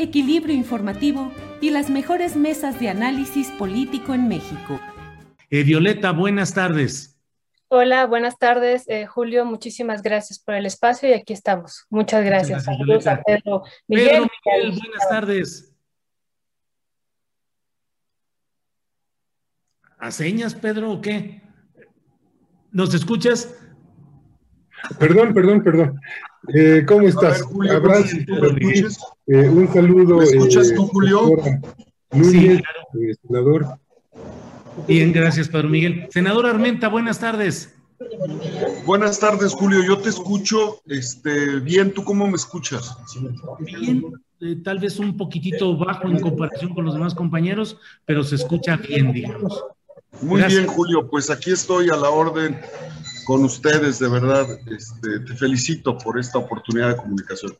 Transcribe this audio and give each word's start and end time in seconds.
equilibrio 0.00 0.54
informativo 0.54 1.32
y 1.60 1.70
las 1.70 1.90
mejores 1.90 2.34
mesas 2.34 2.80
de 2.80 2.88
análisis 2.88 3.48
político 3.50 4.14
en 4.14 4.28
México. 4.28 4.80
Eh, 5.50 5.62
Violeta, 5.62 6.12
buenas 6.12 6.54
tardes. 6.54 7.18
Hola, 7.68 8.06
buenas 8.06 8.38
tardes, 8.38 8.84
eh, 8.88 9.06
Julio. 9.06 9.44
Muchísimas 9.44 10.02
gracias 10.02 10.38
por 10.38 10.54
el 10.54 10.66
espacio 10.66 11.08
y 11.08 11.12
aquí 11.12 11.32
estamos. 11.32 11.86
Muchas 11.90 12.24
gracias. 12.24 12.64
gracias, 12.64 12.78
Saludos 12.78 13.06
a. 13.06 13.22
Pedro 13.22 13.62
Miguel. 13.86 14.08
Pedro 14.08 14.26
Miguel, 14.44 14.78
buenas 14.80 15.08
tardes. 15.08 15.76
¿A 19.98 20.10
señas, 20.10 20.54
Pedro, 20.54 20.92
o 20.92 21.00
qué? 21.00 21.42
¿Nos 22.72 22.94
escuchas? 22.94 23.54
Perdón, 24.98 25.34
perdón, 25.34 25.62
perdón. 25.62 26.00
Eh, 26.54 26.84
¿Cómo 26.88 27.06
estás? 27.06 27.40
ver, 27.40 27.48
Julio, 27.48 27.76
Abrazo, 27.76 28.16
¿tú 28.26 28.34
Eh, 29.32 29.48
un 29.48 29.72
saludo. 29.72 30.16
¿Me 30.16 30.24
escuchas 30.24 30.70
eh, 30.70 30.74
tú, 30.74 30.88
Julio? 30.88 31.36
Núñez, 32.10 32.30
Sí, 32.32 32.46
claro. 32.48 32.88
eh, 33.00 33.14
senador. 33.24 33.66
Bien, 34.88 35.12
gracias, 35.12 35.48
Pedro 35.48 35.68
Miguel. 35.68 36.08
Senador 36.10 36.46
Armenta, 36.46 36.88
buenas 36.88 37.20
tardes. 37.20 37.72
Buenas 38.84 39.20
tardes, 39.20 39.52
Julio. 39.54 39.84
Yo 39.86 39.98
te 39.98 40.08
escucho 40.08 40.80
este, 40.86 41.60
bien. 41.60 41.92
¿Tú 41.94 42.02
cómo 42.02 42.26
me 42.26 42.34
escuchas? 42.34 42.96
Bien, 43.60 44.02
eh, 44.40 44.56
tal 44.64 44.80
vez 44.80 44.98
un 44.98 45.16
poquitito 45.16 45.76
bajo 45.76 46.08
en 46.08 46.18
comparación 46.18 46.74
con 46.74 46.84
los 46.84 46.94
demás 46.94 47.14
compañeros, 47.14 47.78
pero 48.06 48.24
se 48.24 48.34
escucha 48.34 48.78
bien, 48.78 49.12
digamos. 49.12 49.62
Muy 50.22 50.40
Gracias. 50.40 50.62
bien, 50.62 50.74
Julio. 50.74 51.08
Pues 51.08 51.30
aquí 51.30 51.52
estoy 51.52 51.88
a 51.90 51.96
la 51.96 52.10
orden 52.10 52.58
con 53.26 53.44
ustedes, 53.44 54.00
de 54.00 54.08
verdad. 54.08 54.48
Este, 54.66 55.20
te 55.20 55.36
felicito 55.36 55.96
por 55.98 56.18
esta 56.18 56.38
oportunidad 56.38 56.88
de 56.88 56.96
comunicación. 56.96 57.52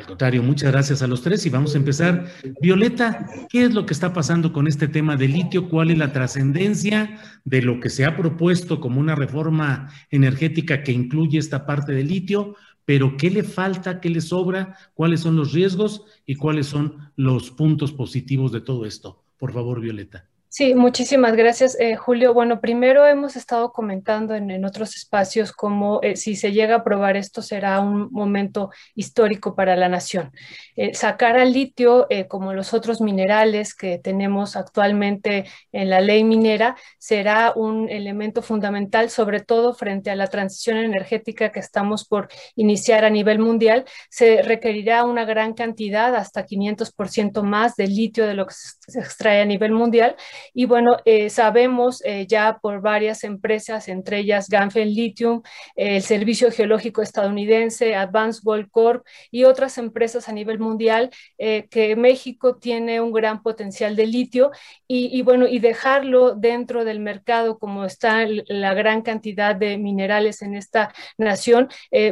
Al 0.00 0.06
contrario, 0.06 0.42
muchas 0.42 0.72
gracias 0.72 1.02
a 1.02 1.06
los 1.06 1.20
tres 1.20 1.44
y 1.44 1.50
vamos 1.50 1.74
a 1.74 1.78
empezar. 1.78 2.24
Violeta, 2.62 3.28
¿qué 3.50 3.64
es 3.64 3.74
lo 3.74 3.84
que 3.84 3.92
está 3.92 4.14
pasando 4.14 4.50
con 4.50 4.66
este 4.66 4.88
tema 4.88 5.14
de 5.14 5.28
litio? 5.28 5.68
¿Cuál 5.68 5.90
es 5.90 5.98
la 5.98 6.10
trascendencia 6.10 7.20
de 7.44 7.60
lo 7.60 7.80
que 7.80 7.90
se 7.90 8.06
ha 8.06 8.16
propuesto 8.16 8.80
como 8.80 8.98
una 8.98 9.14
reforma 9.14 9.90
energética 10.10 10.82
que 10.82 10.92
incluye 10.92 11.38
esta 11.38 11.66
parte 11.66 11.92
de 11.92 12.04
litio? 12.04 12.56
Pero 12.86 13.18
¿qué 13.18 13.28
le 13.28 13.42
falta? 13.42 14.00
¿Qué 14.00 14.08
le 14.08 14.22
sobra? 14.22 14.74
¿Cuáles 14.94 15.20
son 15.20 15.36
los 15.36 15.52
riesgos 15.52 16.06
y 16.24 16.36
cuáles 16.36 16.68
son 16.68 17.12
los 17.16 17.50
puntos 17.50 17.92
positivos 17.92 18.52
de 18.52 18.62
todo 18.62 18.86
esto? 18.86 19.22
Por 19.36 19.52
favor, 19.52 19.82
Violeta. 19.82 20.29
Sí, 20.52 20.74
muchísimas 20.74 21.36
gracias, 21.36 21.78
eh, 21.78 21.94
Julio. 21.94 22.34
Bueno, 22.34 22.60
primero 22.60 23.06
hemos 23.06 23.36
estado 23.36 23.70
comentando 23.70 24.34
en, 24.34 24.64
otros 24.64 24.96
espacios 24.96 25.52
cómo 25.52 26.00
eh, 26.02 26.16
si 26.16 26.34
se 26.34 26.50
llega 26.50 26.74
a 26.74 26.78
aprobar 26.78 27.16
esto 27.16 27.40
será 27.40 27.78
un 27.78 28.08
momento 28.10 28.70
histórico 28.96 29.54
para 29.54 29.76
la 29.76 29.88
nación. 29.88 30.32
Eh, 30.74 30.92
sacar 30.92 31.38
al 31.38 31.52
litio, 31.52 32.08
como 32.28 32.52
los 32.52 32.74
otros 32.74 33.00
minerales 33.00 33.76
que 33.76 33.98
tenemos 33.98 34.56
actualmente 34.56 35.44
en 35.70 35.88
la 35.88 36.00
ley 36.00 36.24
minera, 36.24 36.76
será 36.98 37.52
un 37.54 37.88
elemento 37.88 38.42
fundamental, 38.42 39.08
sobre 39.08 39.38
todo 39.38 39.72
frente 39.72 40.10
a 40.10 40.16
la 40.16 40.26
transición 40.26 40.78
energética 40.78 41.52
que 41.52 41.60
estamos 41.60 42.04
por 42.08 42.28
iniciar 42.56 43.04
a 43.04 43.10
nivel 43.10 43.38
mundial. 43.38 43.84
Se 44.10 44.42
requerirá 44.42 45.04
una 45.04 45.24
gran 45.24 45.54
cantidad, 45.54 46.16
hasta 46.16 46.44
500% 46.44 47.44
más 47.44 47.76
de 47.76 47.86
litio 47.86 48.26
de 48.26 48.34
lo 48.34 48.46
que 48.46 48.54
se 48.54 48.98
extrae 48.98 49.42
a 49.42 49.44
nivel 49.44 49.70
mundial. 49.70 50.16
Y 50.54 50.66
bueno, 50.66 50.96
eh, 51.04 51.30
sabemos 51.30 52.02
eh, 52.04 52.26
ya 52.26 52.58
por 52.60 52.80
varias 52.80 53.24
empresas, 53.24 53.88
entre 53.88 54.18
ellas 54.18 54.48
Ganfeng 54.48 54.88
Lithium, 54.88 55.42
eh, 55.76 55.96
el 55.96 56.02
Servicio 56.02 56.50
Geológico 56.50 57.02
Estadounidense, 57.02 57.94
Advanced 57.94 58.42
Gold 58.44 58.70
Corp 58.70 59.06
y 59.30 59.44
otras 59.44 59.78
empresas 59.78 60.28
a 60.28 60.32
nivel 60.32 60.58
mundial, 60.58 61.10
que 61.38 61.96
México 61.96 62.56
tiene 62.56 63.00
un 63.00 63.12
gran 63.12 63.42
potencial 63.42 63.96
de 63.96 64.06
litio 64.06 64.50
y, 64.86 65.16
y, 65.16 65.22
bueno, 65.22 65.46
y 65.46 65.58
dejarlo 65.58 66.34
dentro 66.34 66.84
del 66.84 67.00
mercado 67.00 67.58
como 67.58 67.84
está 67.84 68.26
la 68.26 68.74
gran 68.74 69.02
cantidad 69.02 69.54
de 69.54 69.78
minerales 69.78 70.42
en 70.42 70.54
esta 70.54 70.92
nación, 71.16 71.68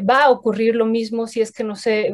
va 0.09 0.25
a 0.25 0.31
ocurrir 0.31 0.75
lo 0.75 0.87
mismo 0.87 1.27
si 1.27 1.41
es 1.41 1.53
que 1.53 1.65
no 1.65 1.77
se, 1.77 2.13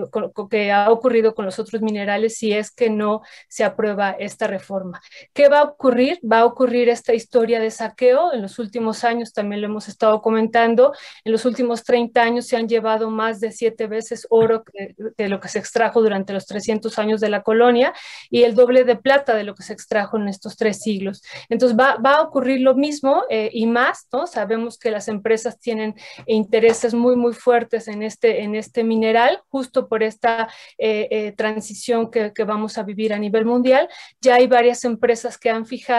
ha 0.72 0.91
ocurrido 0.91 1.34
con 1.34 1.44
los 1.44 1.58
otros 1.58 1.82
minerales, 1.82 2.36
si 2.36 2.52
es 2.52 2.70
que 2.70 2.91
no 2.91 3.22
se 3.48 3.64
aprueba 3.64 4.10
esta 4.12 4.46
reforma. 4.46 5.00
¿Qué 5.32 5.48
va 5.48 5.60
a 5.60 5.64
ocurrir? 5.64 6.03
Va 6.31 6.41
a 6.41 6.44
ocurrir 6.44 6.88
esta 6.88 7.15
historia 7.15 7.60
de 7.60 7.70
saqueo. 7.70 8.32
En 8.32 8.42
los 8.42 8.59
últimos 8.59 9.04
años, 9.04 9.32
también 9.32 9.60
lo 9.60 9.66
hemos 9.66 9.88
estado 9.88 10.20
comentando, 10.20 10.92
en 11.25 11.32
los 11.32 11.44
últimos 11.44 11.84
30 11.84 12.22
años 12.22 12.47
se 12.47 12.56
han 12.56 12.69
llevado 12.69 13.10
más 13.10 13.41
de 13.41 13.53
siete 13.53 13.87
veces 13.87 14.26
oro 14.31 14.64
que, 14.64 14.94
de 15.16 15.28
lo 15.28 15.41
que 15.41 15.48
se 15.48 15.59
extrajo 15.59 16.03
durante 16.03 16.32
los 16.32 16.47
300 16.47 16.98
años 16.98 17.20
de 17.20 17.28
la 17.28 17.43
colonia 17.43 17.93
y 18.31 18.43
el 18.43 18.54
doble 18.54 18.84
de 18.84 18.97
plata 18.97 19.34
de 19.34 19.44
lo 19.44 19.54
que 19.54 19.62
se 19.62 19.72
extrajo 19.72 20.16
en 20.16 20.28
estos 20.28 20.56
tres 20.56 20.81
siglos. 20.81 21.22
Entonces 21.48 21.78
va, 21.78 21.97
va 21.97 22.16
a 22.16 22.22
ocurrir 22.22 22.60
lo 22.60 22.75
mismo 22.75 23.25
eh, 23.31 23.50
y 23.53 23.66
más, 23.66 24.06
¿no? 24.12 24.26
Sabemos 24.26 24.78
que 24.78 24.91
las 24.91 25.09
empresas 25.09 25.59
tienen 25.59 25.94
intereses 26.26 26.94
muy, 26.94 27.16
muy 27.16 27.32
fuertes 27.32 27.88
en 27.88 28.03
este, 28.03 28.43
en 28.43 28.54
este 28.54 28.84
mineral, 28.84 29.43
justo 29.48 29.88
por 29.88 30.03
esta 30.03 30.48
eh, 30.78 31.09
eh, 31.10 31.32
transición 31.32 32.10
que, 32.10 32.32
que 32.32 32.44
vamos 32.44 32.78
a 32.78 32.82
vivir 32.82 33.12
a 33.12 33.19
nivel 33.19 33.44
mundial. 33.44 33.88
Ya 34.20 34.37
hay 34.37 34.47
varias 34.47 34.84
empresas 34.84 35.38
que 35.38 35.50
han 35.50 35.66
fijado 35.66 35.94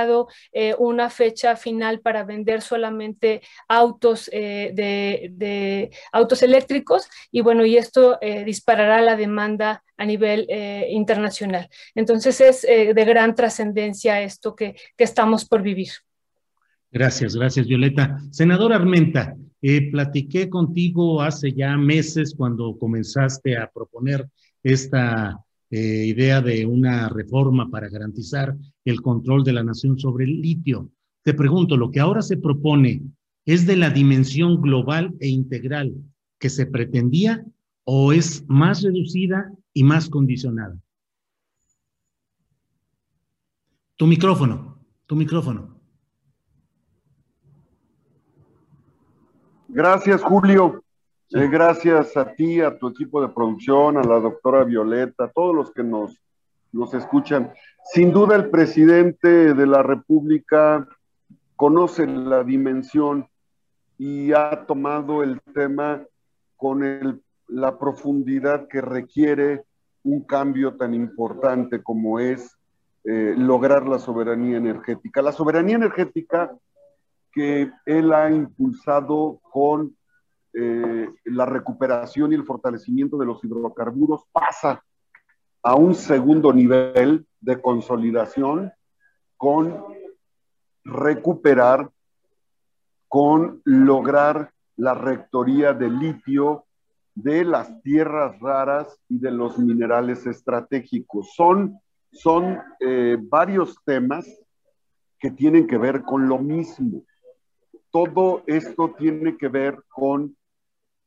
eh, 0.52 0.76
una 0.78 1.10
fecha 1.10 1.56
final 1.56 2.00
para 2.00 2.24
vender 2.24 2.62
solamente 2.62 3.42
autos 3.68 4.30
eh, 4.32 4.72
de, 4.74 5.30
de, 5.32 5.92
autos 6.12 6.44
eléctricos 6.44 7.08
y 7.32 7.42
bueno, 7.42 7.66
y 7.66 7.78
esto 7.78 8.18
eh, 8.22 8.44
disparará 8.44 9.02
la 9.02 9.16
demanda 9.16 9.84
a 9.98 10.06
nivel 10.06 10.46
eh, 10.50 10.88
internacional. 10.92 11.70
Entonces 11.96 12.42
es 12.42 12.62
de 12.62 13.06
gran 13.06 13.34
trascendencia 13.36 14.22
esto 14.22 14.56
que, 14.56 14.76
que, 14.98 15.04
estamos 15.04 15.46
por 15.46 15.62
vivir. 15.62 15.92
Gracias, 16.92 17.36
gracias 17.36 17.68
Violeta. 17.68 18.20
Senador 18.32 18.74
Armenta, 18.74 19.36
eh, 19.68 19.90
platiqué 19.90 20.48
contigo 20.48 21.24
hace 21.24 21.52
ya 21.52 21.76
meses 21.76 22.36
cuando 22.38 22.78
comenzaste 22.78 23.58
a 23.58 23.68
proponer 23.68 24.30
esta 24.62 25.40
eh, 25.78 26.06
idea 26.06 26.40
de 26.40 26.66
una 26.66 27.10
reforma 27.10 27.70
para 27.70 27.90
garantizar 27.90 28.56
el 28.86 29.02
control 29.02 29.44
de 29.44 29.52
la 29.52 29.62
nación 29.62 30.00
sobre 30.00 30.24
el 30.24 30.40
litio. 30.40 30.90
Te 31.22 31.34
pregunto, 31.34 31.76
¿lo 31.76 31.92
que 31.92 32.00
ahora 32.00 32.22
se 32.22 32.38
propone 32.38 33.02
es 33.46 33.66
de 33.68 33.76
la 33.76 33.90
dimensión 33.90 34.62
global 34.62 35.14
e 35.20 35.28
integral 35.28 35.94
que 36.40 36.50
se 36.50 36.66
pretendía 36.66 37.46
o 37.84 38.14
es 38.14 38.46
más 38.48 38.84
reducida 38.84 39.52
y 39.74 39.84
más 39.84 40.10
condicionada? 40.10 40.80
Tu 43.98 44.08
micrófono, 44.08 44.80
tu 45.08 45.18
micrófono. 45.18 45.78
Gracias, 49.68 50.24
Julio. 50.24 50.85
Gracias 51.32 52.16
a 52.18 52.34
ti, 52.34 52.62
a 52.62 52.78
tu 52.78 52.88
equipo 52.90 53.22
de 53.22 53.30
producción, 53.30 53.98
a 53.98 54.04
la 54.04 54.20
doctora 54.20 54.64
Violeta, 54.64 55.26
a 55.26 55.32
todos 55.32 55.56
los 55.56 55.72
que 55.72 55.84
nos, 55.84 56.22
nos 56.72 56.94
escuchan. 56.94 57.52
Sin 57.84 58.12
duda 58.12 58.36
el 58.36 58.50
presidente 58.50 59.54
de 59.54 59.68
la 59.68 59.82
República 59.82 60.88
conoce 61.56 62.06
la 62.06 62.44
dimensión 62.44 63.28
y 63.98 64.34
ha 64.34 64.66
tomado 64.66 65.24
el 65.24 65.42
tema 65.54 66.04
con 66.58 67.22
la 67.48 67.78
profundidad 67.80 68.68
que 68.68 68.82
requiere 68.82 69.64
un 70.04 70.24
cambio 70.24 70.76
tan 70.76 70.94
importante 70.94 71.82
como 71.82 72.20
es 72.20 72.58
eh, 73.04 73.34
lograr 73.38 73.88
la 73.88 74.00
soberanía 74.00 74.58
energética. 74.58 75.22
La 75.22 75.32
soberanía 75.32 75.76
energética 75.76 76.56
que 77.32 77.72
él 77.86 78.14
ha 78.14 78.30
impulsado 78.30 79.40
con 79.52 79.96
eh, 80.58 81.10
la 81.26 81.46
recuperación 81.46 82.32
y 82.32 82.36
el 82.36 82.46
fortalecimiento 82.46 83.18
de 83.18 83.26
los 83.26 83.44
hidrocarburos 83.44 84.22
pasa 84.32 84.82
a 85.62 85.76
un 85.76 85.96
segundo 85.96 86.54
nivel 86.54 87.28
de 87.42 87.62
consolidación 87.62 88.72
con 89.36 89.84
recuperar, 90.86 91.90
con 93.10 93.62
lograr 93.66 94.54
la 94.78 94.94
rectoría 94.94 95.74
de 95.74 95.90
litio 95.90 96.66
de 97.16 97.44
las 97.44 97.82
tierras 97.82 98.40
raras 98.40 98.98
y 99.10 99.20
de 99.20 99.32
los 99.32 99.58
minerales 99.58 100.26
estratégicos. 100.26 101.34
Son, 101.36 101.80
son 102.12 102.60
eh, 102.80 103.18
varios 103.20 103.78
temas 103.84 104.26
que 105.20 105.32
tienen 105.32 105.68
que 105.68 105.78
ver 105.78 106.04
con 106.04 106.30
lo 106.30 106.38
mismo. 106.38 107.04
Todo 107.90 108.44
esto 108.48 108.94
tiene 108.98 109.36
que 109.38 109.50
ver 109.50 109.84
con 109.90 110.36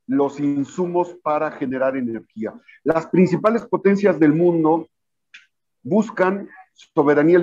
los 0.08 0.40
insumos 0.40 1.14
para 1.22 1.52
generar 1.52 1.96
energía. 1.96 2.54
Las 2.82 3.06
principales 3.06 3.64
potencias 3.66 4.18
del 4.18 4.32
mundo 4.32 4.88
buscan 5.82 6.48
soberanía 6.72 7.38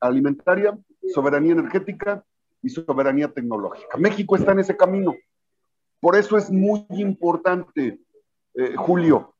alimentaria, 0.00 0.78
soberanía 1.14 1.52
energética 1.52 2.24
y 2.62 2.70
soberanía 2.70 3.28
tecnológica. 3.28 3.98
México 3.98 4.34
está 4.34 4.52
en 4.52 4.60
ese 4.60 4.76
camino. 4.76 5.14
Por 6.00 6.16
eso 6.16 6.38
es 6.38 6.50
muy 6.50 6.86
importante, 6.88 8.00
eh, 8.54 8.74
Julio. 8.76 9.34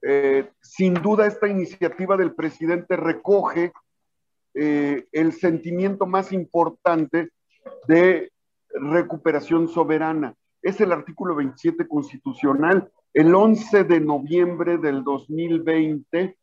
Eh, 0.00 0.50
sin 0.60 0.94
duda 0.94 1.26
esta 1.26 1.48
iniciativa 1.48 2.16
del 2.16 2.34
presidente 2.34 2.96
recoge 2.96 3.72
eh, 4.54 5.06
el 5.10 5.32
sentimiento 5.32 6.06
más 6.06 6.30
importante 6.32 7.30
de 7.88 8.30
recuperación 8.70 9.66
soberana 9.66 10.36
es 10.64 10.80
el 10.80 10.92
artículo 10.92 11.36
27 11.36 11.86
constitucional. 11.86 12.90
El 13.12 13.34
11 13.34 13.84
de 13.84 14.00
noviembre 14.00 14.78
del 14.78 15.04
2020, 15.04 16.36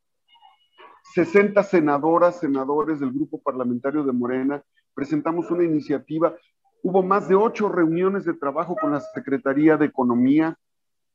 60 1.15 1.63
senadoras, 1.63 2.39
senadores 2.39 2.99
del 2.99 3.11
grupo 3.11 3.41
parlamentario 3.41 4.03
de 4.03 4.13
Morena, 4.13 4.63
presentamos 4.93 5.49
una 5.49 5.63
iniciativa. 5.63 6.35
Hubo 6.83 7.01
más 7.01 7.27
de 7.27 7.35
ocho 7.35 7.67
reuniones 7.67 8.23
de 8.23 8.35
trabajo 8.35 8.75
con 8.79 8.91
la 8.91 8.99
Secretaría 8.99 9.75
de 9.75 9.87
Economía. 9.87 10.55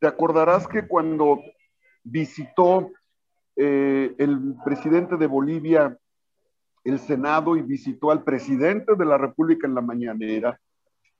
Te 0.01 0.09
acordarás 0.09 0.67
que 0.67 0.89
cuando 0.89 1.41
visitó 2.03 2.91
eh, 3.55 4.17
el 4.19 4.57
presidente 4.65 5.17
de 5.17 5.27
Bolivia 5.29 5.97
el 6.83 6.99
Senado 6.99 7.57
y 7.57 7.63
visitó 7.63 8.11
al 8.11 8.23
presidente 8.25 8.95
de 8.97 9.05
la 9.05 9.19
República 9.19 9.67
en 9.67 9.75
la 9.75 9.81
mañanera, 9.81 10.61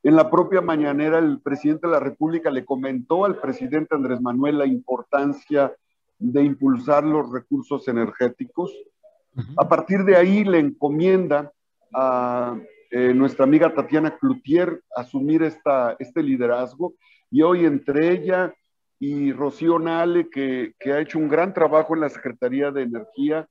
en 0.07 0.15
la 0.15 0.31
propia 0.31 0.61
mañanera, 0.61 1.19
el 1.19 1.41
presidente 1.41 1.89
de 1.89 1.93
la 1.95 1.99
República 1.99 2.49
le 2.49 2.65
comentó 2.65 3.25
al 3.25 3.41
presidente 3.41 3.97
Andrés 3.97 4.21
Manuel 4.21 4.59
la 4.59 4.65
importancia 4.65 5.75
de 6.21 6.45
impulsar 6.45 7.03
los 7.03 7.33
recursos 7.33 7.89
energéticos. 7.89 8.73
A 9.57 9.69
partir 9.69 10.05
de 10.05 10.15
ahí 10.15 10.45
le 10.45 10.61
encomienda 10.61 11.53
a 11.93 12.57
eh, 12.93 13.13
nuestra 13.15 13.47
amiga 13.47 13.75
Tatiana 13.75 14.17
Cloutier 14.17 14.81
asumir 14.95 15.43
esta, 15.43 15.97
este 15.99 16.23
liderazgo 16.23 16.95
y 17.29 17.43
hoy 17.43 17.65
entre 17.65 18.13
ella 18.13 18.55
y 19.01 19.33
Rocío 19.33 19.81
Nale, 19.81 20.31
que, 20.31 20.73
ha 20.85 21.01
hecho 21.01 21.19
un 21.19 21.29
gran 21.29 21.53
trabajo 21.53 21.97
en 21.97 22.03
la 22.03 22.11
Secretaría 22.11 22.71
de 22.71 22.83
Energía, 22.83 23.49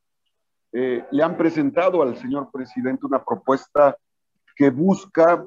eh, 0.72 1.04
le 1.12 1.22
han 1.22 1.36
presentado 1.36 2.02
al 2.02 2.16
señor 2.16 2.50
presidente 2.50 3.06
una 3.06 3.26
propuesta 3.26 3.98
que 4.56 4.70
busca 4.70 5.46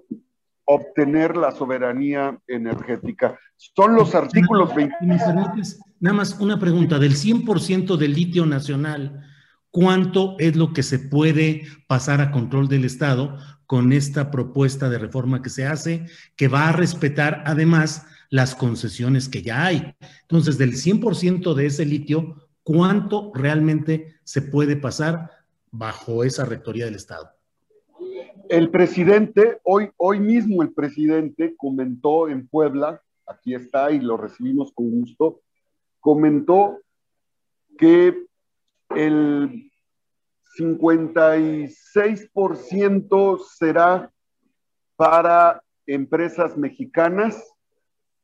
obtener 0.70 1.34
la 1.34 1.50
soberanía 1.50 2.38
energética. 2.46 3.38
Son 3.56 3.94
los 3.94 4.14
artículos 4.14 4.74
20. 4.74 4.96
Nada 5.98 6.14
más 6.14 6.38
una 6.38 6.60
pregunta, 6.60 6.98
del 6.98 7.14
100% 7.14 7.96
del 7.96 8.12
litio 8.12 8.44
nacional, 8.44 9.24
¿cuánto 9.70 10.36
es 10.38 10.56
lo 10.56 10.74
que 10.74 10.82
se 10.82 10.98
puede 10.98 11.62
pasar 11.86 12.20
a 12.20 12.30
control 12.30 12.68
del 12.68 12.84
Estado 12.84 13.38
con 13.64 13.94
esta 13.94 14.30
propuesta 14.30 14.90
de 14.90 14.98
reforma 14.98 15.40
que 15.40 15.48
se 15.48 15.66
hace, 15.66 16.04
que 16.36 16.48
va 16.48 16.68
a 16.68 16.72
respetar 16.72 17.42
además 17.46 18.06
las 18.28 18.54
concesiones 18.54 19.30
que 19.30 19.40
ya 19.40 19.64
hay? 19.64 19.94
Entonces, 20.22 20.58
del 20.58 20.74
100% 20.74 21.54
de 21.54 21.64
ese 21.64 21.86
litio, 21.86 22.46
¿cuánto 22.62 23.32
realmente 23.34 24.20
se 24.22 24.42
puede 24.42 24.76
pasar 24.76 25.30
bajo 25.70 26.24
esa 26.24 26.44
rectoría 26.44 26.84
del 26.84 26.96
Estado? 26.96 27.37
El 28.48 28.70
presidente, 28.70 29.60
hoy, 29.62 29.90
hoy 29.98 30.18
mismo 30.20 30.62
el 30.62 30.72
presidente 30.72 31.54
comentó 31.56 32.28
en 32.28 32.48
Puebla, 32.48 33.02
aquí 33.26 33.54
está 33.54 33.90
y 33.90 34.00
lo 34.00 34.16
recibimos 34.16 34.72
con 34.72 34.90
gusto, 34.90 35.42
comentó 36.00 36.78
que 37.76 38.24
el 38.96 39.70
56% 40.58 43.38
será 43.38 44.10
para 44.96 45.62
empresas 45.86 46.56
mexicanas 46.56 47.52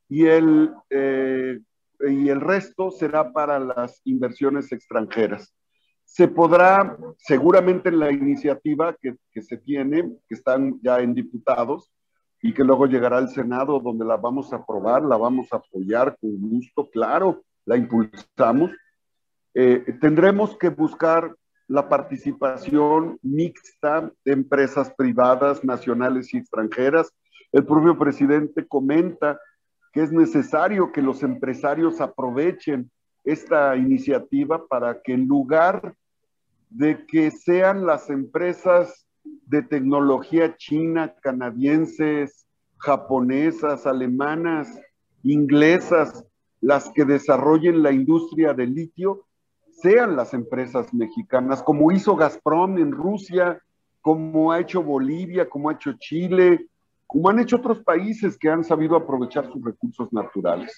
y 0.08 0.24
el, 0.24 0.72
eh, 0.88 1.60
y 2.00 2.30
el 2.30 2.40
resto 2.40 2.90
será 2.90 3.30
para 3.30 3.58
las 3.58 4.00
inversiones 4.04 4.72
extranjeras 4.72 5.54
se 6.14 6.28
podrá, 6.28 6.96
seguramente 7.18 7.88
en 7.88 7.98
la 7.98 8.12
iniciativa 8.12 8.96
que, 9.02 9.42
se 9.42 9.56
tiene, 9.56 10.12
que 10.28 10.36
están 10.36 10.78
ya 10.80 11.00
en 11.00 11.12
diputados 11.12 11.90
y 12.40 12.54
que 12.54 12.62
luego 12.62 12.86
llegará 12.86 13.18
al 13.18 13.30
Senado 13.30 13.80
donde 13.80 14.04
la 14.04 14.16
vamos 14.16 14.52
a 14.52 14.56
aprobar, 14.58 15.02
la 15.02 15.16
vamos 15.16 15.52
a 15.52 15.56
apoyar 15.56 16.16
con 16.20 16.38
gusto, 16.38 16.88
claro, 16.88 17.42
la 17.64 17.76
impulsamos. 17.76 18.70
Eh, 19.54 19.84
tendremos 20.00 20.56
que 20.56 20.68
buscar 20.68 21.34
la 21.66 21.88
participación 21.88 23.18
mixta 23.20 24.08
de 24.24 24.34
empresas 24.34 24.94
privadas, 24.96 25.64
nacionales 25.64 26.32
y 26.32 26.36
extranjeras. 26.36 27.12
El 27.50 27.66
propio 27.66 27.98
presidente 27.98 28.64
comenta 28.68 29.40
que 29.92 30.04
es 30.04 30.12
necesario 30.12 30.92
que 30.92 31.02
los 31.02 31.24
empresarios 31.24 32.00
aprovechen 32.00 32.88
esta 33.24 33.74
iniciativa 33.74 34.64
para 34.64 35.02
que 35.02 35.12
en 35.14 35.26
lugar 35.26 35.96
de 36.74 37.06
que 37.06 37.30
sean 37.30 37.86
las 37.86 38.10
empresas 38.10 39.06
de 39.46 39.62
tecnología 39.62 40.56
china, 40.56 41.14
canadienses, 41.22 42.46
japonesas, 42.78 43.86
alemanas, 43.86 44.68
inglesas, 45.22 46.24
las 46.60 46.90
que 46.90 47.04
desarrollen 47.04 47.82
la 47.82 47.92
industria 47.92 48.54
del 48.54 48.74
litio, 48.74 49.24
sean 49.70 50.16
las 50.16 50.34
empresas 50.34 50.92
mexicanas, 50.92 51.62
como 51.62 51.92
hizo 51.92 52.16
Gazprom 52.16 52.78
en 52.78 52.90
Rusia, 52.90 53.60
como 54.00 54.50
ha 54.50 54.60
hecho 54.60 54.82
Bolivia, 54.82 55.48
como 55.48 55.70
ha 55.70 55.74
hecho 55.74 55.92
Chile, 56.00 56.66
como 57.06 57.30
han 57.30 57.38
hecho 57.38 57.56
otros 57.56 57.84
países 57.84 58.36
que 58.36 58.48
han 58.48 58.64
sabido 58.64 58.96
aprovechar 58.96 59.50
sus 59.52 59.64
recursos 59.64 60.12
naturales. 60.12 60.72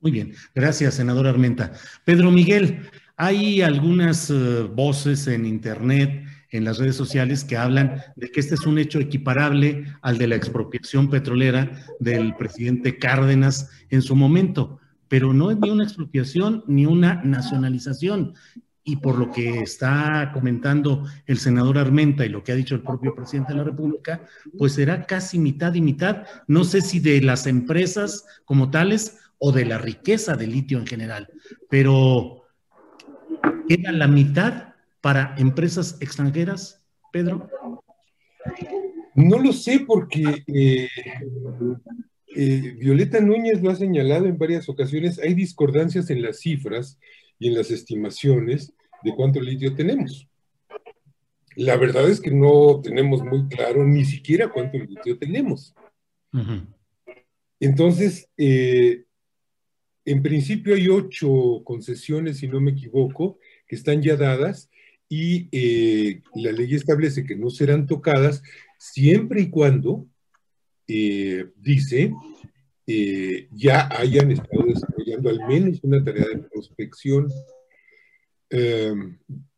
Muy 0.00 0.10
bien, 0.10 0.32
gracias, 0.54 0.94
senador 0.94 1.26
Armenta. 1.26 1.72
Pedro 2.04 2.30
Miguel, 2.30 2.90
hay 3.20 3.60
algunas 3.60 4.30
eh, 4.30 4.62
voces 4.62 5.26
en 5.26 5.44
Internet, 5.44 6.24
en 6.52 6.64
las 6.64 6.78
redes 6.78 6.96
sociales, 6.96 7.44
que 7.44 7.58
hablan 7.58 8.00
de 8.16 8.30
que 8.30 8.40
este 8.40 8.54
es 8.54 8.64
un 8.64 8.78
hecho 8.78 8.98
equiparable 8.98 9.84
al 10.00 10.16
de 10.16 10.26
la 10.26 10.36
expropiación 10.36 11.10
petrolera 11.10 11.70
del 11.98 12.34
presidente 12.36 12.96
Cárdenas 12.96 13.68
en 13.90 14.00
su 14.00 14.16
momento, 14.16 14.80
pero 15.08 15.34
no 15.34 15.50
es 15.50 15.58
ni 15.58 15.68
una 15.68 15.84
expropiación 15.84 16.64
ni 16.66 16.86
una 16.86 17.22
nacionalización. 17.22 18.32
Y 18.84 18.96
por 18.96 19.18
lo 19.18 19.30
que 19.30 19.60
está 19.60 20.30
comentando 20.32 21.04
el 21.26 21.36
senador 21.36 21.76
Armenta 21.76 22.24
y 22.24 22.30
lo 22.30 22.42
que 22.42 22.52
ha 22.52 22.56
dicho 22.56 22.74
el 22.74 22.82
propio 22.82 23.14
presidente 23.14 23.52
de 23.52 23.58
la 23.58 23.64
República, 23.64 24.24
pues 24.56 24.72
será 24.72 25.04
casi 25.04 25.38
mitad 25.38 25.74
y 25.74 25.82
mitad, 25.82 26.24
no 26.46 26.64
sé 26.64 26.80
si 26.80 27.00
de 27.00 27.20
las 27.20 27.46
empresas 27.46 28.24
como 28.46 28.70
tales 28.70 29.18
o 29.36 29.52
de 29.52 29.66
la 29.66 29.76
riqueza 29.76 30.36
de 30.36 30.46
litio 30.46 30.78
en 30.78 30.86
general, 30.86 31.28
pero 31.68 32.39
¿queda 33.68 33.92
la 33.92 34.08
mitad 34.08 34.74
para 35.00 35.34
empresas 35.38 35.96
extranjeras, 36.00 36.82
Pedro? 37.12 37.48
No 39.14 39.38
lo 39.38 39.52
sé 39.52 39.84
porque 39.86 40.44
eh, 40.46 40.88
eh, 42.36 42.76
Violeta 42.78 43.20
Núñez 43.20 43.62
lo 43.62 43.70
ha 43.70 43.76
señalado 43.76 44.26
en 44.26 44.38
varias 44.38 44.68
ocasiones, 44.68 45.18
hay 45.18 45.34
discordancias 45.34 46.10
en 46.10 46.22
las 46.22 46.40
cifras 46.40 46.98
y 47.38 47.48
en 47.48 47.54
las 47.54 47.70
estimaciones 47.70 48.72
de 49.02 49.14
cuánto 49.14 49.40
litio 49.40 49.74
tenemos. 49.74 50.28
La 51.56 51.76
verdad 51.76 52.08
es 52.08 52.20
que 52.20 52.30
no 52.30 52.80
tenemos 52.80 53.22
muy 53.22 53.48
claro 53.48 53.84
ni 53.84 54.04
siquiera 54.04 54.50
cuánto 54.50 54.78
litio 54.78 55.18
tenemos. 55.18 55.74
Entonces, 57.58 58.30
eh, 58.36 59.04
en 60.10 60.22
principio 60.22 60.74
hay 60.74 60.88
ocho 60.88 61.62
concesiones, 61.64 62.38
si 62.38 62.48
no 62.48 62.60
me 62.60 62.72
equivoco, 62.72 63.38
que 63.66 63.76
están 63.76 64.02
ya 64.02 64.16
dadas 64.16 64.70
y 65.08 65.48
eh, 65.52 66.22
la 66.34 66.52
ley 66.52 66.74
establece 66.74 67.24
que 67.24 67.36
no 67.36 67.50
serán 67.50 67.86
tocadas 67.86 68.42
siempre 68.78 69.42
y 69.42 69.50
cuando, 69.50 70.06
eh, 70.86 71.46
dice, 71.56 72.12
ya 73.52 73.88
hayan 73.96 74.32
estado 74.32 74.64
desarrollando 74.64 75.30
al 75.30 75.46
menos 75.46 75.78
una 75.84 76.02
tarea 76.02 76.26
de 76.26 76.38
prospección. 76.38 77.28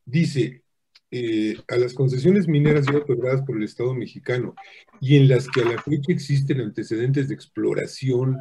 dice, 0.04 0.62
eh, 1.14 1.58
a 1.68 1.76
las 1.76 1.92
concesiones 1.92 2.48
mineras 2.48 2.86
ya 2.86 2.96
otorgadas 2.96 3.42
por 3.42 3.58
el 3.58 3.64
Estado 3.64 3.92
mexicano 3.92 4.54
y 4.98 5.16
en 5.16 5.28
las 5.28 5.46
que 5.46 5.60
a 5.60 5.66
la 5.66 5.82
fecha 5.82 6.10
existen 6.10 6.62
antecedentes 6.62 7.28
de 7.28 7.34
exploración 7.34 8.38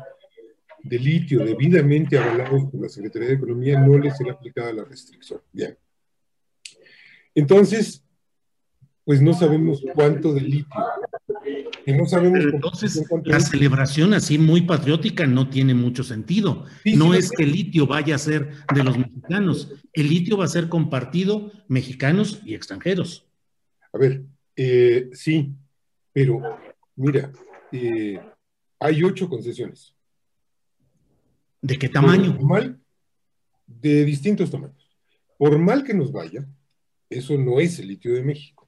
de 0.83 0.99
litio 0.99 1.45
debidamente 1.45 2.17
avalados 2.17 2.65
por 2.71 2.81
la 2.81 2.89
Secretaría 2.89 3.29
de 3.29 3.35
Economía, 3.35 3.79
no 3.79 3.97
les 3.97 4.17
será 4.17 4.33
aplicada 4.33 4.73
la 4.73 4.83
restricción. 4.83 5.41
Bien. 5.51 5.77
Entonces, 7.33 8.03
pues 9.03 9.21
no 9.21 9.33
sabemos 9.33 9.83
cuánto 9.95 10.33
de 10.33 10.41
litio 10.41 10.75
no 11.87 12.05
sabemos 12.05 12.39
entonces, 12.43 13.03
la 13.25 13.39
celebración 13.39 14.13
así 14.13 14.37
muy 14.37 14.61
patriótica 14.61 15.25
no 15.25 15.49
tiene 15.49 15.73
mucho 15.73 16.03
sentido. 16.03 16.65
no 16.95 17.13
es 17.13 17.31
que 17.31 17.43
el 17.43 17.51
litio 17.51 17.87
vaya 17.87 18.15
a 18.15 18.19
ser 18.19 18.51
de 18.73 18.83
los 18.83 18.97
mexicanos, 18.97 19.73
el 19.93 20.09
litio 20.09 20.37
va 20.37 20.45
a 20.45 20.49
ser 20.49 20.69
compartido 20.69 21.51
mexicanos 21.67 22.41
y 22.45 22.55
extranjeros. 22.55 23.27
A 23.93 23.97
ver, 23.97 24.23
eh, 24.55 25.09
sí, 25.13 25.53
pero 26.13 26.41
mira, 26.95 27.31
eh, 27.71 28.19
hay 28.79 29.03
ocho 29.03 29.27
concesiones. 29.27 29.95
¿De 31.61 31.77
qué 31.77 31.89
tamaño? 31.89 32.37
mal, 32.41 32.79
de 33.67 34.03
distintos 34.05 34.49
tamaños. 34.49 34.89
Por 35.37 35.57
mal 35.59 35.83
que 35.83 35.93
nos 35.93 36.11
vaya, 36.11 36.47
eso 37.09 37.37
no 37.37 37.59
es 37.59 37.79
el 37.79 37.87
litio 37.87 38.13
de 38.13 38.23
México. 38.23 38.67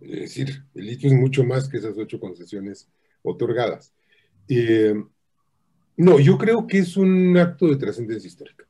Es 0.00 0.20
decir, 0.20 0.64
el 0.74 0.86
litio 0.86 1.08
es 1.08 1.14
mucho 1.14 1.44
más 1.44 1.68
que 1.68 1.78
esas 1.78 1.96
ocho 1.98 2.20
concesiones 2.20 2.88
otorgadas. 3.22 3.92
Eh, 4.48 4.94
no, 5.96 6.20
yo 6.20 6.38
creo 6.38 6.66
que 6.66 6.78
es 6.78 6.96
un 6.96 7.36
acto 7.36 7.66
de 7.66 7.76
trascendencia 7.76 8.28
histórica. 8.28 8.64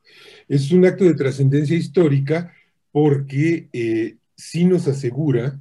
Es 0.48 0.72
un 0.72 0.86
acto 0.86 1.04
de 1.04 1.14
trascendencia 1.14 1.76
histórica 1.76 2.54
porque 2.90 3.68
eh, 3.72 4.16
sí 4.34 4.64
nos 4.64 4.88
asegura 4.88 5.60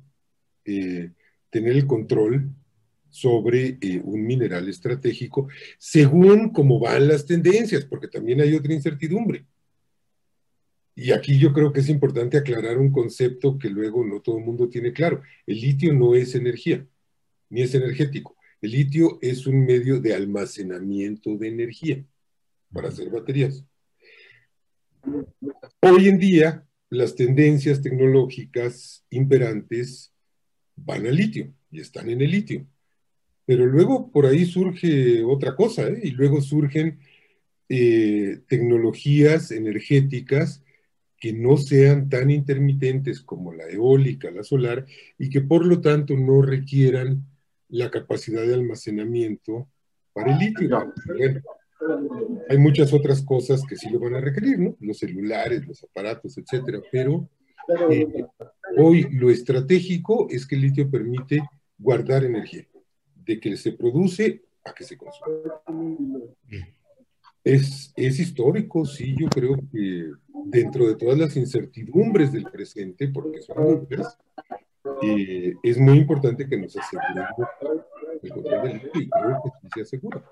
eh, 0.63 1.11
tener 1.49 1.73
el 1.73 1.85
control 1.85 2.49
sobre 3.09 3.77
un 4.03 4.25
mineral 4.25 4.67
estratégico 4.69 5.47
según 5.77 6.51
cómo 6.51 6.79
van 6.79 7.07
las 7.07 7.25
tendencias, 7.25 7.85
porque 7.85 8.07
también 8.07 8.41
hay 8.41 8.53
otra 8.53 8.73
incertidumbre. 8.73 9.45
Y 10.95 11.11
aquí 11.11 11.37
yo 11.37 11.53
creo 11.53 11.71
que 11.71 11.81
es 11.81 11.89
importante 11.89 12.37
aclarar 12.37 12.79
un 12.79 12.91
concepto 12.91 13.59
que 13.59 13.69
luego 13.69 14.03
no 14.03 14.19
todo 14.19 14.39
el 14.39 14.45
mundo 14.45 14.67
tiene 14.67 14.91
claro. 14.93 15.21
El 15.45 15.61
litio 15.61 15.93
no 15.93 16.15
es 16.15 16.33
energía, 16.33 16.87
ni 17.49 17.61
es 17.61 17.75
energético. 17.75 18.35
El 18.61 18.71
litio 18.71 19.19
es 19.21 19.45
un 19.45 19.63
medio 19.63 19.99
de 19.99 20.15
almacenamiento 20.15 21.37
de 21.37 21.47
energía 21.49 22.03
para 22.73 22.87
hacer 22.87 23.11
baterías. 23.11 23.63
Hoy 25.81 26.07
en 26.07 26.17
día, 26.17 26.67
las 26.89 27.15
tendencias 27.15 27.81
tecnológicas 27.81 29.05
imperantes 29.11 30.13
van 30.75 31.05
al 31.05 31.15
litio 31.15 31.53
y 31.69 31.79
están 31.79 32.09
en 32.09 32.21
el 32.21 32.31
litio. 32.31 32.65
Pero 33.47 33.65
luego 33.65 34.11
por 34.11 34.25
ahí 34.25 34.45
surge 34.45 35.23
otra 35.23 35.55
cosa, 35.55 35.87
¿eh? 35.87 36.01
y 36.03 36.11
luego 36.11 36.41
surgen 36.41 36.99
eh, 37.69 38.41
tecnologías 38.47 39.51
energéticas 39.51 40.61
que 41.17 41.31
no 41.31 41.55
sean 41.55 42.09
tan 42.09 42.29
intermitentes 42.29 43.21
como 43.21 43.53
la 43.53 43.65
eólica, 43.69 44.29
la 44.31 44.43
solar, 44.43 44.85
y 45.17 45.29
que 45.29 45.39
por 45.39 45.65
lo 45.65 45.79
tanto 45.79 46.15
no 46.15 46.41
requieran 46.41 47.23
la 47.69 47.89
capacidad 47.89 48.45
de 48.45 48.53
almacenamiento 48.53 49.69
para 50.11 50.33
el 50.33 50.39
litio. 50.39 50.93
hay 52.49 52.57
muchas 52.57 52.93
otras 52.93 53.21
cosas 53.21 53.63
que 53.67 53.77
sí 53.77 53.89
lo 53.89 53.99
van 53.99 54.15
a 54.15 54.21
requerir, 54.21 54.59
¿no? 54.59 54.75
Los 54.81 54.99
celulares, 54.99 55.65
los 55.65 55.83
aparatos, 55.85 56.37
etcétera, 56.37 56.81
pero 56.91 57.29
eh, 57.89 58.25
hoy 58.77 59.07
lo 59.11 59.29
estratégico 59.29 60.27
es 60.29 60.45
que 60.45 60.55
el 60.55 60.61
litio 60.61 60.89
permite 60.89 61.41
guardar 61.77 62.25
energía, 62.25 62.67
de 63.27 63.39
que 63.39 63.57
se 63.57 63.73
produce 63.73 64.45
a 64.63 64.73
que 64.73 64.83
se 64.83 64.97
consume. 64.97 65.51
Es, 67.43 67.93
es 67.95 68.19
histórico, 68.19 68.85
sí, 68.85 69.15
yo 69.17 69.27
creo 69.29 69.57
que 69.71 70.11
dentro 70.45 70.87
de 70.87 70.95
todas 70.95 71.17
las 71.17 71.35
incertidumbres 71.37 72.31
del 72.31 72.45
presente, 72.45 73.09
porque 73.09 73.41
son 73.41 73.87
muchas, 73.89 74.17
eh, 75.01 75.53
es 75.63 75.77
muy 75.77 75.99
importante 75.99 76.47
que 76.47 76.57
nos 76.57 76.75
aseguremos 76.75 77.49
el 78.21 78.29
control 78.31 78.61
del 78.63 78.73
litio 78.73 79.01
y 79.01 79.09
creo 79.09 79.41
que 79.43 79.49
sí 79.61 79.67
se 79.73 79.81
asegura. 79.81 80.23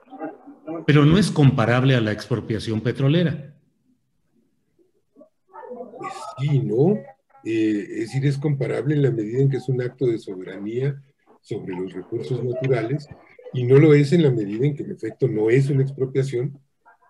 Pero 0.85 1.05
no 1.05 1.17
es 1.17 1.31
comparable 1.31 1.95
a 1.95 2.01
la 2.01 2.11
expropiación 2.11 2.81
petrolera. 2.81 3.53
Pues 5.13 6.13
sí, 6.39 6.59
¿no? 6.59 6.95
Eh, 7.43 7.85
es 7.89 7.99
decir, 7.99 8.25
es 8.25 8.37
comparable 8.37 8.95
en 8.95 9.03
la 9.03 9.11
medida 9.11 9.41
en 9.41 9.49
que 9.49 9.57
es 9.57 9.69
un 9.69 9.81
acto 9.81 10.07
de 10.07 10.17
soberanía 10.17 11.01
sobre 11.45 11.75
los 11.75 11.93
recursos 11.93 12.43
naturales 12.43 13.07
y 13.53 13.63
no 13.63 13.77
lo 13.77 13.93
es 13.93 14.11
en 14.11 14.23
la 14.23 14.31
medida 14.31 14.65
en 14.65 14.75
que 14.75 14.83
en 14.83 14.91
efecto 14.91 15.27
no 15.27 15.49
es 15.49 15.69
una 15.69 15.83
expropiación, 15.83 16.59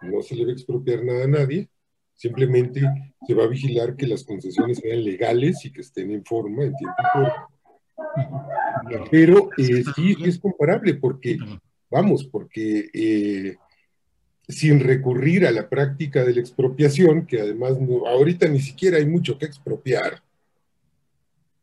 no 0.01 0.21
se 0.21 0.35
le 0.35 0.41
debe 0.41 0.53
expropiar 0.53 1.03
nada 1.03 1.23
a 1.23 1.27
nadie, 1.27 1.69
Simplemente 2.15 2.81
se 3.27 3.33
va 3.33 3.43
a 3.43 3.47
vigilar 3.47 3.95
que 3.95 4.07
las 4.07 4.23
concesiones 4.23 4.77
sean 4.77 5.03
legales 5.03 5.63
y 5.65 5.71
que 5.71 5.81
estén 5.81 6.11
en 6.11 6.23
forma, 6.23 6.63
en 6.63 6.73
tiempo 6.75 7.03
forma. 7.11 7.49
Pero 9.11 9.49
eh, 9.57 9.83
sí 9.95 10.15
es 10.23 10.39
comparable 10.39 10.93
porque, 10.93 11.37
vamos, 11.91 12.23
porque 12.23 12.89
eh, 12.93 13.57
sin 14.47 14.79
recurrir 14.79 15.45
a 15.45 15.51
la 15.51 15.67
práctica 15.67 16.23
de 16.23 16.35
la 16.35 16.39
expropiación, 16.39 17.25
que 17.25 17.41
además 17.41 17.79
no, 17.81 18.07
ahorita 18.07 18.47
ni 18.47 18.61
siquiera 18.61 18.97
hay 18.97 19.05
mucho 19.05 19.37
que 19.37 19.45
expropiar, 19.45 20.23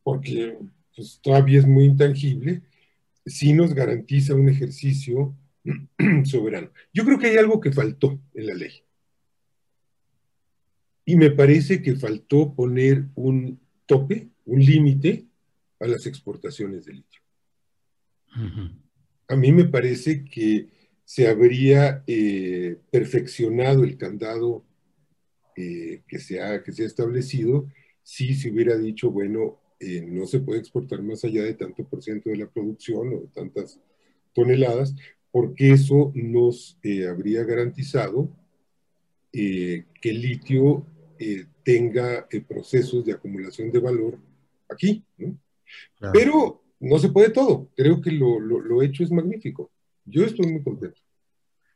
porque 0.02 0.58
pues, 0.94 1.20
todavía 1.22 1.58
es 1.58 1.66
muy 1.66 1.84
intangible, 1.84 2.62
sí 3.24 3.52
nos 3.52 3.74
garantiza 3.74 4.34
un 4.34 4.48
ejercicio 4.48 5.36
soberano. 6.24 6.70
Yo 6.92 7.04
creo 7.04 7.18
que 7.18 7.28
hay 7.28 7.36
algo 7.36 7.60
que 7.60 7.72
faltó 7.72 8.20
en 8.34 8.46
la 8.46 8.54
ley. 8.54 8.82
Y 11.04 11.16
me 11.16 11.30
parece 11.30 11.82
que 11.82 11.96
faltó 11.96 12.54
poner 12.54 13.06
un 13.14 13.60
tope, 13.86 14.28
un 14.44 14.60
límite 14.60 15.26
a 15.80 15.86
las 15.86 16.06
exportaciones 16.06 16.84
de 16.84 16.94
litio. 16.94 17.20
A 19.28 19.36
mí 19.36 19.52
me 19.52 19.64
parece 19.64 20.24
que 20.24 20.68
se 21.04 21.28
habría 21.28 22.04
eh, 22.06 22.78
perfeccionado 22.90 23.84
el 23.84 23.96
candado 23.96 24.64
eh, 25.56 26.02
que, 26.06 26.18
se 26.18 26.40
ha, 26.40 26.62
que 26.62 26.72
se 26.72 26.84
ha 26.84 26.86
establecido 26.86 27.66
si 28.02 28.34
se 28.34 28.50
hubiera 28.50 28.76
dicho, 28.76 29.10
bueno, 29.10 29.60
eh, 29.82 30.06
no 30.06 30.26
se 30.26 30.40
puede 30.40 30.60
exportar 30.60 31.02
más 31.02 31.24
allá 31.24 31.42
de 31.42 31.54
tanto 31.54 31.84
por 31.84 32.02
ciento 32.02 32.30
de 32.30 32.36
la 32.36 32.46
producción 32.46 33.08
o 33.08 33.20
de 33.20 33.28
tantas 33.34 33.80
toneladas, 34.32 34.94
porque 35.30 35.72
eso 35.72 36.12
nos 36.14 36.78
habría 37.08 37.44
garantizado 37.44 38.30
que 39.32 39.84
el 40.02 40.20
litio 40.20 40.86
eh, 41.24 41.46
tenga 41.62 42.26
eh, 42.32 42.40
procesos 42.40 43.04
de 43.04 43.12
acumulación 43.12 43.70
de 43.70 43.78
valor 43.78 44.18
aquí. 44.68 45.04
Pero 46.12 46.64
no 46.80 46.98
se 46.98 47.10
puede 47.10 47.30
todo. 47.30 47.70
Creo 47.76 48.00
que 48.00 48.10
lo, 48.10 48.82
hecho 48.82 49.04
es 49.04 49.12
magnífico. 49.12 49.70
Yo 50.04 50.24
estoy 50.24 50.50
muy 50.50 50.64
contento. 50.64 51.00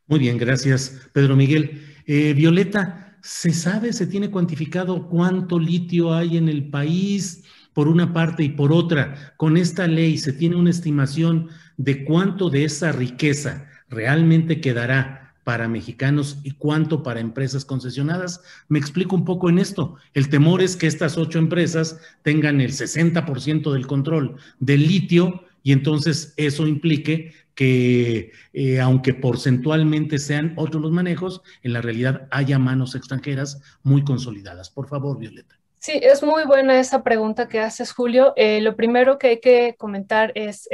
Muy 0.08 0.18
bien, 0.18 0.36
gracias, 0.36 1.08
Pedro 1.12 1.36
Miguel. 1.36 1.80
Eh, 2.06 2.34
Violeta, 2.34 3.18
¿se 3.22 3.52
sabe, 3.52 3.92
se 3.92 4.08
tiene 4.08 4.32
cuantificado 4.32 5.08
cuánto 5.08 5.60
litio 5.60 6.12
hay 6.12 6.36
en 6.36 6.48
el 6.48 6.68
país? 6.68 7.44
Por 7.76 7.88
una 7.88 8.14
parte 8.14 8.42
y 8.42 8.48
por 8.48 8.72
otra, 8.72 9.34
con 9.36 9.58
esta 9.58 9.86
ley 9.86 10.16
se 10.16 10.32
tiene 10.32 10.56
una 10.56 10.70
estimación 10.70 11.50
de 11.76 12.06
cuánto 12.06 12.48
de 12.48 12.64
esa 12.64 12.90
riqueza 12.90 13.68
realmente 13.90 14.62
quedará 14.62 15.34
para 15.44 15.68
mexicanos 15.68 16.38
y 16.42 16.52
cuánto 16.52 17.02
para 17.02 17.20
empresas 17.20 17.66
concesionadas. 17.66 18.40
Me 18.70 18.78
explico 18.78 19.14
un 19.14 19.26
poco 19.26 19.50
en 19.50 19.58
esto. 19.58 19.96
El 20.14 20.30
temor 20.30 20.62
es 20.62 20.74
que 20.74 20.86
estas 20.86 21.18
ocho 21.18 21.38
empresas 21.38 22.00
tengan 22.22 22.62
el 22.62 22.72
60% 22.72 23.70
del 23.70 23.86
control 23.86 24.36
del 24.58 24.88
litio 24.88 25.44
y 25.62 25.72
entonces 25.72 26.32
eso 26.38 26.66
implique 26.66 27.34
que 27.54 28.32
eh, 28.54 28.80
aunque 28.80 29.12
porcentualmente 29.12 30.18
sean 30.18 30.54
otros 30.56 30.80
los 30.80 30.92
manejos, 30.92 31.42
en 31.62 31.74
la 31.74 31.82
realidad 31.82 32.26
haya 32.30 32.58
manos 32.58 32.94
extranjeras 32.94 33.60
muy 33.82 34.02
consolidadas. 34.02 34.70
Por 34.70 34.88
favor, 34.88 35.18
Violeta. 35.18 35.56
Sí, 35.86 36.00
es 36.02 36.24
muy 36.24 36.44
buena 36.46 36.80
esa 36.80 37.04
pregunta 37.04 37.46
que 37.46 37.60
haces, 37.60 37.92
Julio. 37.92 38.32
Eh, 38.34 38.60
lo 38.60 38.74
primero 38.74 39.20
que 39.20 39.28
hay 39.28 39.40
que 39.40 39.76
comentar 39.78 40.32
es, 40.34 40.68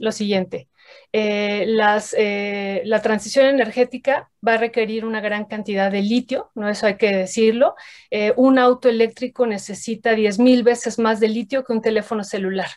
lo 0.00 0.10
siguiente. 0.10 0.68
Eh, 1.12 1.66
la 1.68 3.00
transición 3.00 3.46
energética 3.46 4.28
va 4.44 4.54
a 4.54 4.56
requerir 4.56 5.04
una 5.04 5.20
gran 5.20 5.44
cantidad 5.44 5.88
de 5.92 6.02
litio, 6.02 6.50
no 6.56 6.68
eso 6.68 6.88
hay 6.88 6.96
que 6.96 7.14
decirlo. 7.14 7.76
un 8.34 8.58
auto 8.58 8.88
eléctrico 8.88 9.46
necesita 9.46 10.16
10 10.16 10.40
mil 10.40 10.64
veces 10.64 10.98
más 10.98 11.20
de 11.20 11.28
litio 11.28 11.62
que 11.62 11.72
un 11.72 11.80
teléfono 11.80 12.24
celular. 12.24 12.70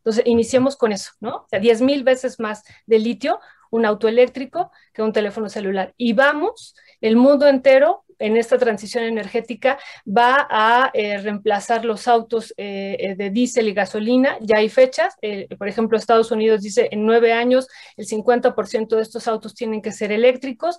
Entonces, 0.00 0.24
iniciemos 0.26 0.76
con 0.76 0.92
eso, 0.92 1.12
¿no? 1.20 1.36
O 1.36 1.46
sea, 1.48 1.58
10 1.58 1.80
mil 1.80 2.04
veces 2.04 2.38
más 2.38 2.64
de 2.84 2.98
litio 2.98 3.40
un 3.70 3.86
auto 3.86 4.08
eléctrico 4.08 4.72
que 4.92 5.00
un 5.00 5.14
teléfono 5.14 5.48
celular. 5.48 5.94
Y 5.96 6.12
vamos, 6.12 6.74
el 7.00 7.16
mundo 7.16 7.46
entero 7.46 8.04
en 8.20 8.36
esta 8.36 8.58
transición 8.58 9.04
energética 9.04 9.78
va 10.06 10.46
a 10.48 10.90
eh, 10.94 11.18
reemplazar 11.18 11.84
los 11.84 12.06
autos 12.06 12.54
eh, 12.56 12.96
eh, 13.00 13.14
de 13.16 13.30
diésel 13.30 13.68
y 13.68 13.72
gasolina. 13.72 14.36
Ya 14.40 14.58
hay 14.58 14.68
fechas, 14.68 15.16
por 15.58 15.68
ejemplo, 15.68 15.98
Estados 15.98 16.30
Unidos 16.30 16.60
dice 16.60 16.88
en 16.92 17.04
nueve 17.04 17.32
años 17.32 17.66
el 17.96 18.06
50% 18.06 18.96
de 18.96 19.02
estos 19.02 19.26
autos 19.26 19.54
tienen 19.54 19.82
que 19.82 19.90
ser 19.90 20.12
eléctricos. 20.12 20.76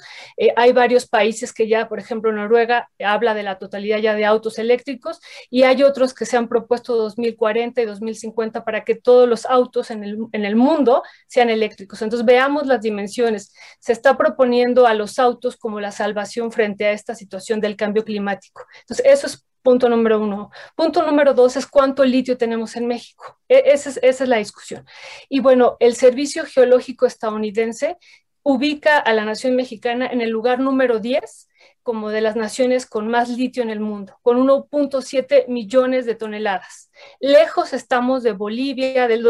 hay 0.55 0.71
varios 0.71 1.07
países 1.07 1.51
que 1.53 1.67
ya, 1.67 1.89
por 1.89 1.99
ejemplo, 1.99 2.31
Noruega 2.31 2.89
habla 3.03 3.33
de 3.33 3.43
la 3.43 3.57
totalidad 3.57 3.97
ya 3.99 4.13
de 4.13 4.25
autos 4.25 4.59
eléctricos 4.59 5.19
y 5.49 5.63
hay 5.63 5.83
otros 5.83 6.13
que 6.13 6.25
se 6.25 6.37
han 6.37 6.47
propuesto 6.47 6.95
2040 6.95 7.81
y 7.81 7.85
2050 7.85 8.63
para 8.63 8.83
que 8.83 8.95
todos 8.95 9.27
los 9.27 9.45
autos 9.45 9.89
en 9.89 10.03
el, 10.03 10.17
en 10.31 10.45
el 10.45 10.55
mundo 10.55 11.01
sean 11.27 11.49
eléctricos. 11.49 12.01
Entonces, 12.01 12.25
veamos 12.25 12.67
las 12.67 12.81
dimensiones. 12.81 13.53
Se 13.79 13.93
está 13.93 14.17
proponiendo 14.17 14.85
a 14.85 14.93
los 14.93 15.17
autos 15.17 15.57
como 15.57 15.79
la 15.79 15.91
salvación 15.91 16.51
frente 16.51 16.85
a 16.85 16.91
esta 16.91 17.15
situación 17.15 17.30
del 17.39 17.75
cambio 17.75 18.03
climático. 18.03 18.65
Entonces, 18.81 19.05
eso 19.05 19.27
es 19.27 19.45
punto 19.61 19.89
número 19.89 20.19
uno. 20.19 20.51
Punto 20.75 21.03
número 21.03 21.33
dos 21.33 21.55
es 21.55 21.67
cuánto 21.67 22.03
litio 22.03 22.37
tenemos 22.37 22.75
en 22.75 22.87
México. 22.87 23.39
E, 23.47 23.63
esa 23.67 23.89
es, 23.89 23.99
esa 24.01 24.23
es 24.23 24.29
la 24.29 24.37
discusión. 24.37 24.85
Y 25.29 25.39
bueno, 25.39 25.77
el 25.79 25.95
Servicio 25.95 26.45
Geológico 26.45 27.05
Estadounidense 27.05 27.97
ubica 28.43 28.97
a 28.97 29.13
la 29.13 29.25
nación 29.25 29.55
mexicana 29.55 30.07
en 30.07 30.21
el 30.21 30.29
lugar 30.29 30.59
número 30.59 30.99
10 30.99 31.47
como 31.83 32.09
de 32.09 32.21
las 32.21 32.35
naciones 32.35 32.85
con 32.85 33.07
más 33.07 33.29
litio 33.29 33.63
en 33.63 33.69
el 33.69 33.79
mundo, 33.79 34.17
con 34.21 34.37
1.7 34.37 35.47
millones 35.47 36.05
de 36.05 36.15
toneladas. 36.15 36.91
Lejos 37.19 37.73
estamos 37.73 38.23
de 38.23 38.33
Bolivia, 38.33 39.07
del, 39.07 39.23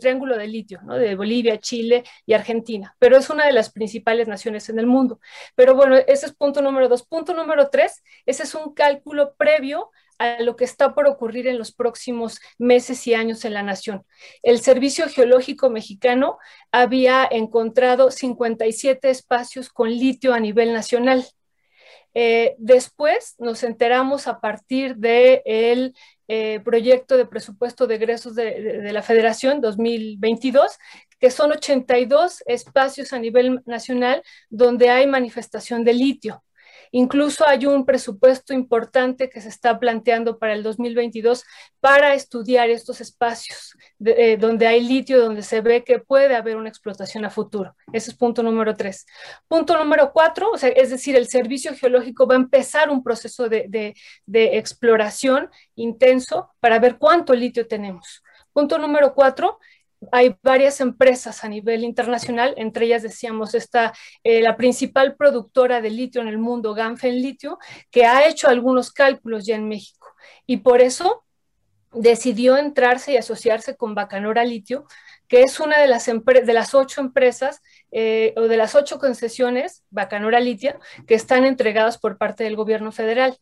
triángulo 0.00 0.36
de 0.36 0.46
litio, 0.46 0.80
¿no? 0.82 0.94
de 0.94 1.14
Bolivia, 1.14 1.58
Chile 1.58 2.04
y 2.26 2.34
Argentina, 2.34 2.94
pero 2.98 3.16
es 3.16 3.30
una 3.30 3.46
de 3.46 3.52
las 3.52 3.70
principales 3.70 4.28
naciones 4.28 4.68
en 4.68 4.78
el 4.78 4.86
mundo. 4.86 5.20
Pero 5.54 5.74
bueno, 5.74 5.96
ese 5.96 6.26
es 6.26 6.34
punto 6.34 6.60
número 6.60 6.88
dos. 6.88 7.06
Punto 7.06 7.34
número 7.34 7.70
tres, 7.70 8.02
ese 8.26 8.42
es 8.42 8.54
un 8.54 8.74
cálculo 8.74 9.34
previo 9.36 9.90
a 10.18 10.42
lo 10.42 10.56
que 10.56 10.64
está 10.64 10.94
por 10.94 11.06
ocurrir 11.06 11.46
en 11.46 11.58
los 11.58 11.72
próximos 11.72 12.40
meses 12.58 13.06
y 13.06 13.14
años 13.14 13.44
en 13.44 13.54
la 13.54 13.62
nación. 13.62 14.04
El 14.42 14.60
Servicio 14.60 15.08
Geológico 15.08 15.70
Mexicano 15.70 16.38
había 16.72 17.26
encontrado 17.30 18.10
57 18.10 19.10
espacios 19.10 19.70
con 19.70 19.90
litio 19.90 20.34
a 20.34 20.40
nivel 20.40 20.72
nacional. 20.72 21.24
Eh, 22.20 22.56
después 22.58 23.36
nos 23.38 23.62
enteramos 23.62 24.26
a 24.26 24.40
partir 24.40 24.96
del 24.96 25.94
eh, 26.26 26.58
proyecto 26.64 27.16
de 27.16 27.26
presupuesto 27.26 27.86
de 27.86 27.94
egresos 27.94 28.34
de, 28.34 28.90
la 28.92 29.02
Federación 29.02 29.60
2022, 29.60 30.78
que 31.20 31.30
son 31.30 31.52
82 31.52 32.42
espacios 32.46 33.12
a 33.12 33.20
nivel 33.20 33.62
nacional 33.66 34.24
donde 34.50 34.90
hay 34.90 35.06
manifestación 35.06 35.84
de 35.84 35.92
litio. 35.92 36.42
Incluso 36.92 37.46
hay 37.46 37.66
un 37.66 37.84
presupuesto 37.84 38.52
importante 38.54 39.28
que 39.28 39.40
se 39.40 39.48
está 39.48 39.78
planteando 39.78 40.38
para 40.38 40.54
el 40.54 40.62
2022 40.62 41.44
para 41.80 42.14
estudiar 42.14 42.70
estos 42.70 43.00
espacios 43.00 43.74
eh, 44.04 44.36
donde 44.36 44.66
hay 44.66 44.80
litio, 44.80 45.20
donde 45.20 45.42
se 45.42 45.60
ve 45.60 45.84
que 45.84 45.98
puede 45.98 46.36
haber 46.36 46.56
una 46.56 46.68
explotación 46.68 47.24
a 47.24 47.30
futuro. 47.30 47.74
Ese 47.92 48.10
es 48.10 48.16
punto 48.16 48.42
número 48.42 48.74
tres. 48.74 49.06
Punto 49.48 49.76
número 49.76 50.12
cuatro, 50.12 50.52
es 50.54 50.90
decir, 50.90 51.16
el 51.16 51.28
servicio 51.28 51.74
geológico 51.74 52.26
va 52.26 52.34
a 52.34 52.38
empezar 52.38 52.90
un 52.90 53.02
proceso 53.02 53.48
de 53.48 53.94
exploración 54.26 55.50
intenso 55.74 56.50
para 56.60 56.78
ver 56.78 56.98
cuánto 56.98 57.34
litio 57.34 57.66
tenemos. 57.66 58.22
Punto 58.52 58.78
número 58.78 59.14
cuatro, 59.14 59.58
hay 60.12 60.36
varias 60.42 60.80
empresas 60.80 61.44
a 61.44 61.48
nivel 61.48 61.84
internacional, 61.84 62.54
entre 62.56 62.86
ellas 62.86 63.02
decíamos 63.02 63.54
está 63.54 63.92
eh, 64.22 64.40
la 64.40 64.56
principal 64.56 65.16
productora 65.16 65.80
de 65.80 65.90
litio 65.90 66.20
en 66.20 66.28
el 66.28 66.38
mundo, 66.38 66.74
Ganfen 66.74 67.20
Litio, 67.20 67.58
que 67.90 68.04
ha 68.04 68.28
hecho 68.28 68.48
algunos 68.48 68.92
cálculos 68.92 69.46
ya 69.46 69.56
en 69.56 69.68
México. 69.68 70.06
Y 70.46 70.58
por 70.58 70.80
eso 70.80 71.24
decidió 71.92 72.56
entrarse 72.56 73.12
y 73.12 73.16
asociarse 73.16 73.76
con 73.76 73.94
Bacanora 73.94 74.44
Litio, 74.44 74.86
que 75.28 75.42
es 75.42 75.60
una 75.60 75.78
de 75.78 75.86
las, 75.86 76.06
de 76.06 76.52
las 76.52 76.74
ocho 76.74 77.00
empresas 77.00 77.62
eh, 77.92 78.32
o 78.36 78.42
de 78.42 78.56
las 78.56 78.74
ocho 78.74 78.98
concesiones, 78.98 79.84
Bacanora 79.90 80.40
Litio, 80.40 80.78
que 81.06 81.14
están 81.14 81.44
entregadas 81.44 81.98
por 81.98 82.18
parte 82.18 82.44
del 82.44 82.56
gobierno 82.56 82.92
federal. 82.92 83.38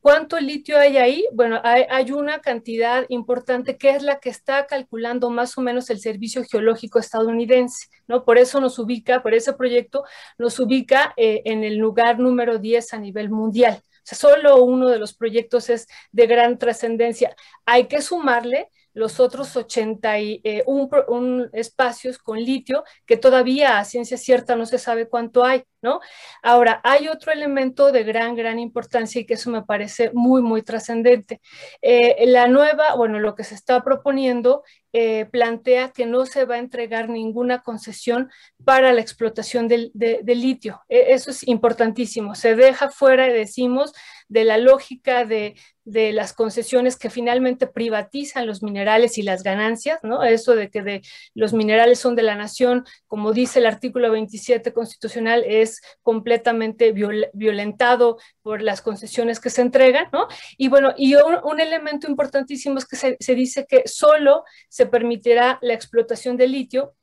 ¿Cuánto 0.00 0.38
litio 0.38 0.78
hay 0.78 0.96
ahí? 0.96 1.26
Bueno, 1.32 1.60
hay, 1.62 2.12
una 2.12 2.40
cantidad 2.40 3.04
importante 3.08 3.76
que 3.76 3.90
es 3.90 4.02
la 4.02 4.18
que 4.18 4.30
está 4.30 4.66
calculando 4.66 5.30
más 5.30 5.56
o 5.58 5.62
menos 5.62 5.90
el 5.90 6.00
Servicio 6.00 6.42
Geológico 6.44 6.98
estadounidense, 6.98 7.88
¿no? 8.06 8.24
Por 8.24 8.38
eso 8.38 8.60
nos 8.60 8.78
ubica, 8.78 9.22
por 9.22 9.34
ese 9.34 9.52
proyecto, 9.52 10.04
nos 10.38 10.58
ubica 10.58 11.12
eh, 11.16 11.42
en 11.44 11.64
el 11.64 11.76
lugar 11.76 12.18
número 12.18 12.58
10 12.58 12.94
a 12.94 12.98
nivel 12.98 13.30
mundial. 13.30 13.82
Solo 14.02 14.62
uno 14.64 14.88
de 14.88 14.98
los 14.98 15.14
proyectos 15.14 15.70
es 15.70 15.86
de 16.12 16.26
gran 16.26 16.58
trascendencia. 16.58 17.34
Hay 17.66 17.86
que 17.86 18.00
sumarle 18.02 18.70
los 18.92 19.20
otros 19.20 19.56
81 19.56 20.40
eh, 20.44 21.48
espacios 21.52 22.18
con 22.18 22.38
litio 22.38 22.84
que 23.06 23.16
todavía 23.16 23.78
a 23.78 23.84
ciencia 23.84 24.16
cierta 24.16 24.56
no 24.56 24.66
se 24.66 24.78
sabe 24.78 25.08
cuánto 25.08 25.44
hay, 25.44 25.64
¿no? 25.82 26.00
Ahora, 26.42 26.80
hay 26.84 27.08
otro 27.08 27.32
elemento 27.32 27.92
de 27.92 28.04
gran, 28.04 28.34
gran 28.34 28.58
importancia 28.58 29.20
y 29.20 29.26
que 29.26 29.34
eso 29.34 29.50
me 29.50 29.62
parece 29.62 30.10
muy, 30.12 30.42
muy 30.42 30.62
trascendente. 30.62 31.40
Eh, 31.82 32.26
la 32.26 32.48
nueva, 32.48 32.94
bueno, 32.94 33.18
lo 33.20 33.34
que 33.34 33.44
se 33.44 33.54
está 33.54 33.82
proponiendo 33.82 34.62
eh, 34.92 35.26
plantea 35.26 35.90
que 35.90 36.04
no 36.04 36.26
se 36.26 36.44
va 36.44 36.56
a 36.56 36.58
entregar 36.58 37.08
ninguna 37.08 37.62
concesión 37.62 38.28
para 38.64 38.92
la 38.92 39.00
explotación 39.00 39.68
del, 39.68 39.92
de, 39.94 40.22
litio. 40.34 40.82
E, 40.88 41.12
eso 41.12 41.30
es 41.30 41.46
importantísimo. 41.46 42.34
Se 42.34 42.56
deja 42.56 42.90
fuera, 42.90 43.26
decimos, 43.26 43.92
de 44.30 44.44
la 44.44 44.58
lógica 44.58 45.24
de, 45.24 45.56
de, 45.84 46.12
las 46.12 46.32
concesiones 46.32 46.96
que 46.96 47.10
finalmente 47.10 47.66
privatizan 47.66 48.46
los 48.46 48.62
minerales 48.62 49.18
y 49.18 49.22
las 49.22 49.42
ganancias, 49.42 49.98
¿no? 50.04 50.22
Eso 50.22 50.54
de 50.54 50.70
que 50.70 50.82
de, 50.82 51.02
los 51.34 51.52
minerales 51.52 51.98
son 51.98 52.14
de 52.14 52.22
la 52.22 52.36
nación, 52.36 52.86
como 53.08 53.32
dice 53.32 53.58
el 53.58 53.66
artículo 53.66 54.10
27 54.12 54.72
constitucional, 54.72 55.42
es 55.44 55.82
completamente 56.02 56.92
violentado 56.92 58.18
por 58.40 58.62
las 58.62 58.82
concesiones 58.82 59.40
que 59.40 59.50
se 59.50 59.62
entregan, 59.62 60.06
¿no? 60.12 60.28
Y 60.56 60.68
bueno, 60.68 60.94
y 60.96 61.16
un, 61.16 61.60
elemento 61.60 62.08
importantísimo 62.08 62.78
es 62.78 62.86
que 62.86 62.96
se, 62.96 63.16
se 63.18 63.34
dice 63.34 63.66
que 63.68 63.82
solo 63.86 64.44
se 64.68 64.86
permitirá 64.86 65.58
la 65.60 65.74
explotación 65.74 66.36
de 66.36 66.46
litio 66.46 66.94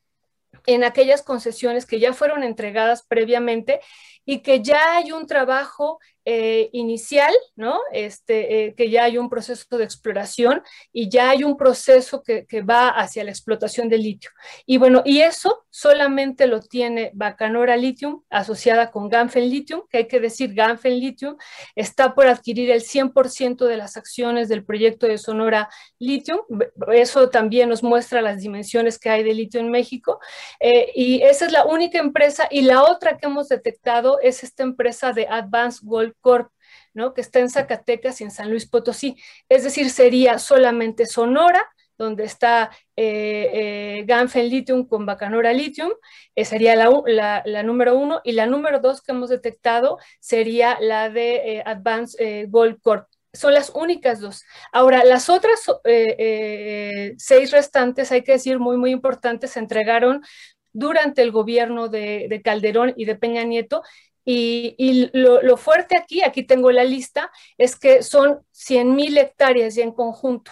en 0.66 0.84
aquellas 0.84 1.24
concesiones 1.24 1.86
que 1.86 2.00
ya 2.00 2.14
fueron 2.14 2.44
entregadas 2.44 3.04
previamente 3.06 3.82
y 4.28 4.42
que 4.42 4.62
ya 4.62 4.98
hay 4.98 5.14
un 5.14 5.26
trabajo 5.26 6.00
eh, 6.30 6.70
inicial, 6.74 7.34
¿no? 7.56 7.80
Este, 7.94 8.66
eh, 8.66 8.76
que 8.76 8.90
ya 8.90 9.06
hay 9.06 9.18
un 9.18 9.30
proceso 9.30 9.78
de 9.78 9.86
exploración 9.86 10.62
y 10.92 11.08
ya 11.08 11.30
hay 11.30 11.46
un 11.46 11.56
proceso 11.56 12.22
que, 12.22 12.46
va 12.70 12.90
hacia 12.90 13.24
la 13.24 13.32
explotación 13.32 13.88
del 13.88 14.02
litio. 14.04 14.30
Y 14.66 14.78
bueno, 14.78 15.04
y 15.06 15.22
eso 15.22 15.66
solamente 15.70 16.46
lo 16.46 16.60
tiene 16.60 17.12
Bacanora 17.14 17.78
Lithium 17.78 18.24
asociada 18.30 18.92
con 18.92 19.08
Ganfen 19.08 19.50
Lithium, 19.50 19.84
que 19.90 20.00
hay 20.00 20.08
que 20.10 20.20
decir, 20.20 20.54
Ganfen 20.54 21.00
Lithium 21.00 21.38
está 21.76 22.14
por 22.14 22.28
adquirir 22.28 22.72
el 22.72 22.82
100% 22.82 23.66
de 23.66 23.78
las 23.78 23.96
acciones 23.96 24.50
del 24.50 24.66
proyecto 24.66 25.08
de 25.08 25.18
Sonora 25.18 25.70
Lithium. 25.98 26.40
Eso 26.92 27.30
también 27.30 27.70
nos 27.70 27.84
muestra 27.84 28.22
las 28.22 28.42
dimensiones 28.42 29.00
que 29.00 29.10
hay 29.10 29.24
de 29.24 29.34
litio 29.34 29.62
en 29.62 29.72
México. 29.72 30.20
Eh, 30.60 30.92
y 30.94 31.22
esa 31.22 31.46
es 31.46 31.54
la 31.54 31.64
única 31.64 32.00
empresa. 32.00 32.50
Y 32.52 32.64
la 32.64 32.84
otra 32.84 33.18
que 33.18 33.28
hemos 33.28 33.48
detectado 33.48 34.17
es 34.22 34.44
esta 34.44 34.64
empresa 34.64 35.14
de 35.14 35.28
Advanced 35.28 35.86
Gold 35.86 36.14
Corp, 36.22 36.52
¿no? 36.94 37.14
que 37.14 37.22
está 37.22 37.40
en 37.40 37.50
Zacatecas 37.50 38.22
y 38.22 38.24
en 38.24 38.32
San 38.32 38.50
Luis 38.50 38.68
Potosí. 38.68 39.16
Es 39.50 39.64
decir, 39.64 39.90
sería 39.90 40.40
solamente 40.40 41.06
Sonora, 41.06 41.64
donde 41.98 42.26
está 42.26 42.72
eh, 42.96 43.50
eh, 43.54 44.04
Ganfen 44.06 44.50
Lithium 44.50 44.88
con 44.88 45.06
Bacanora 45.06 45.52
Lithium, 45.52 45.92
eh, 46.36 46.46
sería 46.46 46.76
la, 46.76 47.64
número 47.64 47.98
uno, 47.98 48.22
y 48.24 48.34
la 48.34 48.46
número 48.46 48.80
dos 48.80 49.02
que 49.02 49.12
hemos 49.12 49.30
detectado 49.30 49.98
sería 50.20 50.78
la 50.80 51.10
de 51.10 51.64
Advanced 51.66 52.50
Gold 52.50 52.80
Corp. 52.82 53.08
Son 53.34 53.54
las 53.54 53.70
únicas 53.70 54.20
dos. 54.20 54.44
Ahora, 54.72 55.04
las 55.04 55.30
otras 55.30 55.62
seis 57.18 57.52
restantes, 57.52 58.12
hay 58.12 58.24
que 58.24 58.34
decir, 58.34 58.60
muy, 58.60 58.78
muy 58.78 58.92
importantes, 58.92 59.52
se 59.52 59.60
entregaron 59.60 60.24
durante 60.78 61.24
el 61.24 61.32
gobierno 61.32 61.88
de, 61.88 62.42
Calderón 62.44 62.94
y 62.96 63.06
de 63.06 63.16
Peña 63.16 63.44
Nieto. 63.44 63.82
Y, 64.30 65.10
lo, 65.14 65.56
fuerte 65.56 65.98
aquí, 65.98 66.22
aquí 66.22 66.44
tengo 66.44 66.70
la 66.74 66.84
lista, 66.84 67.32
es 67.58 67.78
que 67.78 68.04
son 68.04 68.46
100 68.52 68.94
mil 68.94 69.18
hectáreas 69.18 69.78
y 69.78 69.82
en 69.82 69.94
conjunto. 69.94 70.52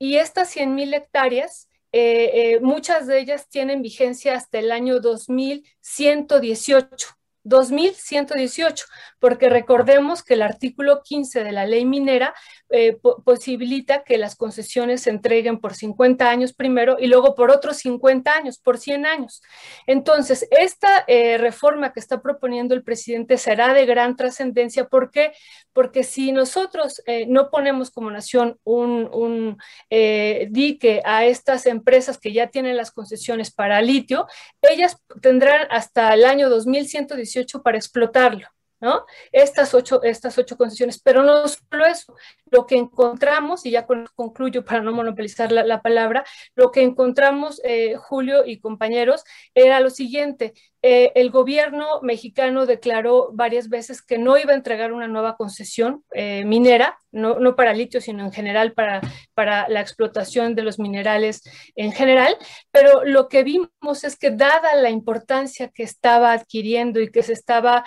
Y 0.00 0.16
estas 0.16 0.50
100 0.50 0.74
mil 0.74 0.92
hectáreas, 0.92 1.68
eh, 1.92 2.30
eh, 2.34 2.58
muchas 2.60 3.06
de 3.06 3.20
ellas 3.20 3.48
tienen 3.48 3.82
vigencia 3.82 4.34
hasta 4.34 4.58
el 4.58 4.72
año 4.72 4.98
2118. 4.98 7.14
2118, 7.44 8.84
porque 9.20 9.48
recordemos 9.48 10.22
que 10.22 10.34
el 10.34 10.42
artículo 10.42 11.02
15 11.02 11.44
de 11.44 11.52
la 11.52 11.66
ley 11.66 11.86
minera 11.86 12.34
eh, 12.70 12.98
posibilita 13.24 14.04
que 14.04 14.18
las 14.18 14.36
concesiones 14.36 15.00
se 15.00 15.10
entreguen 15.10 15.58
por 15.58 15.74
50 15.74 16.28
años 16.28 16.52
primero 16.52 16.98
y 17.00 17.06
luego 17.06 17.34
por 17.34 17.50
otros 17.50 17.78
50 17.78 18.30
años, 18.30 18.58
por 18.58 18.76
100 18.76 19.06
años. 19.06 19.42
Entonces, 19.86 20.46
esta 20.50 21.02
eh, 21.06 21.38
reforma 21.38 21.94
que 21.94 22.00
está 22.00 22.20
proponiendo 22.20 22.74
el 22.74 22.82
presidente 22.82 23.38
será 23.38 23.72
de 23.72 23.86
gran 23.86 24.16
trascendencia. 24.16 24.86
¿Por 24.86 25.10
qué? 25.10 25.32
Porque 25.72 26.02
si 26.02 26.30
nosotros 26.30 27.02
eh, 27.06 27.24
no 27.26 27.48
ponemos 27.48 27.90
como 27.90 28.10
nación 28.10 28.58
un, 28.64 29.08
un 29.14 29.56
dique 29.88 31.00
a 31.06 31.24
estas 31.24 31.64
empresas 31.64 32.18
que 32.18 32.32
ya 32.32 32.48
tienen 32.48 32.76
las 32.76 32.90
concesiones 32.90 33.50
para 33.50 33.80
litio, 33.80 34.26
ellas 34.60 34.98
tendrán 35.22 35.66
hasta 35.70 36.12
el 36.12 36.24
año 36.24 36.50
2118 36.50 37.62
para 37.62 37.78
explotarlo. 37.78 38.46
¿no? 38.80 39.04
Estas 39.32 39.74
ocho, 39.74 40.02
estas 40.02 40.38
ocho 40.38 40.56
concesiones, 40.56 41.00
pero 41.00 41.22
no 41.22 41.46
solo 41.48 41.86
eso, 41.86 42.14
lo 42.50 42.66
que 42.66 42.76
encontramos, 42.76 43.66
y 43.66 43.70
ya 43.70 43.86
concluyo 44.14 44.64
para 44.64 44.80
no 44.80 44.92
monopolizar 44.92 45.52
la, 45.52 45.82
palabra, 45.82 46.24
lo 46.54 46.70
que 46.70 46.82
encontramos, 46.82 47.60
eh, 47.64 47.94
Julio 47.96 48.44
y 48.46 48.60
compañeros, 48.60 49.24
era 49.54 49.80
lo 49.80 49.90
siguiente, 49.90 50.54
eh, 50.80 51.10
el 51.16 51.30
gobierno 51.30 52.00
mexicano 52.02 52.64
declaró 52.64 53.30
varias 53.32 53.68
veces 53.68 54.00
que 54.00 54.16
no 54.16 54.38
iba 54.38 54.52
a 54.52 54.56
entregar 54.56 54.92
una 54.92 55.08
nueva 55.08 55.36
concesión 55.36 56.04
eh, 56.14 56.44
minera, 56.44 57.00
no, 57.10 57.40
no, 57.40 57.56
para 57.56 57.72
litio, 57.72 58.00
sino 58.00 58.24
en 58.24 58.32
general 58.32 58.74
para, 58.74 59.00
para 59.34 59.68
la 59.68 59.80
explotación 59.80 60.54
de 60.54 60.62
los 60.62 60.78
minerales 60.78 61.42
en 61.74 61.90
general, 61.90 62.36
pero 62.70 63.04
lo 63.04 63.28
que 63.28 63.42
vimos 63.42 64.04
es 64.04 64.16
que 64.16 64.30
dada 64.30 64.76
la 64.76 64.90
importancia 64.90 65.68
que 65.68 65.82
estaba 65.82 66.32
adquiriendo 66.32 67.00
y 67.00 67.10
que 67.10 67.22
se 67.22 67.32
estaba 67.32 67.84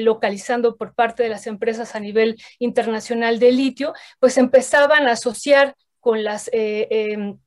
localizando 0.00 0.76
por 0.76 0.94
parte 0.94 1.24
de 1.24 1.28
las 1.28 1.46
empresas 1.46 1.94
a 1.94 2.00
nivel 2.00 2.36
internacional 2.58 3.38
de 3.38 3.52
litio, 3.52 3.83
pues 4.20 4.38
empezaban 4.38 5.06
a 5.08 5.12
asociar 5.12 5.74
con 6.00 6.24
las... 6.24 6.48
Eh, 6.52 6.86
em, 6.90 7.38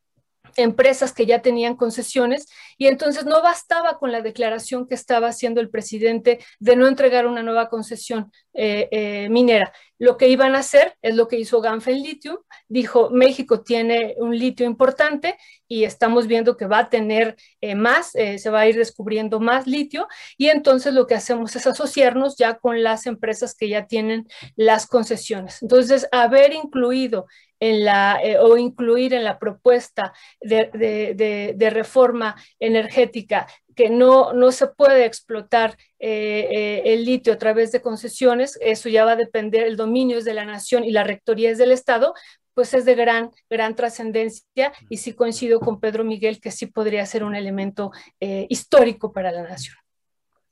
empresas 0.58 1.14
que 1.14 1.26
ya 1.26 1.42
tenían 1.42 1.76
concesiones 1.76 2.48
y 2.78 2.88
entonces 2.88 3.26
no 3.26 3.42
bastaba 3.42 3.98
con 3.98 4.12
la 4.12 4.22
declaración 4.22 4.88
que 4.88 4.96
estaba 4.96 5.28
haciendo 5.28 5.62
el 5.62 5.70
presidente 5.70 6.40
de 6.60 6.76
no 6.76 6.88
entregar 6.88 7.28
una 7.28 7.44
nueva 7.44 7.70
concesión 7.70 8.32
eh, 8.54 8.90
eh, 8.92 9.30
minera. 9.30 9.72
Lo 10.00 10.18
que 10.18 10.30
iban 10.30 10.56
a 10.56 10.60
hacer 10.60 10.96
es 11.02 11.16
lo 11.16 11.28
que 11.28 11.40
hizo 11.40 11.62
Ganfen 11.62 12.02
Lithium, 12.04 12.38
dijo 12.68 13.10
México 13.10 13.62
tiene 13.62 14.16
un 14.18 14.38
litio 14.38 14.66
importante 14.66 15.38
y 15.68 15.86
estamos 15.86 16.28
viendo 16.28 16.56
que 16.56 16.68
va 16.68 16.80
a 16.80 16.90
tener 16.90 17.36
eh, 17.62 17.76
más, 17.76 18.12
se 18.12 18.50
va 18.50 18.62
a 18.62 18.68
ir 18.68 18.76
descubriendo 18.76 19.40
más 19.40 19.66
litio 19.66 20.08
y 20.38 20.50
entonces 20.50 20.94
lo 20.94 21.08
que 21.08 21.16
hacemos 21.16 21.56
es 21.56 21.66
asociarnos 21.66 22.36
ya 22.38 22.56
con 22.56 22.84
las 22.84 23.08
empresas 23.08 23.56
que 23.56 23.70
ya 23.70 23.88
tienen 23.88 24.28
las 24.56 24.88
concesiones. 24.88 25.62
Entonces, 25.62 26.08
haber 26.12 26.54
incluido 26.54 27.28
en 27.60 27.84
la, 27.84 28.20
eh, 28.24 28.38
o 28.40 28.58
incluir 28.58 29.14
en 29.14 29.24
la 29.24 29.40
propuesta 29.40 30.14
de, 30.42 31.70
reforma 31.72 32.36
energética 32.60 33.48
que 33.76 33.90
no, 33.90 34.34
no 34.34 34.52
se 34.52 34.68
puede 34.68 35.06
explotar 35.06 35.78
eh, 36.00 36.48
eh, 36.52 36.82
el 36.86 37.06
litio 37.06 37.34
a 37.34 37.38
través 37.38 37.72
de 37.72 37.82
concesiones, 37.82 38.58
eso 38.62 38.90
ya 38.90 39.06
va 39.06 39.12
a 39.12 39.16
depender, 39.18 39.64
el 39.64 39.78
dominio 39.78 40.18
es 40.18 40.26
de 40.26 40.34
la 40.34 40.46
nación 40.46 40.84
y 40.84 40.92
la 40.92 41.04
rectoría 41.04 41.52
es 41.52 41.58
del 41.58 41.72
Estado, 41.72 42.14
pues 42.56 42.74
es 42.74 42.86
de 42.86 42.96
gran, 42.96 43.30
gran 43.50 43.76
trascendencia 43.76 44.74
y 44.90 44.98
sí 44.98 45.14
coincido 45.14 45.60
con 45.60 45.80
Pedro 45.80 46.04
Miguel 46.04 46.40
que 46.42 46.50
sí 46.50 46.66
podría 46.66 47.06
ser 47.06 47.24
un 47.24 47.36
elemento 47.36 47.92
histórico 48.20 49.14
para 49.14 49.32
la 49.32 49.44
nación. 49.44 49.76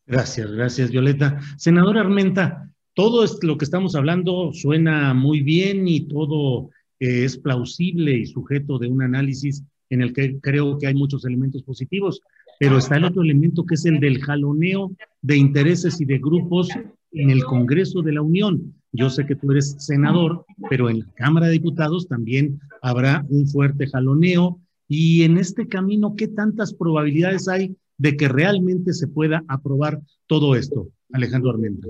Gracias, 0.05 0.51
gracias 0.51 0.91
Violeta. 0.91 1.39
Senadora 1.57 2.01
Armenta, 2.01 2.69
todo 2.93 3.25
lo 3.41 3.57
que 3.57 3.65
estamos 3.65 3.95
hablando 3.95 4.53
suena 4.53 5.15
muy 5.15 5.41
bien 5.41 5.87
y 5.87 6.01
todo 6.01 6.69
es 6.99 7.37
plausible 7.37 8.17
y 8.17 8.25
sujeto 8.25 8.77
de 8.79 8.87
un 8.87 9.01
análisis 9.01 9.63
en 9.89 10.01
el 10.01 10.13
que 10.13 10.39
creo 10.39 10.77
que 10.77 10.87
hay 10.87 10.95
muchos 10.95 11.25
elementos 11.25 11.63
positivos, 11.63 12.21
pero 12.59 12.77
está 12.77 12.97
el 12.97 13.05
otro 13.05 13.21
elemento 13.21 13.65
que 13.65 13.75
es 13.75 13.85
el 13.85 13.99
del 13.99 14.21
jaloneo 14.21 14.91
de 15.21 15.37
intereses 15.37 15.99
y 16.01 16.05
de 16.05 16.19
grupos 16.19 16.69
en 17.11 17.29
el 17.29 17.43
Congreso 17.43 18.01
de 18.01 18.13
la 18.13 18.21
Unión. 18.21 18.73
Yo 18.91 19.09
sé 19.09 19.25
que 19.25 19.35
tú 19.35 19.51
eres 19.51 19.75
senador, 19.79 20.45
pero 20.69 20.89
en 20.89 20.99
la 20.99 21.11
Cámara 21.15 21.47
de 21.47 21.53
Diputados 21.53 22.07
también 22.07 22.59
habrá 22.81 23.25
un 23.29 23.47
fuerte 23.47 23.87
jaloneo. 23.87 24.59
Y 24.87 25.23
en 25.23 25.37
este 25.37 25.67
camino, 25.67 26.15
¿qué 26.15 26.27
tantas 26.27 26.73
probabilidades 26.73 27.47
hay 27.47 27.75
de 27.97 28.15
que 28.15 28.27
realmente 28.27 28.93
se 28.93 29.07
pueda 29.07 29.43
aprobar 29.47 29.99
todo 30.27 30.55
esto? 30.55 30.87
Alejandro 31.11 31.51
Armenta. 31.51 31.87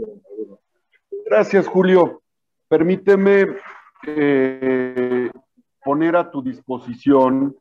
Gracias, 1.26 1.68
Julio. 1.68 2.22
Permíteme 2.68 3.48
poner 5.84 6.16
a 6.16 6.32
tu 6.32 6.42
disposición 6.42 7.56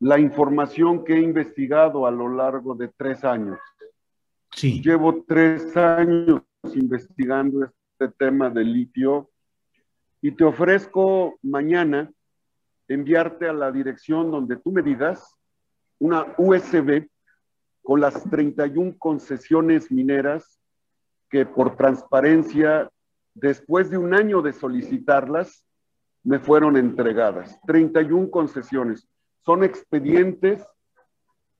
la 0.00 0.18
información 0.18 1.04
que 1.04 1.14
he 1.14 1.20
investigado 1.20 2.06
a 2.06 2.10
lo 2.10 2.28
largo 2.28 2.74
de 2.74 2.88
tres 2.88 3.24
años. 3.24 3.58
Sí. 4.52 4.82
Llevo 4.82 5.24
tres 5.26 5.76
años 5.76 6.42
investigando 6.74 7.64
este 7.64 8.14
tema 8.18 8.50
del 8.50 8.72
litio 8.72 9.30
y 10.20 10.32
te 10.32 10.44
ofrezco 10.44 11.38
mañana 11.42 12.10
enviarte 12.88 13.48
a 13.48 13.52
la 13.52 13.70
dirección 13.70 14.30
donde 14.30 14.56
tú 14.56 14.72
me 14.72 14.82
digas 14.82 15.36
una 15.98 16.34
USB 16.36 17.08
con 17.82 18.00
las 18.00 18.28
31 18.28 18.96
concesiones 18.98 19.90
mineras 19.90 20.60
que 21.30 21.46
por 21.46 21.76
transparencia 21.76 22.90
después 23.36 23.90
de 23.90 23.98
un 23.98 24.14
año 24.14 24.40
de 24.40 24.52
solicitarlas, 24.52 25.64
me 26.24 26.38
fueron 26.38 26.76
entregadas. 26.76 27.58
31 27.66 28.30
concesiones. 28.30 29.06
Son 29.44 29.62
expedientes 29.62 30.66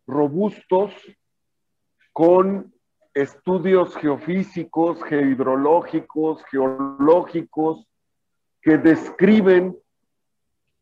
robustos 0.06 0.92
con 2.12 2.72
estudios 3.14 3.94
geofísicos, 3.96 5.02
geohidrológicos, 5.04 6.42
geológicos, 6.50 7.86
que 8.62 8.78
describen, 8.78 9.76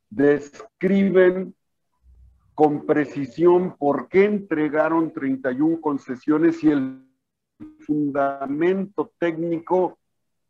describen 0.09 1.55
con 2.55 2.87
precisión 2.87 3.77
por 3.77 4.09
qué 4.09 4.25
entregaron 4.25 5.13
31 5.13 5.81
concesiones 5.81 6.63
y 6.63 6.71
el 6.71 7.05
fundamento 7.81 9.13
técnico 9.19 9.99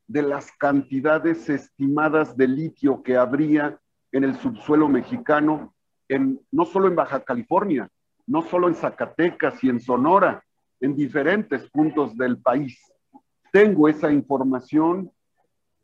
de 0.06 0.22
las 0.22 0.52
cantidades 0.52 1.48
estimadas 1.48 2.36
de 2.36 2.48
litio 2.48 3.02
que 3.02 3.16
habría 3.16 3.78
en 4.12 4.24
el 4.24 4.38
subsuelo 4.38 4.88
mexicano, 4.88 5.74
en, 6.08 6.40
no 6.52 6.64
solo 6.64 6.88
en 6.88 6.96
Baja 6.96 7.24
California, 7.24 7.88
no 8.26 8.42
solo 8.42 8.68
en 8.68 8.74
Zacatecas 8.74 9.62
y 9.64 9.68
en 9.68 9.80
Sonora, 9.80 10.44
en 10.80 10.94
diferentes 10.94 11.68
puntos 11.70 12.16
del 12.16 12.38
país. 12.38 12.78
Tengo 13.52 13.88
esa 13.88 14.12
información 14.12 15.10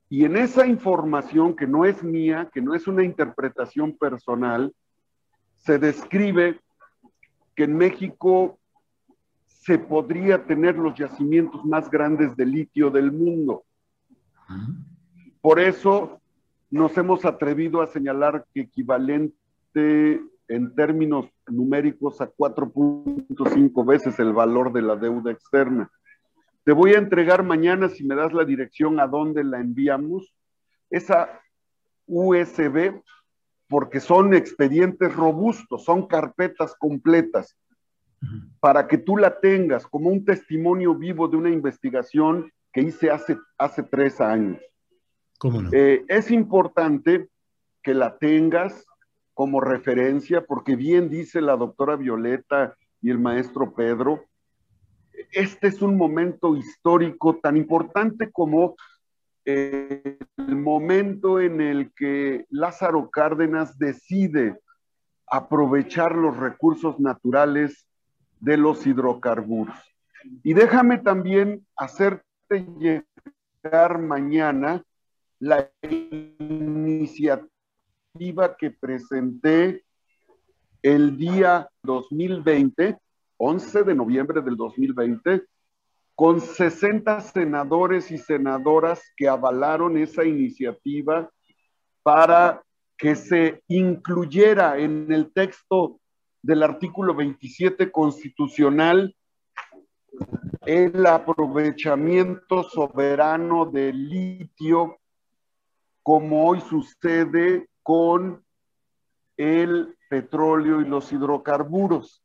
y 0.08 0.24
en 0.24 0.36
esa 0.36 0.66
información 0.66 1.54
que 1.54 1.66
no 1.66 1.84
es 1.84 2.02
mía, 2.02 2.50
que 2.52 2.60
no 2.60 2.74
es 2.74 2.88
una 2.88 3.04
interpretación 3.04 3.96
personal, 3.96 4.74
se 5.54 5.78
describe 5.78 6.58
que 7.54 7.64
en 7.64 7.76
México 7.76 8.58
se 9.46 9.78
podría 9.78 10.44
tener 10.44 10.76
los 10.76 10.94
yacimientos 10.98 11.64
más 11.64 11.90
grandes 11.90 12.36
de 12.36 12.46
litio 12.46 12.90
del 12.90 13.12
mundo. 13.12 13.64
Por 15.40 15.60
eso 15.60 16.20
nos 16.70 16.96
hemos 16.96 17.24
atrevido 17.24 17.82
a 17.82 17.86
señalar 17.86 18.46
que 18.52 18.62
equivalente 18.62 20.20
en 20.48 20.74
términos 20.74 21.26
numéricos 21.46 22.20
a 22.20 22.30
4.5 22.30 23.86
veces 23.86 24.18
el 24.18 24.32
valor 24.32 24.72
de 24.72 24.82
la 24.82 24.96
deuda 24.96 25.30
externa. 25.30 25.90
Te 26.64 26.72
voy 26.72 26.94
a 26.94 26.98
entregar 26.98 27.42
mañana, 27.42 27.88
si 27.88 28.04
me 28.04 28.14
das 28.14 28.32
la 28.32 28.44
dirección 28.44 29.00
a 29.00 29.06
dónde 29.06 29.44
la 29.44 29.60
enviamos, 29.60 30.34
esa 30.90 31.40
USB, 32.06 33.00
porque 33.68 34.00
son 34.00 34.34
expedientes 34.34 35.14
robustos, 35.14 35.84
son 35.84 36.06
carpetas 36.06 36.74
completas, 36.76 37.56
para 38.58 38.86
que 38.88 38.98
tú 38.98 39.16
la 39.16 39.40
tengas 39.40 39.86
como 39.86 40.10
un 40.10 40.24
testimonio 40.24 40.94
vivo 40.94 41.28
de 41.28 41.36
una 41.36 41.50
investigación 41.50 42.52
que 42.72 42.82
hice 42.82 43.10
hace, 43.10 43.36
hace 43.58 43.82
tres 43.82 44.20
años. 44.20 44.60
¿Cómo 45.38 45.62
no? 45.62 45.70
Eh, 45.72 46.04
es 46.08 46.30
importante 46.30 47.28
que 47.82 47.94
la 47.94 48.18
tengas 48.18 48.84
como 49.34 49.60
referencia, 49.60 50.44
porque 50.44 50.76
bien 50.76 51.08
dice 51.08 51.40
la 51.40 51.56
doctora 51.56 51.96
Violeta 51.96 52.76
y 53.00 53.10
el 53.10 53.18
maestro 53.18 53.72
Pedro, 53.74 54.24
este 55.32 55.68
es 55.68 55.82
un 55.82 55.96
momento 55.96 56.56
histórico 56.56 57.36
tan 57.36 57.56
importante 57.56 58.30
como 58.30 58.76
el 59.44 60.18
momento 60.56 61.40
en 61.40 61.60
el 61.60 61.92
que 61.94 62.44
Lázaro 62.50 63.10
Cárdenas 63.10 63.78
decide 63.78 64.60
aprovechar 65.26 66.14
los 66.14 66.36
recursos 66.36 67.00
naturales 67.00 67.86
de 68.40 68.56
los 68.56 68.86
hidrocarburos. 68.86 69.76
Y 70.42 70.54
déjame 70.54 70.98
también 70.98 71.66
hacerte 71.76 72.24
llegar 72.58 73.98
mañana 73.98 74.84
la 75.38 75.70
iniciativa 75.82 77.40
que 78.58 78.70
presenté 78.70 79.84
el 80.82 81.16
día 81.16 81.70
2020, 81.82 82.98
11 83.36 83.84
de 83.84 83.94
noviembre 83.94 84.42
del 84.42 84.56
2020, 84.56 85.44
con 86.14 86.40
60 86.40 87.20
senadores 87.20 88.10
y 88.10 88.18
senadoras 88.18 89.00
que 89.16 89.28
avalaron 89.28 89.96
esa 89.96 90.24
iniciativa 90.24 91.30
para 92.02 92.62
que 92.98 93.14
se 93.14 93.62
incluyera 93.68 94.78
en 94.78 95.10
el 95.10 95.32
texto 95.32 95.98
del 96.42 96.62
artículo 96.62 97.14
27 97.14 97.90
constitucional 97.90 99.14
el 100.66 101.06
aprovechamiento 101.06 102.64
soberano 102.64 103.66
del 103.66 104.08
litio, 104.08 104.98
como 106.02 106.46
hoy 106.46 106.60
sucede 106.60 107.68
con 107.82 108.44
el 109.36 109.96
petróleo 110.08 110.80
y 110.80 110.84
los 110.84 111.12
hidrocarburos, 111.12 112.22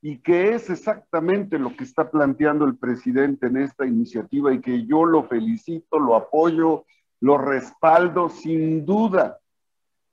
y 0.00 0.18
que 0.18 0.54
es 0.54 0.70
exactamente 0.70 1.58
lo 1.58 1.74
que 1.76 1.84
está 1.84 2.10
planteando 2.10 2.64
el 2.64 2.76
presidente 2.76 3.46
en 3.46 3.56
esta 3.56 3.86
iniciativa 3.86 4.52
y 4.52 4.60
que 4.60 4.86
yo 4.86 5.04
lo 5.04 5.24
felicito, 5.24 5.98
lo 5.98 6.14
apoyo, 6.14 6.84
lo 7.20 7.38
respaldo 7.38 8.28
sin 8.28 8.84
duda. 8.84 9.38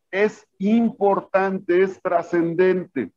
Es 0.10 0.48
importante, 0.60 1.84
es 1.84 2.02
trascendente. 2.02 3.12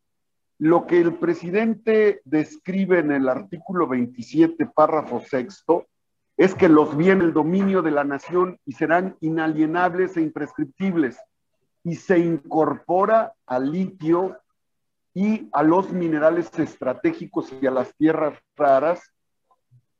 Lo 0.58 0.86
que 0.86 1.00
el 1.00 1.14
presidente 1.14 2.20
describe 2.24 2.98
en 2.98 3.12
el 3.12 3.28
artículo 3.28 3.86
27, 3.86 4.66
párrafo 4.66 5.20
sexto, 5.20 5.86
es 6.36 6.54
que 6.54 6.68
los 6.68 6.96
bienes 6.96 7.24
el 7.24 7.32
dominio 7.32 7.80
de 7.80 7.92
la 7.92 8.04
nación 8.04 8.58
y 8.64 8.72
serán 8.72 9.16
inalienables 9.20 10.16
e 10.16 10.22
imprescriptibles 10.22 11.18
y 11.84 11.94
se 11.94 12.18
incorpora 12.18 13.34
al 13.46 13.70
litio 13.70 14.36
y 15.14 15.48
a 15.52 15.62
los 15.62 15.92
minerales 15.92 16.50
estratégicos 16.58 17.52
y 17.60 17.66
a 17.66 17.70
las 17.70 17.94
tierras 17.96 18.38
raras, 18.56 19.00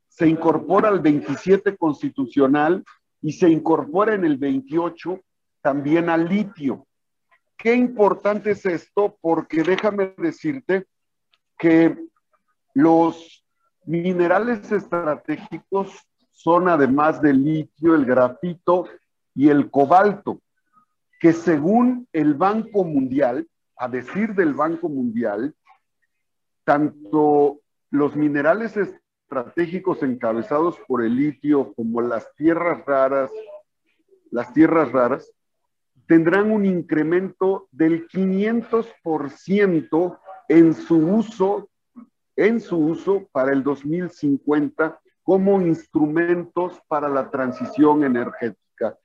se 0.09 0.29
incorpora 0.29 0.89
al 0.89 1.01
27 1.01 1.77
constitucional 1.77 2.85
y 3.23 3.33
se 3.33 3.49
incorpora 3.49 4.15
en 4.15 4.25
el 4.25 4.37
28 4.37 5.21
también 5.61 6.11
al 6.11 6.29
litio. 6.29 6.88
Qué 7.59 7.75
importante 7.75 8.53
es 8.53 8.65
esto 8.65 9.19
porque 9.21 9.65
déjame 9.65 10.15
decirte 10.17 10.87
que 11.59 11.99
los 12.73 13.45
minerales 13.85 14.71
estratégicos 14.71 15.93
son 16.31 16.69
además 16.69 17.21
del 17.21 17.43
litio, 17.43 17.97
el 17.97 18.05
grafito 18.05 18.87
y 19.35 19.49
el 19.49 19.73
cobalto, 19.73 20.41
que 21.19 21.33
según 21.33 22.07
el 22.13 22.35
Banco 22.35 22.85
Mundial, 22.85 23.49
a 23.77 23.89
decir 23.89 24.37
del 24.37 24.55
Banco 24.55 24.89
Mundial, 24.89 25.53
tanto 26.63 27.59
los 27.91 28.15
minerales 28.15 28.77
estratégicos 28.77 30.05
encabezados 30.05 30.79
por 30.87 31.03
el 31.03 31.17
litio 31.17 31.75
como 31.75 32.03
las 32.03 32.33
tierras 32.37 32.85
raras, 32.87 33.33
las 34.31 34.53
tierras 34.53 34.93
raras, 34.93 35.33
tendrán 36.09 36.51
un 36.51 36.67
incremento 36.67 37.69
del 37.71 38.09
500% 38.09 40.19
en 40.49 40.75
su 40.75 40.97
uso, 40.97 41.69
en 42.35 42.61
su 42.61 42.79
uso 42.79 43.29
para 43.31 43.53
el 43.53 43.63
2050 43.63 44.99
como 45.23 45.61
instrumentos 45.61 46.81
para 46.89 47.09
la 47.11 47.31
transición 47.31 48.03
energética. 48.03 48.97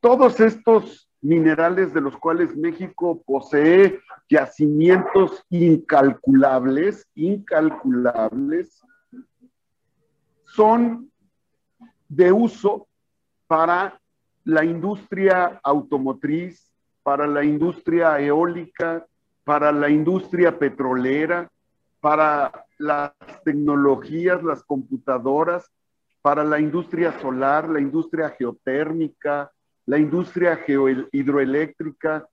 Todos 0.00 0.38
estos 0.38 1.08
minerales 1.22 1.92
de 1.94 2.02
los 2.02 2.14
cuales 2.18 2.54
México 2.54 3.22
posee 3.26 3.98
yacimientos 4.28 5.42
incalculables, 5.48 7.08
incalculables, 7.14 8.82
son 10.44 11.10
de 12.06 12.30
uso 12.32 12.86
para 13.46 13.98
la 14.44 14.64
industria 14.64 15.60
automotriz, 15.62 16.70
para 17.02 17.26
la 17.26 17.44
industria 17.44 18.20
eólica, 18.20 19.06
para 19.44 19.72
la 19.72 19.88
industria 19.88 20.58
petrolera, 20.58 21.50
para 22.00 22.66
las 22.78 23.12
tecnologías, 23.44 24.42
las 24.42 24.62
computadoras, 24.64 25.70
para 26.22 26.44
la 26.44 26.60
industria 26.60 27.18
solar, 27.20 27.68
la 27.68 27.80
industria 27.80 28.30
geotérmica, 28.30 29.50
la 29.86 29.98
industria 29.98 30.60
hidroeléctrica, 31.12 32.26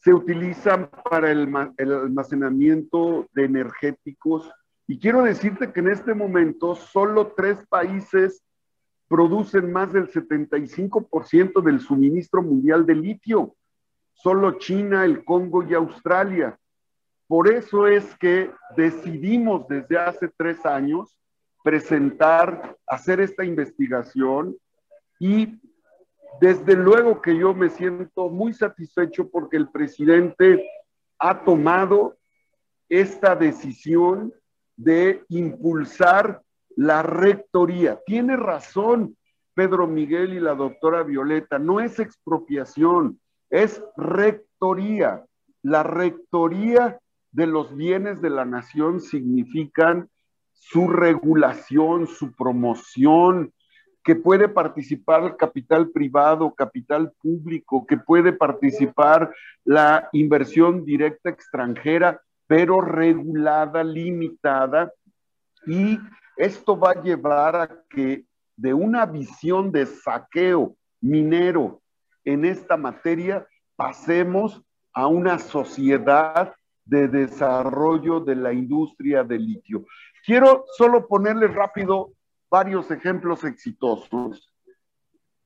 se 0.00 0.12
utilizan 0.12 0.90
para 1.08 1.30
el, 1.30 1.48
el, 1.76 1.92
almacenamiento 1.92 3.26
de 3.34 3.44
energéticos. 3.44 4.50
Y 4.86 4.98
quiero 4.98 5.22
decirte 5.22 5.72
que 5.72 5.80
en 5.80 5.88
este 5.88 6.14
momento 6.14 6.74
solo 6.74 7.32
tres 7.36 7.58
países 7.68 8.42
producen 9.08 9.72
más 9.72 9.92
del 9.92 10.08
75% 10.10 11.62
del 11.62 11.80
suministro 11.80 12.42
mundial 12.42 12.84
de 12.84 12.94
litio. 12.94 13.56
Solo 14.12 14.58
China, 14.58 15.04
el 15.04 15.24
Congo 15.24 15.62
y 15.62 15.74
Australia. 15.74 16.58
Por 17.26 17.52
eso 17.52 17.86
es 17.86 18.14
que 18.16 18.50
decidimos 18.76 19.66
desde 19.68 19.98
hace 19.98 20.28
tres 20.36 20.64
años 20.64 21.16
presentar, 21.62 22.76
hacer 22.86 23.20
esta 23.20 23.44
investigación 23.44 24.56
y 25.18 25.60
desde 26.40 26.74
luego 26.74 27.20
que 27.20 27.36
yo 27.36 27.52
me 27.54 27.68
siento 27.68 28.28
muy 28.28 28.52
satisfecho 28.52 29.28
porque 29.28 29.56
el 29.56 29.68
presidente 29.68 30.64
ha 31.18 31.44
tomado 31.44 32.16
esta 32.88 33.34
decisión 33.34 34.32
de 34.76 35.22
impulsar 35.28 36.42
la 36.76 37.02
rectoría. 37.02 37.98
Tiene 38.06 38.36
razón 38.36 39.16
Pedro 39.54 39.86
Miguel 39.88 40.34
y 40.34 40.40
la 40.40 40.54
doctora 40.54 41.02
Violeta, 41.02 41.58
no 41.58 41.80
es 41.80 41.98
expropiación, 41.98 43.20
es 43.50 43.82
rectoría. 43.96 45.24
La 45.62 45.82
rectoría 45.82 47.00
de 47.32 47.46
los 47.46 47.74
bienes 47.74 48.22
de 48.22 48.30
la 48.30 48.44
nación 48.44 49.00
significan 49.00 50.08
su 50.52 50.88
regulación, 50.88 52.06
su 52.06 52.32
promoción, 52.36 53.52
que 54.04 54.14
puede 54.14 54.48
participar 54.48 55.36
capital 55.36 55.90
privado, 55.90 56.54
capital 56.54 57.12
público, 57.20 57.84
que 57.86 57.98
puede 57.98 58.32
participar 58.32 59.34
la 59.64 60.08
inversión 60.12 60.84
directa 60.84 61.30
extranjera, 61.30 62.20
pero 62.46 62.80
regulada, 62.80 63.84
limitada 63.84 64.92
y 65.66 65.98
esto 66.38 66.78
va 66.78 66.92
a 66.92 67.02
llevar 67.02 67.56
a 67.56 67.82
que 67.90 68.24
de 68.56 68.72
una 68.72 69.06
visión 69.06 69.70
de 69.70 69.86
saqueo 69.86 70.76
minero 71.00 71.82
en 72.24 72.44
esta 72.44 72.76
materia 72.76 73.46
pasemos 73.76 74.62
a 74.92 75.06
una 75.06 75.38
sociedad 75.38 76.54
de 76.84 77.08
desarrollo 77.08 78.20
de 78.20 78.34
la 78.34 78.52
industria 78.52 79.22
del 79.22 79.46
litio. 79.46 79.84
Quiero 80.24 80.64
solo 80.76 81.06
ponerle 81.06 81.48
rápido 81.48 82.12
varios 82.50 82.90
ejemplos 82.90 83.44
exitosos. 83.44 84.52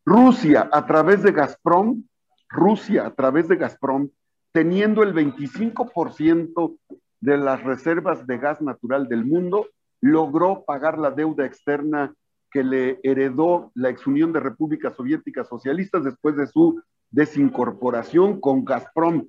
Rusia, 0.05 0.69
a 0.73 0.87
través 0.87 1.23
de 1.23 1.33
Gazprom, 1.33 2.05
Rusia, 2.49 3.07
a 3.07 3.15
través 3.15 3.49
de 3.49 3.57
Gazprom, 3.57 4.09
teniendo 4.53 5.03
el 5.03 5.15
25% 5.15 6.79
de 7.21 7.37
las 7.39 7.63
reservas 7.63 8.27
de 8.27 8.39
gas 8.39 8.61
natural 8.61 9.09
del 9.09 9.25
mundo, 9.25 9.67
logró 10.03 10.65
pagar 10.65 10.99
la 10.99 11.11
deuda 11.11 11.47
externa 11.47 12.12
que 12.51 12.62
le 12.62 13.01
heredó 13.03 13.71
la 13.75 13.88
exunión 13.88 14.33
de 14.33 14.41
repúblicas 14.41 14.95
soviéticas 14.95 15.49
socialistas 15.49 16.05
después 16.05 16.37
de 16.37 16.47
su 16.47 16.83
desincorporación 17.11 18.41
con 18.41 18.65
Gazprom, 18.65 19.29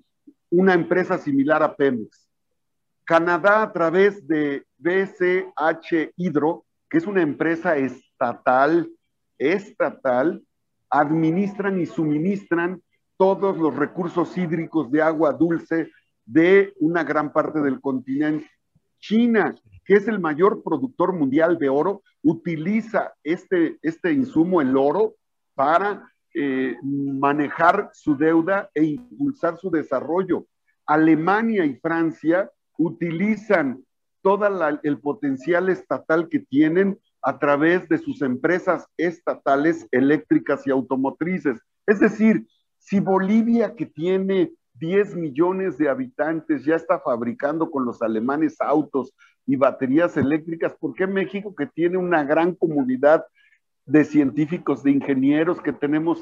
una 0.50 0.74
empresa 0.74 1.18
similar 1.18 1.64
a 1.64 1.76
Pemex. 1.76 2.28
Canadá 3.06 3.62
a 3.62 3.72
través 3.72 4.28
de 4.28 4.66
BCH 4.78 6.14
Hydro, 6.16 6.66
que 6.90 6.98
es 6.98 7.06
una 7.06 7.22
empresa 7.22 7.78
estatal, 7.78 8.90
estatal, 9.38 10.44
administran 10.90 11.80
y 11.80 11.86
suministran 11.86 12.82
todos 13.18 13.58
los 13.58 13.76
recursos 13.76 14.38
hídricos 14.38 14.92
de 14.92 15.02
agua 15.02 15.34
dulce 15.34 15.92
de 16.26 16.74
una 16.80 17.04
gran 17.04 17.32
parte 17.32 17.60
del 17.62 17.80
continente. 17.80 18.50
China 19.00 19.54
que 19.86 19.96
es 19.96 20.08
el 20.08 20.20
mayor 20.20 20.64
productor 20.64 21.14
mundial 21.14 21.58
de 21.58 21.70
oro, 21.70 22.04
utiliza 22.22 23.14
este, 23.24 23.78
este 23.82 24.12
insumo, 24.14 24.62
el 24.62 24.78
oro, 24.78 25.16
para 25.56 26.10
eh, 26.34 26.76
manejar 26.84 27.92
su 27.94 28.18
deuda 28.18 28.70
e 28.74 28.84
impulsar 28.84 29.58
su 29.58 29.70
desarrollo. 29.70 30.48
Alemania 30.86 31.66
y 31.66 31.76
Francia 31.76 32.50
utilizan 32.78 33.84
todo 34.22 34.48
el 34.84 35.00
potencial 35.00 35.70
estatal 35.70 36.30
que 36.30 36.40
tienen 36.40 36.98
a 37.22 37.38
través 37.38 37.88
de 37.90 37.98
sus 37.98 38.22
empresas 38.22 38.88
estatales 38.98 39.88
eléctricas 39.92 40.66
y 40.66 40.72
automotrices. 40.72 41.60
Es 41.86 42.00
decir, 42.00 42.48
si 42.80 43.00
Bolivia, 43.00 43.76
que 43.76 43.86
tiene 43.86 44.52
10 44.76 45.16
millones 45.16 45.78
de 45.78 45.90
habitantes, 45.90 46.66
ya 46.66 46.76
está 46.76 47.00
fabricando 47.00 47.70
con 47.70 47.86
los 47.86 48.02
alemanes 48.02 48.60
autos 48.60 49.14
y 49.46 49.56
baterías 49.56 50.16
eléctricas, 50.18 50.74
¿por 50.76 50.94
qué 50.94 51.08
México, 51.08 51.54
que 51.56 51.68
tiene 51.68 51.98
una 51.98 52.24
gran 52.24 52.56
comunidad 52.56 53.26
de 53.86 54.06
científicos, 54.06 54.84
de 54.84 54.92
ingenieros, 54.92 55.62
que 55.62 55.74
tenemos 55.74 56.22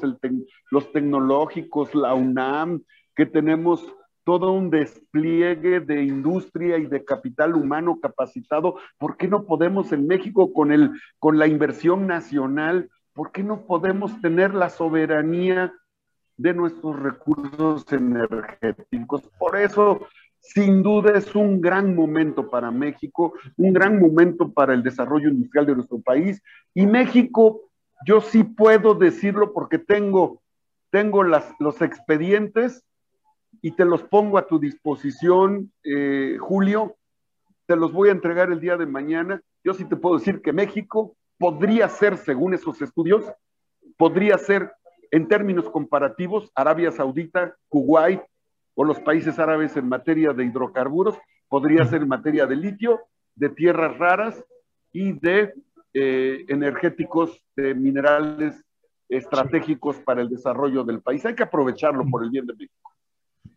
los 0.70 0.92
tecnológicos, 0.92 1.94
la 1.94 2.14
UNAM, 2.14 2.82
que 3.14 3.26
tenemos 3.26 3.94
todo 4.24 4.52
un 4.52 4.70
despliegue 4.70 5.80
de 5.80 6.02
industria 6.02 6.78
y 6.78 6.86
de 6.86 7.04
capital 7.04 7.54
humano 7.54 7.98
capacitado. 8.00 8.76
¿Por 8.98 9.16
qué 9.16 9.28
no 9.28 9.44
podemos 9.44 9.92
en 9.92 10.06
México 10.06 10.52
con, 10.52 10.72
el, 10.72 10.92
con 11.18 11.38
la 11.38 11.46
inversión 11.46 12.06
nacional, 12.06 12.90
por 13.12 13.32
qué 13.32 13.42
no 13.42 13.66
podemos 13.66 14.20
tener 14.20 14.54
la 14.54 14.70
soberanía 14.70 15.72
de 16.36 16.54
nuestros 16.54 16.98
recursos 17.00 17.84
energéticos? 17.92 19.28
Por 19.38 19.56
eso, 19.56 20.06
sin 20.42 20.82
duda, 20.82 21.16
es 21.16 21.34
un 21.36 21.60
gran 21.60 21.94
momento 21.94 22.50
para 22.50 22.70
México, 22.72 23.32
un 23.56 23.72
gran 23.72 24.00
momento 24.00 24.52
para 24.52 24.74
el 24.74 24.82
desarrollo 24.82 25.28
industrial 25.28 25.66
de 25.66 25.76
nuestro 25.76 26.00
país. 26.00 26.42
Y 26.74 26.84
México, 26.84 27.70
yo 28.04 28.20
sí 28.20 28.42
puedo 28.42 28.94
decirlo 28.94 29.52
porque 29.52 29.78
tengo, 29.78 30.42
tengo 30.90 31.22
los 31.22 31.80
expedientes 31.80 32.84
y 33.62 33.70
te 33.70 33.84
los 33.84 34.02
pongo 34.02 34.36
a 34.36 34.48
tu 34.48 34.58
disposición, 34.58 35.72
eh, 35.84 36.36
Julio. 36.40 36.96
Te 37.66 37.76
los 37.76 37.92
voy 37.92 38.08
a 38.08 38.12
entregar 38.12 38.50
el 38.50 38.60
día 38.60 38.76
de 38.76 38.86
mañana. 38.86 39.40
Yo 39.62 39.74
sí 39.74 39.84
te 39.84 39.94
puedo 39.94 40.18
decir 40.18 40.42
que 40.42 40.52
México 40.52 41.14
podría 41.38 41.88
ser, 41.88 42.18
según 42.18 42.52
esos 42.52 42.82
estudios, 42.82 43.24
podría 43.96 44.36
ser 44.38 44.72
en 45.12 45.28
términos 45.28 45.70
comparativos 45.70 46.50
Arabia 46.56 46.90
Saudita, 46.90 47.54
Kuwait 47.68 48.20
o 48.74 48.84
los 48.84 49.00
países 49.00 49.38
árabes 49.38 49.76
en 49.76 49.88
materia 49.88 50.32
de 50.32 50.44
hidrocarburos, 50.44 51.16
podría 51.48 51.84
ser 51.84 52.02
en 52.02 52.08
materia 52.08 52.46
de 52.46 52.56
litio, 52.56 53.00
de 53.34 53.50
tierras 53.50 53.96
raras 53.98 54.42
y 54.92 55.12
de 55.12 55.52
eh, 55.94 56.44
energéticos, 56.48 57.42
de 57.56 57.74
minerales 57.74 58.64
estratégicos 59.08 59.96
para 59.98 60.22
el 60.22 60.28
desarrollo 60.28 60.84
del 60.84 61.00
país. 61.00 61.24
Hay 61.26 61.34
que 61.34 61.42
aprovecharlo 61.42 62.04
por 62.10 62.24
el 62.24 62.30
bien 62.30 62.46
de 62.46 62.54
México. 62.54 62.90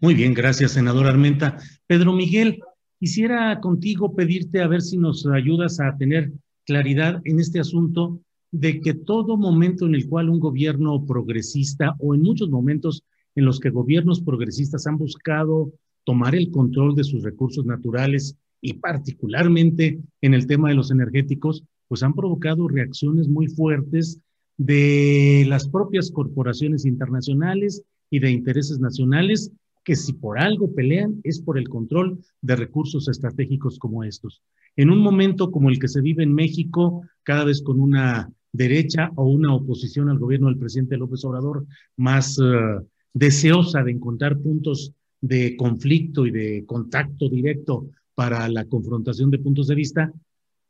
Muy 0.01 0.13
bien, 0.13 0.33
gracias, 0.33 0.71
senador 0.71 1.07
Armenta. 1.07 1.57
Pedro 1.87 2.11
Miguel, 2.11 2.59
quisiera 2.99 3.59
contigo 3.61 4.13
pedirte 4.15 4.61
a 4.61 4.67
ver 4.67 4.81
si 4.81 4.97
nos 4.97 5.25
ayudas 5.25 5.79
a 5.79 5.95
tener 5.97 6.31
claridad 6.65 7.21
en 7.23 7.39
este 7.39 7.59
asunto 7.59 8.19
de 8.51 8.81
que 8.81 8.93
todo 8.93 9.37
momento 9.37 9.85
en 9.85 9.95
el 9.95 10.07
cual 10.09 10.29
un 10.29 10.39
gobierno 10.39 11.05
progresista 11.05 11.95
o 11.99 12.15
en 12.15 12.21
muchos 12.21 12.49
momentos 12.49 13.03
en 13.35 13.45
los 13.45 13.59
que 13.59 13.69
gobiernos 13.69 14.21
progresistas 14.21 14.87
han 14.87 14.97
buscado 14.97 15.71
tomar 16.03 16.35
el 16.35 16.51
control 16.51 16.95
de 16.95 17.03
sus 17.03 17.23
recursos 17.23 17.65
naturales 17.65 18.37
y 18.61 18.73
particularmente 18.73 19.99
en 20.21 20.33
el 20.33 20.47
tema 20.47 20.69
de 20.69 20.75
los 20.75 20.91
energéticos, 20.91 21.63
pues 21.87 22.03
han 22.03 22.13
provocado 22.13 22.67
reacciones 22.67 23.27
muy 23.27 23.47
fuertes 23.47 24.19
de 24.57 25.45
las 25.47 25.67
propias 25.67 26.11
corporaciones 26.11 26.85
internacionales 26.85 27.83
y 28.09 28.19
de 28.19 28.31
intereses 28.31 28.79
nacionales 28.79 29.51
que 29.83 29.95
si 29.95 30.13
por 30.13 30.39
algo 30.39 30.73
pelean 30.73 31.19
es 31.23 31.39
por 31.39 31.57
el 31.57 31.69
control 31.69 32.19
de 32.41 32.55
recursos 32.55 33.07
estratégicos 33.07 33.77
como 33.77 34.03
estos. 34.03 34.41
En 34.75 34.89
un 34.89 34.99
momento 34.99 35.51
como 35.51 35.69
el 35.69 35.79
que 35.79 35.87
se 35.87 36.01
vive 36.01 36.23
en 36.23 36.33
México, 36.33 37.03
cada 37.23 37.45
vez 37.45 37.61
con 37.61 37.79
una 37.79 38.29
derecha 38.51 39.11
o 39.15 39.25
una 39.25 39.53
oposición 39.53 40.09
al 40.09 40.17
gobierno 40.17 40.47
del 40.47 40.57
presidente 40.57 40.97
López 40.97 41.23
Obrador 41.25 41.65
más 41.97 42.39
eh, 42.39 42.79
deseosa 43.15 43.81
de 43.81 43.91
encontrar 43.91 44.37
puntos 44.37 44.91
de 45.21 45.55
conflicto 45.55 46.27
y 46.27 46.31
de 46.31 46.65
contacto 46.65 47.29
directo 47.29 47.89
para 48.13 48.47
la 48.49 48.65
confrontación 48.65 49.31
de 49.31 49.39
puntos 49.39 49.67
de 49.67 49.75
vista, 49.75 50.13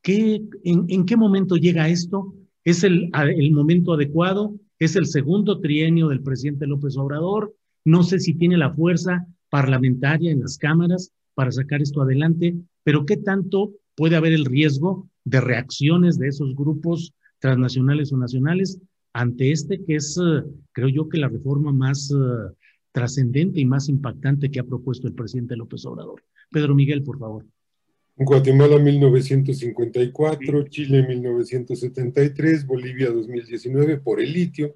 ¿qué, 0.01 0.41
en, 0.63 1.05
qué 1.05 1.17
momento 1.17 1.58
llega 1.58 1.89
esto? 1.89 2.36
¿Es 2.63 2.84
el, 2.84 3.10
el 3.13 3.51
momento 3.51 3.93
adecuado? 3.93 4.55
¿Es 4.77 4.95
el 4.95 5.08
segundo 5.08 5.60
trienio 5.60 6.08
del 6.10 6.21
presidente 6.21 6.67
López 6.67 6.95
Obrador? 6.97 7.55
No 7.84 8.03
sé 8.03 8.19
si 8.19 8.36
tiene 8.36 8.58
la 8.58 8.73
fuerza 8.73 9.25
parlamentaria 9.49 10.31
en 10.31 10.41
las 10.41 10.58
cámaras 10.58 11.12
para 11.34 11.51
sacar 11.51 11.81
esto 11.81 12.03
adelante, 12.03 12.55
pero 12.84 13.05
¿qué 13.05 13.17
tanto 13.17 13.73
puede 13.95 14.17
haber 14.17 14.34
el 14.34 14.45
riesgo 14.45 15.10
de 15.23 15.41
reacciones 15.41 16.19
de 16.19 16.27
esos 16.27 16.55
grupos 16.55 17.12
transnacionales 17.39 18.13
o 18.13 18.17
nacionales 18.17 18.79
ante 19.15 19.51
este 19.51 19.84
que 19.84 19.95
es, 19.95 20.17
eh, 20.17 20.43
creo 20.71 20.89
yo, 20.89 21.10
que 21.10 21.17
la 21.17 21.30
reforma 21.30 21.71
más 21.71 22.12
eh, 22.12 22.54
trascendente 22.91 23.60
y 23.60 23.65
más 23.65 23.89
impactante 23.89 24.51
que 24.51 24.60
ha 24.60 24.63
propuesto 24.63 25.08
el 25.08 25.13
presidente 25.13 25.56
López 25.56 25.86
Obrador? 25.86 26.23
Pedro 26.51 26.75
Miguel, 26.75 27.04
por 27.04 27.17
favor. 27.17 27.45
Guatemala 28.17 28.78
1954, 28.78 30.67
Chile 30.69 31.06
1973, 31.08 32.65
Bolivia 32.65 33.10
2019 33.12 33.97
por 33.97 34.21
el 34.21 34.32
litio, 34.32 34.75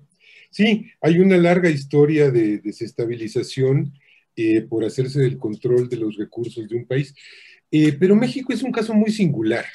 Sí, 0.52 0.88
hay 1.02 1.20
una 1.20 1.38
larga 1.38 1.70
historia 1.70 2.32
de 2.32 2.58
desestabilización 2.58 3.94
eh, 4.36 4.62
por 4.62 4.84
hacerse 4.84 5.20
del 5.22 5.38
control 5.38 5.90
de 5.90 5.98
los 5.98 6.18
recursos 6.18 6.68
de 6.68 6.76
un 6.76 6.86
país, 6.86 7.14
eh, 7.70 7.94
pero 7.94 8.16
México 8.16 8.52
es 8.52 8.64
un 8.64 8.72
caso 8.72 8.94
muy 8.94 9.12
singular. 9.12 9.66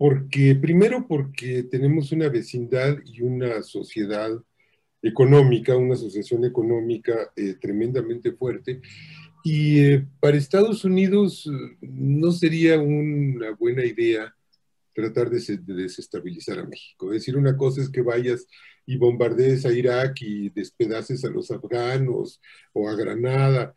Porque, 0.00 0.54
primero, 0.54 1.06
porque 1.06 1.64
tenemos 1.64 2.10
una 2.10 2.30
vecindad 2.30 2.96
y 3.04 3.20
una 3.20 3.62
sociedad 3.62 4.30
económica, 5.02 5.76
una 5.76 5.92
asociación 5.92 6.46
económica 6.46 7.30
tremendamente 7.60 8.32
fuerte, 8.32 8.80
y 9.44 9.98
para 10.18 10.38
Estados 10.38 10.86
Unidos 10.86 11.46
no 11.82 12.32
sería 12.32 12.80
una 12.80 13.50
buena 13.50 13.84
idea 13.84 14.34
tratar 14.94 15.28
de, 15.28 15.58
desestabilizar 15.66 16.60
a 16.60 16.64
México. 16.64 17.08
Es 17.08 17.20
decir, 17.20 17.36
una 17.36 17.54
cosa 17.58 17.82
es 17.82 17.90
que 17.90 18.00
vayas 18.00 18.46
y 18.86 18.96
bombardees 18.96 19.66
a 19.66 19.72
Irak 19.72 20.16
y 20.22 20.48
despedaces 20.48 21.26
a 21.26 21.28
los 21.28 21.50
afganos 21.50 22.40
o 22.72 22.88
a 22.88 22.94
Granada. 22.94 23.76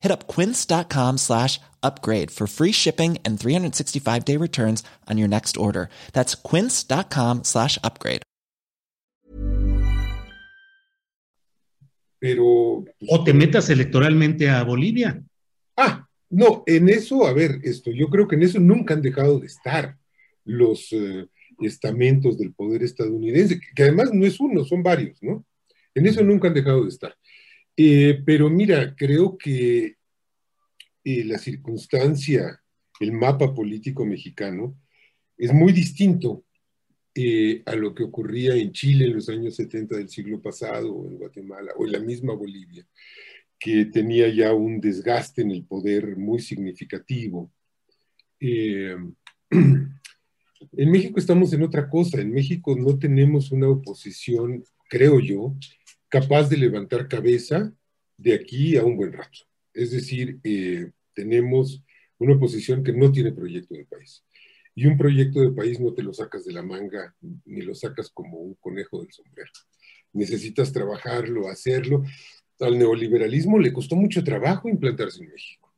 Hit 0.00 0.12
up 0.12 0.26
quince.com 0.26 1.18
slash 1.18 1.60
upgrade 1.82 2.30
for 2.30 2.46
free 2.46 2.72
shipping 2.72 3.18
and 3.24 3.38
365 3.38 4.24
day 4.24 4.36
returns 4.36 4.82
on 5.06 5.18
your 5.18 5.28
next 5.28 5.56
order. 5.56 5.88
That's 6.12 6.34
quince.com 6.34 7.44
slash 7.44 7.78
upgrade. 7.84 8.22
Pero. 12.20 12.84
O 13.08 13.24
te 13.24 13.32
metas 13.32 13.70
electoralmente 13.70 14.50
a 14.50 14.64
Bolivia. 14.64 15.22
Ah, 15.76 16.08
no, 16.30 16.64
en 16.66 16.88
eso, 16.88 17.26
a 17.26 17.32
ver, 17.32 17.60
esto, 17.62 17.90
yo 17.92 18.08
creo 18.08 18.26
que 18.26 18.34
en 18.34 18.42
eso 18.42 18.58
nunca 18.58 18.94
han 18.94 19.02
dejado 19.02 19.38
de 19.38 19.46
estar 19.46 19.96
los, 20.44 20.92
eh, 20.92 21.28
estamentos 21.60 22.38
del 22.38 22.52
poder 22.52 22.82
estadounidense, 22.82 23.60
que 23.74 23.82
además 23.82 24.12
no 24.12 24.26
es 24.26 24.38
uno, 24.40 24.64
son 24.64 24.82
varios, 24.82 25.22
¿no? 25.22 25.44
En 25.94 26.06
eso 26.06 26.22
nunca 26.22 26.48
han 26.48 26.54
dejado 26.54 26.82
de 26.84 26.90
estar. 26.90 27.14
Eh, 27.80 28.24
pero 28.26 28.50
mira, 28.50 28.96
creo 28.96 29.38
que 29.38 29.98
eh, 31.04 31.24
la 31.24 31.38
circunstancia, 31.38 32.60
el 32.98 33.12
mapa 33.12 33.54
político 33.54 34.04
mexicano, 34.04 34.76
es 35.36 35.52
muy 35.52 35.72
distinto 35.72 36.44
eh, 37.14 37.62
a 37.66 37.76
lo 37.76 37.94
que 37.94 38.02
ocurría 38.02 38.56
en 38.56 38.72
Chile 38.72 39.04
en 39.04 39.14
los 39.14 39.28
años 39.28 39.54
70 39.54 39.96
del 39.96 40.08
siglo 40.08 40.42
pasado, 40.42 40.92
o 40.92 41.06
en 41.06 41.18
Guatemala, 41.18 41.70
o 41.76 41.86
en 41.86 41.92
la 41.92 42.00
misma 42.00 42.34
Bolivia, 42.34 42.84
que 43.60 43.84
tenía 43.84 44.28
ya 44.28 44.52
un 44.52 44.80
desgaste 44.80 45.42
en 45.42 45.52
el 45.52 45.64
poder 45.64 46.16
muy 46.16 46.40
significativo. 46.40 47.52
en 48.40 49.20
México 50.72 51.20
estamos 51.20 51.52
en 51.52 51.62
otra 51.62 51.88
cosa. 51.88 52.20
En 52.20 52.32
México 52.32 52.74
no 52.76 52.98
tenemos 52.98 53.52
una 53.52 53.68
oposición, 53.68 54.64
creo 54.88 55.20
yo, 55.20 55.54
capaz 56.08 56.48
de 56.48 56.56
levantar 56.56 57.08
cabeza 57.08 57.72
de 58.16 58.34
aquí 58.34 58.76
a 58.76 58.84
un 58.84 58.96
buen 58.96 59.12
rato. 59.12 59.40
Es 59.72 59.90
decir, 59.90 60.40
eh, 60.42 60.90
tenemos 61.14 61.82
una 62.18 62.34
oposición 62.34 62.82
que 62.82 62.92
no 62.92 63.12
tiene 63.12 63.32
proyecto 63.32 63.74
de 63.74 63.84
país. 63.84 64.24
Y 64.74 64.86
un 64.86 64.96
proyecto 64.96 65.40
de 65.40 65.50
país 65.50 65.80
no 65.80 65.92
te 65.92 66.02
lo 66.02 66.12
sacas 66.12 66.44
de 66.44 66.52
la 66.52 66.62
manga 66.62 67.14
ni 67.44 67.62
lo 67.62 67.74
sacas 67.74 68.10
como 68.10 68.38
un 68.38 68.54
conejo 68.54 69.00
del 69.02 69.12
sombrero. 69.12 69.50
Necesitas 70.12 70.72
trabajarlo, 70.72 71.48
hacerlo. 71.48 72.04
Al 72.60 72.78
neoliberalismo 72.78 73.58
le 73.58 73.72
costó 73.72 73.96
mucho 73.96 74.22
trabajo 74.22 74.68
implantarse 74.68 75.22
en 75.22 75.30
México. 75.30 75.74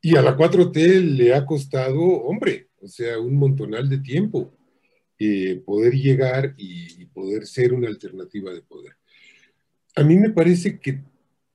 Y 0.00 0.16
a 0.16 0.22
la 0.22 0.36
4T 0.36 1.00
le 1.16 1.34
ha 1.34 1.44
costado, 1.44 2.00
hombre, 2.00 2.68
o 2.80 2.86
sea, 2.86 3.18
un 3.18 3.36
montonal 3.36 3.88
de 3.88 3.98
tiempo 3.98 4.57
eh, 5.18 5.60
poder 5.66 5.94
llegar 5.94 6.54
y, 6.56 7.04
poder 7.06 7.46
ser 7.46 7.72
una 7.72 7.88
alternativa 7.88 8.52
de 8.52 8.62
poder. 8.62 8.92
A 9.96 10.04
mí 10.04 10.16
me 10.16 10.30
parece 10.30 10.78
que 10.78 11.00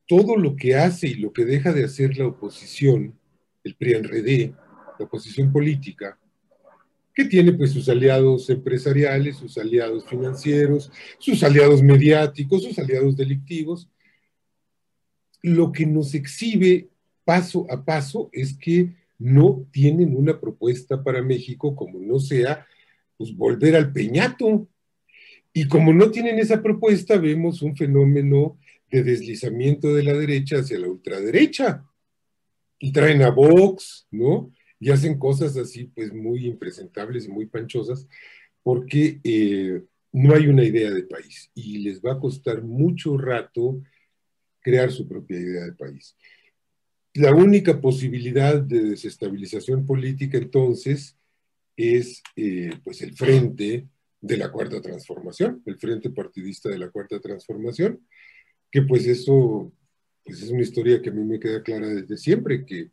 todo 0.05 0.35
lo 0.35 0.57
que 0.57 0.75
hace 0.75 1.07
y 1.07 1.13
lo 1.13 1.31
que 1.31 1.45
deja 1.45 1.71
de 1.71 1.85
hacer 1.85 2.17
la 2.17 2.27
oposición, 2.27 3.17
el 3.63 3.75
PRI-RD, 3.75 4.53
la 4.99 5.05
oposición 5.05 5.53
política, 5.53 6.19
que 7.15 7.23
tiene 7.23 7.53
pues 7.53 7.71
sus 7.71 7.87
aliados 7.87 8.49
empresariales, 8.49 9.37
sus 9.37 9.57
aliados 9.57 10.05
financieros, 10.05 10.91
sus 11.17 11.41
aliados 11.43 11.81
mediáticos, 11.81 12.63
sus 12.63 12.77
aliados 12.77 13.15
delictivos, 13.15 13.87
lo 15.41 15.71
que 15.71 15.85
nos 15.85 16.13
exhibe 16.13 16.89
paso 17.23 17.65
a 17.69 17.85
paso 17.85 18.29
es 18.33 18.57
que 18.57 18.93
no 19.19 19.65
tienen 19.71 20.17
una 20.17 20.39
propuesta 20.39 21.01
para 21.01 21.21
México 21.21 21.75
como 21.75 21.99
no 21.99 22.19
sea 22.19 22.65
pues 23.17 23.35
volver 23.35 23.75
al 23.75 23.91
peñato. 23.91 24.67
Y 25.53 25.67
como 25.67 25.93
no 25.93 26.11
tienen 26.11 26.39
esa 26.39 26.61
propuesta, 26.61 27.17
vemos 27.17 27.61
un 27.61 27.75
fenómeno 27.75 28.57
de 28.89 29.03
deslizamiento 29.03 29.93
de 29.93 30.03
la 30.03 30.13
derecha 30.13 30.57
hacia 30.57 30.79
la 30.79 30.87
ultraderecha. 30.87 31.83
Y 32.79 32.91
traen 32.91 33.21
a 33.21 33.29
Vox, 33.29 34.07
¿no? 34.11 34.51
Y 34.79 34.91
hacen 34.91 35.17
cosas 35.17 35.55
así, 35.57 35.85
pues 35.85 36.13
muy 36.13 36.45
impresentables 36.45 37.25
y 37.25 37.29
muy 37.29 37.45
panchosas, 37.45 38.07
porque 38.61 39.19
eh, 39.23 39.81
no 40.11 40.35
hay 40.35 40.47
una 40.47 40.63
idea 40.63 40.91
de 40.91 41.03
país 41.03 41.49
y 41.55 41.79
les 41.79 42.01
va 42.01 42.13
a 42.13 42.19
costar 42.19 42.61
mucho 42.61 43.17
rato 43.17 43.81
crear 44.61 44.91
su 44.91 45.07
propia 45.07 45.39
idea 45.39 45.65
de 45.65 45.73
país. 45.73 46.15
La 47.15 47.33
única 47.33 47.79
posibilidad 47.79 48.59
de 48.59 48.81
desestabilización 48.83 49.85
política 49.85 50.37
entonces 50.37 51.17
es 51.75 52.21
eh, 52.35 52.71
pues 52.83 53.01
el 53.01 53.15
frente 53.15 53.87
de 54.21 54.37
la 54.37 54.51
cuarta 54.51 54.81
transformación, 54.81 55.61
el 55.65 55.77
frente 55.77 56.09
partidista 56.09 56.69
de 56.69 56.77
la 56.77 56.89
cuarta 56.89 57.19
transformación, 57.19 58.07
que 58.71 58.83
pues 58.83 59.05
eso 59.07 59.71
pues 60.23 60.41
es 60.41 60.49
una 60.49 60.61
historia 60.61 61.01
que 61.01 61.09
a 61.09 61.13
mí 61.13 61.23
me 61.23 61.39
queda 61.39 61.61
clara 61.61 61.87
desde 61.87 62.17
siempre, 62.17 62.65
que 62.65 62.91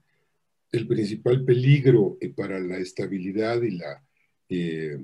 el 0.73 0.87
principal 0.87 1.45
peligro 1.45 2.17
eh, 2.21 2.31
para 2.31 2.59
la 2.59 2.79
estabilidad 2.79 3.63
y 3.63 3.77
la 3.77 4.05
eh, 4.49 4.99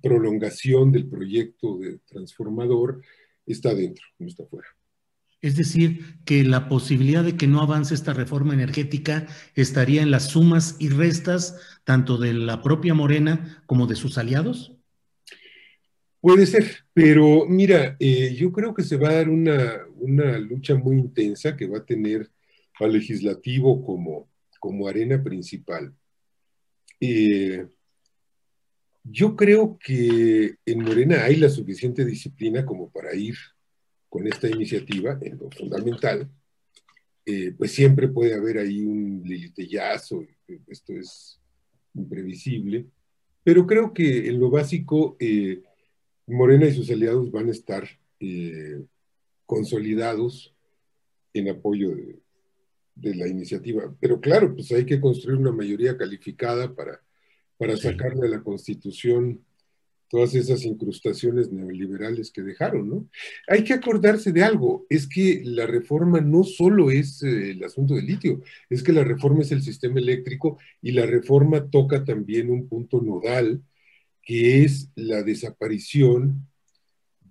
prolongación 0.00 0.92
del 0.92 1.08
proyecto 1.08 1.78
de 1.78 1.98
transformador 2.06 3.02
está 3.46 3.74
dentro, 3.74 4.04
no 4.18 4.26
está 4.28 4.44
fuera. 4.46 4.68
Es 5.42 5.56
decir, 5.56 6.20
que 6.24 6.44
la 6.44 6.68
posibilidad 6.68 7.24
de 7.24 7.36
que 7.36 7.48
no 7.48 7.60
avance 7.60 7.94
esta 7.94 8.12
reforma 8.12 8.54
energética 8.54 9.26
estaría 9.56 10.00
en 10.00 10.12
las 10.12 10.28
sumas 10.28 10.76
y 10.78 10.88
restas 10.88 11.58
tanto 11.82 12.16
de 12.16 12.32
la 12.32 12.62
propia 12.62 12.94
Morena 12.94 13.62
como 13.66 13.88
de 13.88 13.96
sus 13.96 14.18
aliados. 14.18 14.76
Puede 16.20 16.46
ser, 16.46 16.84
pero 16.94 17.44
mira, 17.48 17.96
eh, 17.98 18.32
yo 18.36 18.52
creo 18.52 18.72
que 18.72 18.84
se 18.84 18.96
va 18.96 19.08
a 19.08 19.14
dar 19.14 19.28
una, 19.28 20.38
lucha 20.38 20.76
muy 20.76 20.96
intensa 20.96 21.56
que 21.56 21.66
va 21.66 21.78
a 21.78 21.84
tener 21.84 22.30
al 22.78 22.92
legislativo 22.92 23.84
como, 23.84 24.30
como 24.60 24.86
arena 24.86 25.20
principal. 25.20 25.92
Eh, 27.00 27.66
yo 29.02 29.34
creo 29.34 29.76
que 29.76 30.54
en 30.64 30.84
Morena 30.84 31.24
hay 31.24 31.34
la 31.34 31.48
suficiente 31.48 32.04
disciplina 32.04 32.64
como 32.64 32.88
para 32.92 33.12
ir 33.16 33.34
con 34.12 34.26
esta 34.26 34.46
iniciativa, 34.46 35.18
en 35.22 35.38
lo 35.38 35.50
fundamental, 35.50 36.28
eh, 37.24 37.54
pues 37.56 37.72
siempre 37.72 38.08
puede 38.08 38.34
haber 38.34 38.58
ahí 38.58 38.82
un 38.82 39.22
lilitellazo, 39.24 40.22
esto 40.66 40.92
es 40.92 41.40
imprevisible, 41.94 42.84
pero 43.42 43.66
creo 43.66 43.94
que 43.94 44.28
en 44.28 44.38
lo 44.38 44.50
básico 44.50 45.16
eh, 45.18 45.62
Morena 46.26 46.66
y 46.66 46.74
sus 46.74 46.90
aliados 46.90 47.30
van 47.30 47.48
a 47.48 47.52
estar 47.52 47.88
eh, 48.20 48.82
consolidados 49.46 50.54
en 51.32 51.48
apoyo 51.48 51.96
de, 51.96 52.18
de, 52.94 53.14
la 53.14 53.26
iniciativa. 53.28 53.96
Pero 53.98 54.20
claro, 54.20 54.54
pues 54.54 54.70
hay 54.72 54.84
que 54.84 55.00
construir 55.00 55.38
una 55.38 55.52
mayoría 55.52 55.96
calificada 55.96 56.74
para, 56.74 57.00
para 57.56 57.78
sacarle 57.78 58.26
a 58.26 58.30
la 58.30 58.42
Constitución 58.42 59.42
todas 60.12 60.34
esas 60.34 60.66
incrustaciones 60.66 61.50
neoliberales 61.50 62.30
que 62.30 62.42
dejaron, 62.42 62.86
¿no? 62.86 63.08
Hay 63.48 63.64
que 63.64 63.72
acordarse 63.72 64.30
de 64.30 64.44
algo, 64.44 64.84
es 64.90 65.08
que 65.08 65.40
la 65.42 65.66
reforma 65.66 66.20
no 66.20 66.44
solo 66.44 66.90
es 66.90 67.22
eh, 67.22 67.52
el 67.52 67.64
asunto 67.64 67.94
del 67.94 68.04
litio, 68.04 68.42
es 68.68 68.82
que 68.82 68.92
la 68.92 69.04
reforma 69.04 69.40
es 69.40 69.52
el 69.52 69.62
sistema 69.62 70.00
eléctrico 70.00 70.58
y 70.82 70.92
la 70.92 71.06
reforma 71.06 71.70
toca 71.70 72.04
también 72.04 72.50
un 72.50 72.68
punto 72.68 73.00
nodal, 73.00 73.62
que 74.20 74.64
es 74.64 74.90
la 74.96 75.22
desaparición 75.22 76.46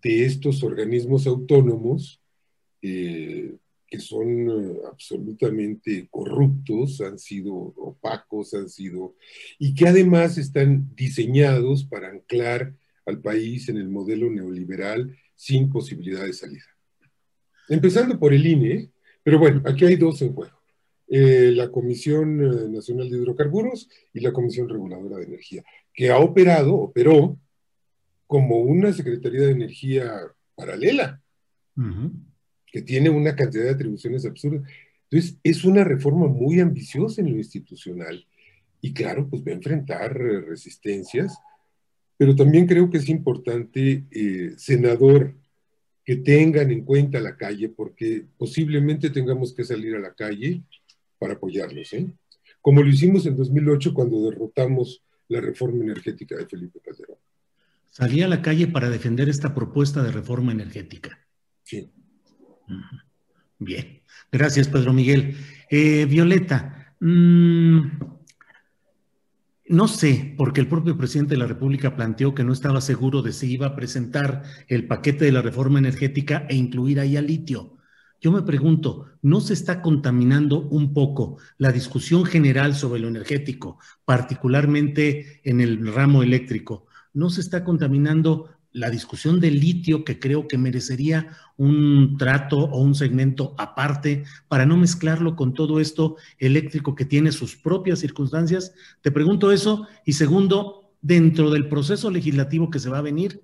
de 0.01 0.25
estos 0.25 0.63
organismos 0.63 1.27
autónomos 1.27 2.19
eh, 2.81 3.57
que 3.91 3.99
son 3.99 4.49
eh, 4.49 4.77
absolutamente 4.89 6.07
corruptos, 6.09 7.01
han 7.01 7.19
sido 7.19 7.53
opacos, 7.53 8.53
han 8.53 8.69
sido, 8.69 9.17
y 9.59 9.75
que 9.75 9.85
además 9.85 10.37
están 10.37 10.95
diseñados 10.95 11.83
para 11.83 12.07
anclar 12.09 12.73
al 13.05 13.19
país 13.19 13.67
en 13.67 13.75
el 13.75 13.89
modelo 13.89 14.31
neoliberal 14.31 15.13
sin 15.35 15.69
posibilidad 15.69 16.23
de 16.23 16.31
salida. 16.31 16.63
Empezando 17.67 18.17
por 18.17 18.33
el 18.33 18.45
INE, 18.45 18.91
pero 19.23 19.37
bueno, 19.37 19.61
aquí 19.65 19.83
hay 19.83 19.97
dos 19.97 20.21
en 20.21 20.33
juego. 20.33 20.57
Eh, 21.09 21.51
la 21.53 21.69
Comisión 21.69 22.41
eh, 22.41 22.69
Nacional 22.69 23.09
de 23.09 23.17
Hidrocarburos 23.17 23.89
y 24.13 24.21
la 24.21 24.31
Comisión 24.31 24.69
Reguladora 24.69 25.17
de 25.17 25.25
Energía, 25.25 25.63
que 25.93 26.09
ha 26.09 26.19
operado, 26.19 26.75
operó 26.75 27.37
como 28.25 28.59
una 28.59 28.93
Secretaría 28.93 29.41
de 29.41 29.51
Energía 29.51 30.13
paralela 30.55 31.21
que 32.71 32.81
tiene 32.81 33.09
una 33.09 33.35
cantidad 33.35 33.65
de 33.65 33.71
atribuciones 33.71 34.25
absurdas. 34.25 34.63
Entonces, 35.09 35.37
es 35.43 35.65
una 35.65 35.83
reforma 35.83 36.27
muy 36.27 36.59
ambiciosa 36.59 37.21
en 37.21 37.31
lo 37.31 37.37
institucional 37.37 38.25
y 38.81 38.93
claro, 38.93 39.27
pues 39.29 39.43
va 39.43 39.51
a 39.51 39.55
enfrentar 39.55 40.17
eh, 40.19 40.41
resistencias, 40.41 41.37
pero 42.17 42.35
también 42.35 42.65
creo 42.65 42.89
que 42.89 42.97
es 42.97 43.09
importante, 43.09 44.05
eh, 44.09 44.53
senador, 44.57 45.35
que 46.03 46.15
tengan 46.17 46.71
en 46.71 46.83
cuenta 46.83 47.19
la 47.19 47.37
calle, 47.37 47.69
porque 47.69 48.25
posiblemente 48.37 49.11
tengamos 49.11 49.53
que 49.53 49.63
salir 49.63 49.95
a 49.95 49.99
la 49.99 50.13
calle 50.13 50.63
para 51.19 51.33
apoyarlos, 51.33 51.93
¿eh? 51.93 52.07
como 52.59 52.81
lo 52.81 52.89
hicimos 52.89 53.25
en 53.27 53.35
2008 53.35 53.93
cuando 53.93 54.29
derrotamos 54.29 55.03
la 55.27 55.41
reforma 55.41 55.83
energética 55.83 56.35
de 56.35 56.47
Felipe 56.47 56.79
Calderón. 56.79 57.17
Salí 57.89 58.21
a 58.21 58.27
la 58.27 58.41
calle 58.41 58.67
para 58.67 58.89
defender 58.89 59.29
esta 59.29 59.53
propuesta 59.53 60.01
de 60.01 60.11
reforma 60.11 60.51
energética. 60.51 61.20
Bien, 63.59 64.01
gracias 64.31 64.67
Pedro 64.67 64.93
Miguel. 64.93 65.37
Eh, 65.69 66.05
Violeta, 66.05 66.95
mm, 66.99 67.79
no 69.71 69.87
sé, 69.87 70.33
porque 70.37 70.59
el 70.59 70.67
propio 70.67 70.97
presidente 70.97 71.35
de 71.35 71.39
la 71.39 71.47
República 71.47 71.95
planteó 71.95 72.35
que 72.35 72.43
no 72.43 72.51
estaba 72.51 72.81
seguro 72.81 73.21
de 73.21 73.31
si 73.31 73.53
iba 73.53 73.67
a 73.67 73.75
presentar 73.75 74.43
el 74.67 74.85
paquete 74.85 75.25
de 75.25 75.31
la 75.31 75.41
reforma 75.41 75.79
energética 75.79 76.45
e 76.49 76.55
incluir 76.55 76.99
ahí 76.99 77.15
al 77.15 77.27
litio. 77.27 77.77
Yo 78.19 78.31
me 78.31 78.41
pregunto, 78.41 79.07
¿no 79.21 79.39
se 79.39 79.53
está 79.53 79.81
contaminando 79.81 80.61
un 80.61 80.93
poco 80.93 81.37
la 81.57 81.71
discusión 81.71 82.25
general 82.25 82.75
sobre 82.75 82.99
lo 82.99 83.07
energético, 83.07 83.79
particularmente 84.03 85.39
en 85.43 85.61
el 85.61 85.87
ramo 85.91 86.21
eléctrico? 86.21 86.85
¿No 87.13 87.29
se 87.29 87.41
está 87.41 87.63
contaminando 87.63 88.49
la 88.73 88.89
discusión 88.89 89.39
del 89.39 89.59
litio, 89.59 90.05
que 90.05 90.19
creo 90.19 90.47
que 90.47 90.57
merecería 90.57 91.27
un 91.57 92.15
trato 92.17 92.57
o 92.57 92.81
un 92.81 92.95
segmento 92.95 93.53
aparte 93.57 94.23
para 94.47 94.65
no 94.65 94.77
mezclarlo 94.77 95.35
con 95.35 95.53
todo 95.53 95.79
esto 95.79 96.15
eléctrico 96.39 96.95
que 96.95 97.05
tiene 97.05 97.31
sus 97.31 97.55
propias 97.55 97.99
circunstancias? 97.99 98.73
Te 99.01 99.11
pregunto 99.11 99.51
eso. 99.51 99.87
Y 100.05 100.13
segundo, 100.13 100.93
dentro 101.01 101.51
del 101.51 101.67
proceso 101.67 102.09
legislativo 102.09 102.69
que 102.69 102.79
se 102.79 102.89
va 102.89 102.99
a 102.99 103.03
venir, 103.03 103.43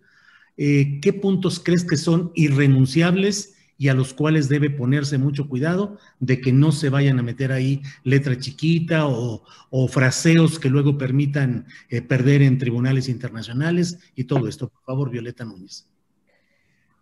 eh, 0.55 0.99
¿qué 1.01 1.13
puntos 1.13 1.59
crees 1.59 1.83
que 1.83 1.97
son 1.97 2.31
irrenunciables? 2.33 3.56
Y 3.77 3.89
a 3.89 3.93
los 3.93 4.13
cuales 4.13 4.49
debe 4.49 4.69
ponerse 4.69 5.17
mucho 5.17 5.47
cuidado 5.47 5.97
de 6.19 6.41
que 6.41 6.51
no 6.51 6.71
se 6.71 6.89
vayan 6.89 7.19
a 7.19 7.23
meter 7.23 7.51
ahí 7.51 7.81
letra 8.03 8.37
chiquita 8.37 9.07
o, 9.07 9.43
fraseos 9.89 10.59
que 10.59 10.69
luego 10.69 10.97
permitan 10.97 11.65
eh, 11.89 12.01
perder 12.01 12.41
en 12.41 12.57
tribunales 12.57 13.09
internacionales 13.09 13.99
y 14.15 14.23
todo 14.23 14.47
esto. 14.47 14.69
Por 14.69 14.83
favor, 14.83 15.09
Violeta 15.09 15.45
Núñez. 15.45 15.87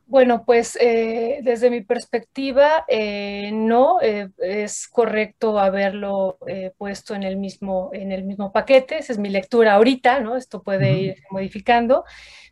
Bueno, 0.07 0.45
pues 0.45 0.77
eh, 0.79 1.39
desde 1.41 1.71
mi 1.71 1.81
perspectiva, 1.81 2.85
eh, 2.87 3.49
no 3.51 3.99
es 4.01 4.87
correcto 4.87 5.57
haberlo 5.57 6.37
puesto 6.77 7.15
en 7.15 7.23
el, 7.23 7.37
mismo, 7.37 7.89
en 7.91 8.11
el 8.11 8.23
mismo 8.23 8.51
paquete. 8.51 8.99
Esa 8.99 9.13
es 9.13 9.19
mi 9.19 9.29
lectura 9.29 9.73
ahorita, 9.73 10.19
¿no? 10.19 10.37
Esto 10.37 10.61
puede 10.61 10.93
ir 10.99 11.15
modificando 11.31 12.05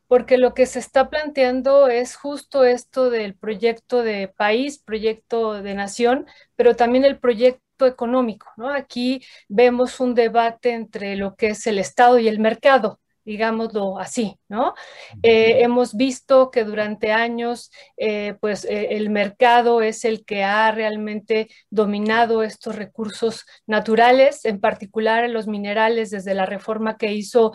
porque 0.07 0.37
lo 0.37 0.53
que 0.53 0.67
se 0.67 0.79
está 0.79 1.09
planteando 1.09 1.87
es 1.87 2.15
justo 2.15 2.65
esto 2.65 3.09
del 3.09 3.35
proyecto 3.35 4.03
de 4.03 4.27
país, 4.27 4.79
proyecto 4.79 5.61
de 5.61 5.73
nación, 5.75 6.27
pero 6.55 6.75
también 6.75 7.05
el 7.05 7.19
proyecto 7.19 7.87
económico, 7.87 8.47
¿no? 8.57 8.69
Aquí 8.69 9.23
vemos 9.49 9.99
un 9.99 10.15
debate 10.15 10.71
entre 10.73 11.15
lo 11.15 11.35
que 11.35 11.47
es 11.49 11.65
el 11.67 11.79
Estado 11.79 12.19
y 12.19 12.27
el 12.27 12.39
mercado, 12.39 12.99
digámoslo 13.25 13.99
así, 13.99 14.37
¿no? 14.49 14.73
Eh, 15.21 15.61
hemos 15.61 15.95
visto 15.95 16.51
que 16.51 16.63
durante 16.63 17.11
años, 17.11 17.71
eh, 17.97 18.35
pues 18.39 18.65
eh, 18.65 18.89
el 18.91 19.09
mercado 19.09 19.81
es 19.81 20.05
el 20.05 20.25
que 20.25 20.43
ha 20.43 20.71
realmente 20.71 21.47
dominado 21.69 22.43
estos 22.43 22.75
recursos 22.75 23.45
naturales, 23.65 24.45
en 24.45 24.59
particular 24.59 25.29
los 25.29 25.47
minerales, 25.47 26.11
desde 26.11 26.33
la 26.33 26.45
reforma 26.45 26.97
que 26.97 27.13
hizo 27.13 27.51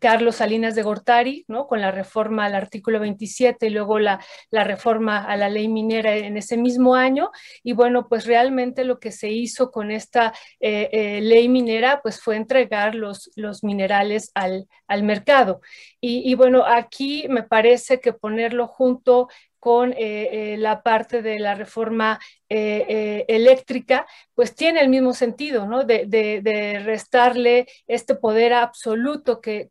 Carlos 0.00 0.36
Salinas 0.36 0.74
de 0.74 0.82
Gortari, 0.82 1.44
¿no? 1.48 1.66
Con 1.66 1.80
la 1.80 1.90
reforma 1.90 2.44
al 2.44 2.54
artículo 2.54 3.00
27 3.00 3.66
y 3.66 3.70
luego 3.70 3.98
la, 3.98 4.20
la 4.50 4.64
reforma 4.64 5.24
a 5.24 5.36
la 5.36 5.48
ley 5.48 5.68
minera 5.68 6.16
en 6.16 6.36
ese 6.36 6.56
mismo 6.56 6.94
año. 6.94 7.30
Y 7.62 7.72
bueno, 7.72 8.08
pues 8.08 8.26
realmente 8.26 8.84
lo 8.84 8.98
que 8.98 9.12
se 9.12 9.30
hizo 9.30 9.70
con 9.70 9.90
esta 9.90 10.32
ley 10.60 11.48
minera, 11.48 12.00
pues 12.02 12.20
fue 12.20 12.36
entregar 12.36 12.94
los, 12.94 13.30
los 13.34 13.64
minerales 13.64 14.27
al, 14.34 14.68
mercado. 15.02 15.60
Y, 16.00 16.30
y, 16.30 16.34
bueno, 16.34 16.64
aquí 16.64 17.26
me 17.28 17.42
parece 17.42 18.00
que 18.00 18.12
ponerlo 18.12 18.66
junto 18.66 19.28
con 19.58 19.92
eh, 19.92 20.52
eh, 20.52 20.56
la 20.56 20.82
parte 20.82 21.22
de 21.22 21.38
la 21.38 21.54
reforma 21.54 22.20
eh, 22.48 23.24
eléctrica, 23.28 24.06
pues 24.34 24.54
tiene 24.54 24.80
el 24.80 24.88
mismo 24.88 25.12
sentido, 25.12 25.66
¿no? 25.66 25.84
De, 25.84 26.82
restarle 26.84 27.66
este 27.86 28.14
poder 28.14 28.52
absoluto 28.52 29.40
que, 29.40 29.68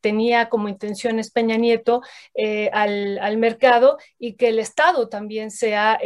tenía 0.00 0.48
como 0.48 0.68
intenciones 0.68 1.30
Peña 1.30 1.56
Nieto 1.56 2.02
al, 2.72 3.38
mercado 3.38 3.98
y 4.18 4.34
que 4.34 4.48
el 4.48 4.58
Estado 4.58 5.08
también 5.08 5.50
sea 5.50 5.98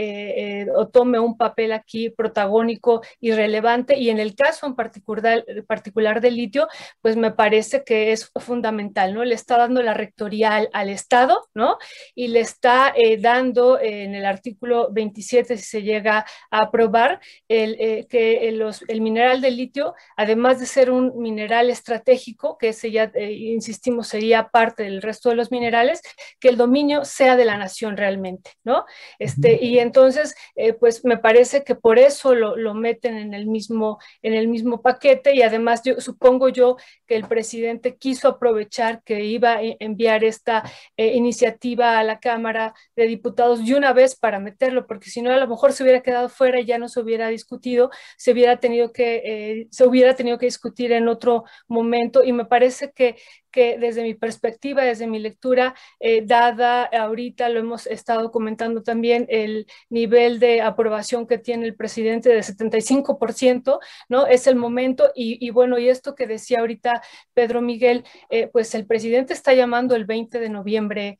o 0.74 0.88
tome 0.88 1.18
un 1.18 1.36
papel 1.36 1.72
aquí 1.72 2.10
protagónico 2.10 3.02
y 3.20 3.32
relevante. 3.32 3.98
Y 3.98 4.10
en 4.10 4.20
el 4.20 4.34
caso 4.34 4.66
en 4.66 4.74
particular, 4.74 5.44
particular 5.66 6.20
del 6.20 6.36
litio, 6.36 6.68
pues 7.00 7.16
me 7.16 7.30
parece 7.30 7.84
que 7.84 8.12
es 8.12 8.30
fundamental, 8.36 9.14
¿no? 9.14 9.24
Le 9.24 9.34
está 9.34 9.56
dando 9.56 9.82
la 9.82 9.94
rectorial 9.94 10.68
al 10.72 10.88
Estado, 10.88 11.48
¿no? 11.54 11.78
Y 12.14 12.28
le 12.28 12.40
está 12.40 12.92
eh, 12.96 13.18
dando 13.18 13.78
en 13.80 14.14
el 14.14 14.24
artículo 14.24 14.90
27, 14.92 15.56
si 15.56 15.64
se 15.64 15.82
llega 15.90 16.26
a 16.50 16.58
aprobar, 16.58 17.20
el, 17.48 17.76
eh, 17.78 18.06
que 18.08 18.48
el, 18.48 19.00
mineral 19.00 19.40
de 19.40 19.50
litio, 19.50 19.94
además 20.16 20.60
de 20.60 20.66
ser 20.66 20.90
un 20.90 21.18
mineral 21.18 21.70
estratégico, 21.70 22.56
que 22.58 22.68
ese 22.68 22.90
ya, 22.90 23.10
eh, 23.14 23.32
insistimos, 23.32 24.08
sería 24.08 24.48
parte 24.48 24.84
del 24.84 25.02
resto 25.02 25.30
de 25.30 25.36
los 25.36 25.50
minerales, 25.50 26.02
que 26.38 26.48
el 26.48 26.56
dominio 26.56 27.04
sea 27.04 27.36
de 27.36 27.44
la 27.44 27.56
nación 27.56 27.96
realmente, 27.96 28.52
¿no? 28.64 28.84
Este, 29.18 29.58
y 29.64 29.78
entonces, 29.78 30.34
pues 30.78 31.04
me 31.04 31.18
parece 31.18 31.64
que 31.64 31.74
por 31.74 31.98
eso 31.98 32.34
lo, 32.34 32.56
lo, 32.56 32.74
meten 32.74 33.16
en 33.16 33.34
el, 33.34 33.46
mismo, 33.46 33.98
en 34.22 34.34
el 34.34 34.48
mismo 34.48 34.80
paquete 34.82 35.34
y 35.34 35.42
además 35.42 35.82
yo 35.84 36.00
supongo 36.00 36.48
yo 36.48 36.76
que 37.06 37.16
el 37.16 37.26
presidente 37.26 37.96
quiso 37.96 38.28
aprovechar 38.28 39.02
que 39.02 39.24
iba 39.24 39.54
a 39.54 39.60
enviar 39.80 40.24
esta 40.24 40.62
iniciativa 40.96 41.98
a 41.98 42.04
la 42.04 42.20
Cámara 42.20 42.74
de 42.96 43.06
Diputados 43.06 43.64
de 43.64 43.74
una 43.74 43.92
vez 43.92 44.16
para 44.16 44.38
meterlo, 44.38 44.86
porque 44.86 45.10
si 45.10 45.22
no 45.22 45.32
a 45.32 45.36
lo 45.36 45.48
mejor 45.48 45.72
se 45.80 45.84
hubiera 45.84 46.02
quedado 46.02 46.28
fuera 46.28 46.60
y 46.60 46.66
ya 46.66 46.76
no 46.78 46.88
se 46.88 47.00
hubiera 47.00 47.28
discutido, 47.28 47.90
se 48.18 48.32
hubiera 48.32 48.58
tenido 48.60 48.92
que, 48.92 49.22
eh, 49.24 49.68
se 49.70 49.86
hubiera 49.86 50.14
tenido 50.14 50.36
que 50.38 50.44
discutir 50.46 50.92
en 50.92 51.08
otro 51.08 51.44
momento. 51.68 52.22
Y 52.22 52.32
me 52.34 52.44
parece 52.44 52.92
que, 52.92 53.16
que 53.50 53.78
desde 53.78 54.02
mi 54.02 54.14
perspectiva, 54.14 54.82
desde 54.82 55.06
mi 55.06 55.18
lectura, 55.18 55.74
eh, 55.98 56.22
dada 56.24 56.84
ahorita, 56.84 57.48
lo 57.48 57.60
hemos 57.60 57.86
estado 57.86 58.30
comentando 58.30 58.82
también, 58.82 59.26
el 59.28 59.66
nivel 59.88 60.40
de 60.40 60.62
aprobación 60.62 61.26
que 61.26 61.38
tiene 61.38 61.66
el 61.66 61.74
presidente 61.74 62.28
de 62.28 62.42
75%, 62.42 63.80
¿no? 64.08 64.26
Es 64.26 64.46
el 64.46 64.56
momento 64.56 65.10
y, 65.14 65.50
bueno, 65.50 65.78
y 65.78 65.88
esto 65.88 66.14
que 66.14 66.26
decía 66.26 66.60
ahorita 66.60 67.02
Pedro 67.34 67.60
Miguel, 67.60 68.04
eh, 68.30 68.48
pues 68.48 68.74
el 68.74 68.86
presidente 68.86 69.32
está 69.32 69.54
llamando 69.54 69.96
el 69.96 70.04
20 70.04 70.40
de 70.40 70.48
noviembre 70.48 71.18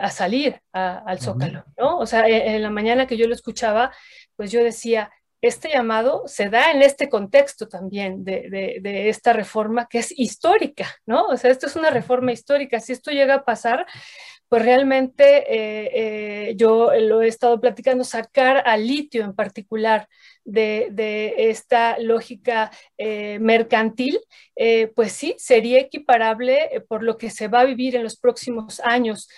a 0.00 0.10
salir 0.10 0.60
al 0.72 1.20
Zócalo, 1.20 1.64
¿no? 1.76 1.98
O 1.98 2.06
sea, 2.06 2.28
e, 2.28 2.56
en 2.56 2.62
la 2.62 2.70
mañana 2.70 3.06
que 3.06 3.16
yo 3.16 3.26
lo 3.26 3.34
escuchaba, 3.34 3.92
pues 4.36 4.52
yo 4.52 4.62
decía, 4.62 5.10
este 5.40 5.68
llamado 5.70 6.24
se 6.26 6.48
da 6.48 6.72
en 6.72 6.82
este 6.82 7.08
contexto 7.08 7.68
también 7.68 8.24
de, 8.24 9.08
esta 9.08 9.32
reforma 9.32 9.86
que 9.88 9.98
es 9.98 10.12
histórica, 10.16 10.96
¿no? 11.06 11.26
O 11.26 11.36
sea, 11.36 11.50
esto 11.50 11.66
es 11.66 11.76
una 11.76 11.90
reforma 11.90 12.32
histórica. 12.32 12.80
Si 12.80 12.92
esto 12.92 13.10
llega 13.10 13.34
a 13.34 13.44
pasar, 13.44 13.86
pues 14.48 14.62
realmente 14.62 15.24
eh, 15.24 16.50
eh, 16.50 16.54
yo 16.56 16.90
lo 17.00 17.22
he 17.22 17.28
estado 17.28 17.60
platicando, 17.60 18.02
sacar 18.04 18.62
al 18.66 18.86
litio 18.86 19.24
en 19.24 19.34
particular 19.34 20.08
de, 20.50 21.34
esta 21.36 21.98
lógica 21.98 22.70
eh, 22.96 23.38
mercantil, 23.40 24.18
pues 24.94 25.12
sí, 25.12 25.34
sería 25.38 25.78
equiparable 25.78 26.84
por 26.88 27.04
lo 27.04 27.16
que 27.16 27.30
se 27.30 27.46
va 27.46 27.60
a 27.60 27.64
vivir 27.64 27.94
en 27.94 28.02
los 28.02 28.18
próximos 28.18 28.80
años 28.80 29.28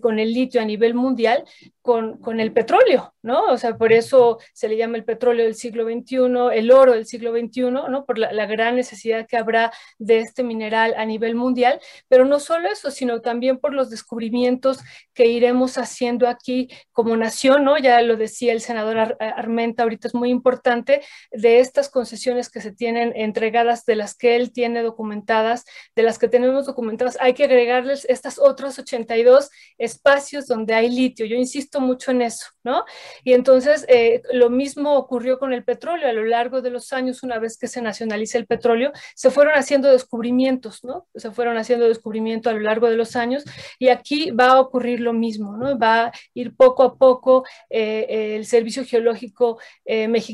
con 0.00 0.18
el 0.18 0.32
litio 0.32 0.62
a 0.62 0.64
nivel 0.64 0.94
mundial 0.94 1.44
con, 1.82 2.18
con, 2.18 2.40
el 2.40 2.52
petróleo, 2.52 3.14
¿no? 3.22 3.44
O 3.44 3.56
sea, 3.58 3.78
por 3.78 3.92
eso 3.92 4.38
se 4.52 4.68
le 4.68 4.76
llama 4.76 4.96
el 4.96 5.04
petróleo 5.04 5.44
del 5.44 5.54
siglo 5.54 5.84
XXI, 5.84 6.16
el 6.52 6.72
oro 6.72 6.92
del 6.92 7.06
siglo 7.06 7.32
XXI, 7.32 7.70
¿no? 7.70 8.04
Por 8.04 8.18
la, 8.18 8.32
la 8.32 8.46
gran 8.46 8.74
necesidad 8.74 9.26
que 9.26 9.36
habrá 9.36 9.72
de 9.98 10.18
este 10.18 10.42
mineral 10.42 10.94
a 10.96 11.04
nivel 11.04 11.36
mundial, 11.36 11.80
pero 12.08 12.24
no 12.24 12.40
solo 12.40 12.68
eso, 12.68 12.90
sino 12.90 13.20
también 13.20 13.58
por 13.58 13.72
los 13.72 13.88
descubrimientos 13.88 14.80
que 15.14 15.26
iremos 15.26 15.78
haciendo 15.78 16.28
aquí 16.28 16.68
como 16.92 17.16
nación, 17.16 17.64
¿no? 17.64 17.78
Ya 17.78 18.02
lo 18.02 18.16
decía 18.16 18.52
el 18.52 18.60
senador 18.60 19.16
Armenta, 19.20 19.84
ahorita 19.84 20.08
es 20.08 20.14
muy 20.14 20.30
importante, 20.36 21.02
de 21.30 21.60
estas 21.60 21.88
concesiones 21.88 22.50
que 22.50 22.60
se 22.60 22.72
tienen 22.72 23.12
entregadas, 23.16 23.84
de 23.84 23.96
las 23.96 24.14
que 24.14 24.36
él 24.36 24.52
tiene 24.52 24.82
documentadas, 24.82 25.64
de 25.94 26.02
las 26.02 26.18
que 26.18 26.28
tenemos 26.28 26.66
documentadas, 26.66 27.16
hay 27.20 27.34
que 27.34 27.44
agregarles 27.44 28.06
estas 28.08 28.38
otros 28.38 28.78
82 28.78 29.50
espacios 29.78 30.46
donde 30.46 30.74
hay 30.74 30.88
litio. 30.88 31.26
Yo 31.26 31.36
insisto 31.36 31.80
mucho 31.80 32.10
en 32.10 32.22
eso, 32.22 32.46
¿no? 32.64 32.84
Y 33.24 33.32
entonces 33.32 33.84
eh, 33.88 34.22
lo 34.32 34.50
mismo 34.50 34.96
ocurrió 34.96 35.38
con 35.38 35.52
el 35.52 35.64
petróleo. 35.64 36.08
A 36.08 36.12
lo 36.12 36.24
largo 36.24 36.62
de 36.62 36.70
los 36.70 36.92
años, 36.92 37.22
una 37.22 37.38
vez 37.38 37.58
que 37.58 37.68
se 37.68 37.82
nacionaliza 37.82 38.38
el 38.38 38.46
petróleo, 38.46 38.92
se 39.14 39.30
fueron 39.30 39.54
haciendo 39.54 39.90
descubrimientos, 39.90 40.84
¿no? 40.84 41.06
Se 41.14 41.30
fueron 41.30 41.56
haciendo 41.58 41.88
descubrimientos 41.88 42.50
a 42.50 42.56
lo 42.56 42.60
largo 42.60 42.88
de 42.88 42.96
los 42.96 43.16
años 43.16 43.44
y 43.78 43.88
aquí 43.88 44.30
va 44.30 44.48
a 44.48 44.60
ocurrir 44.60 45.00
lo 45.00 45.12
mismo, 45.12 45.56
¿no? 45.56 45.78
Va 45.78 46.06
a 46.06 46.12
ir 46.34 46.54
poco 46.56 46.82
a 46.82 46.96
poco 46.96 47.44
eh, 47.70 48.36
el 48.36 48.46
Servicio 48.46 48.84
Geológico 48.84 49.58
eh, 49.84 50.08
Mexicano 50.08 50.25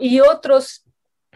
y 0.00 0.20
otros 0.20 0.86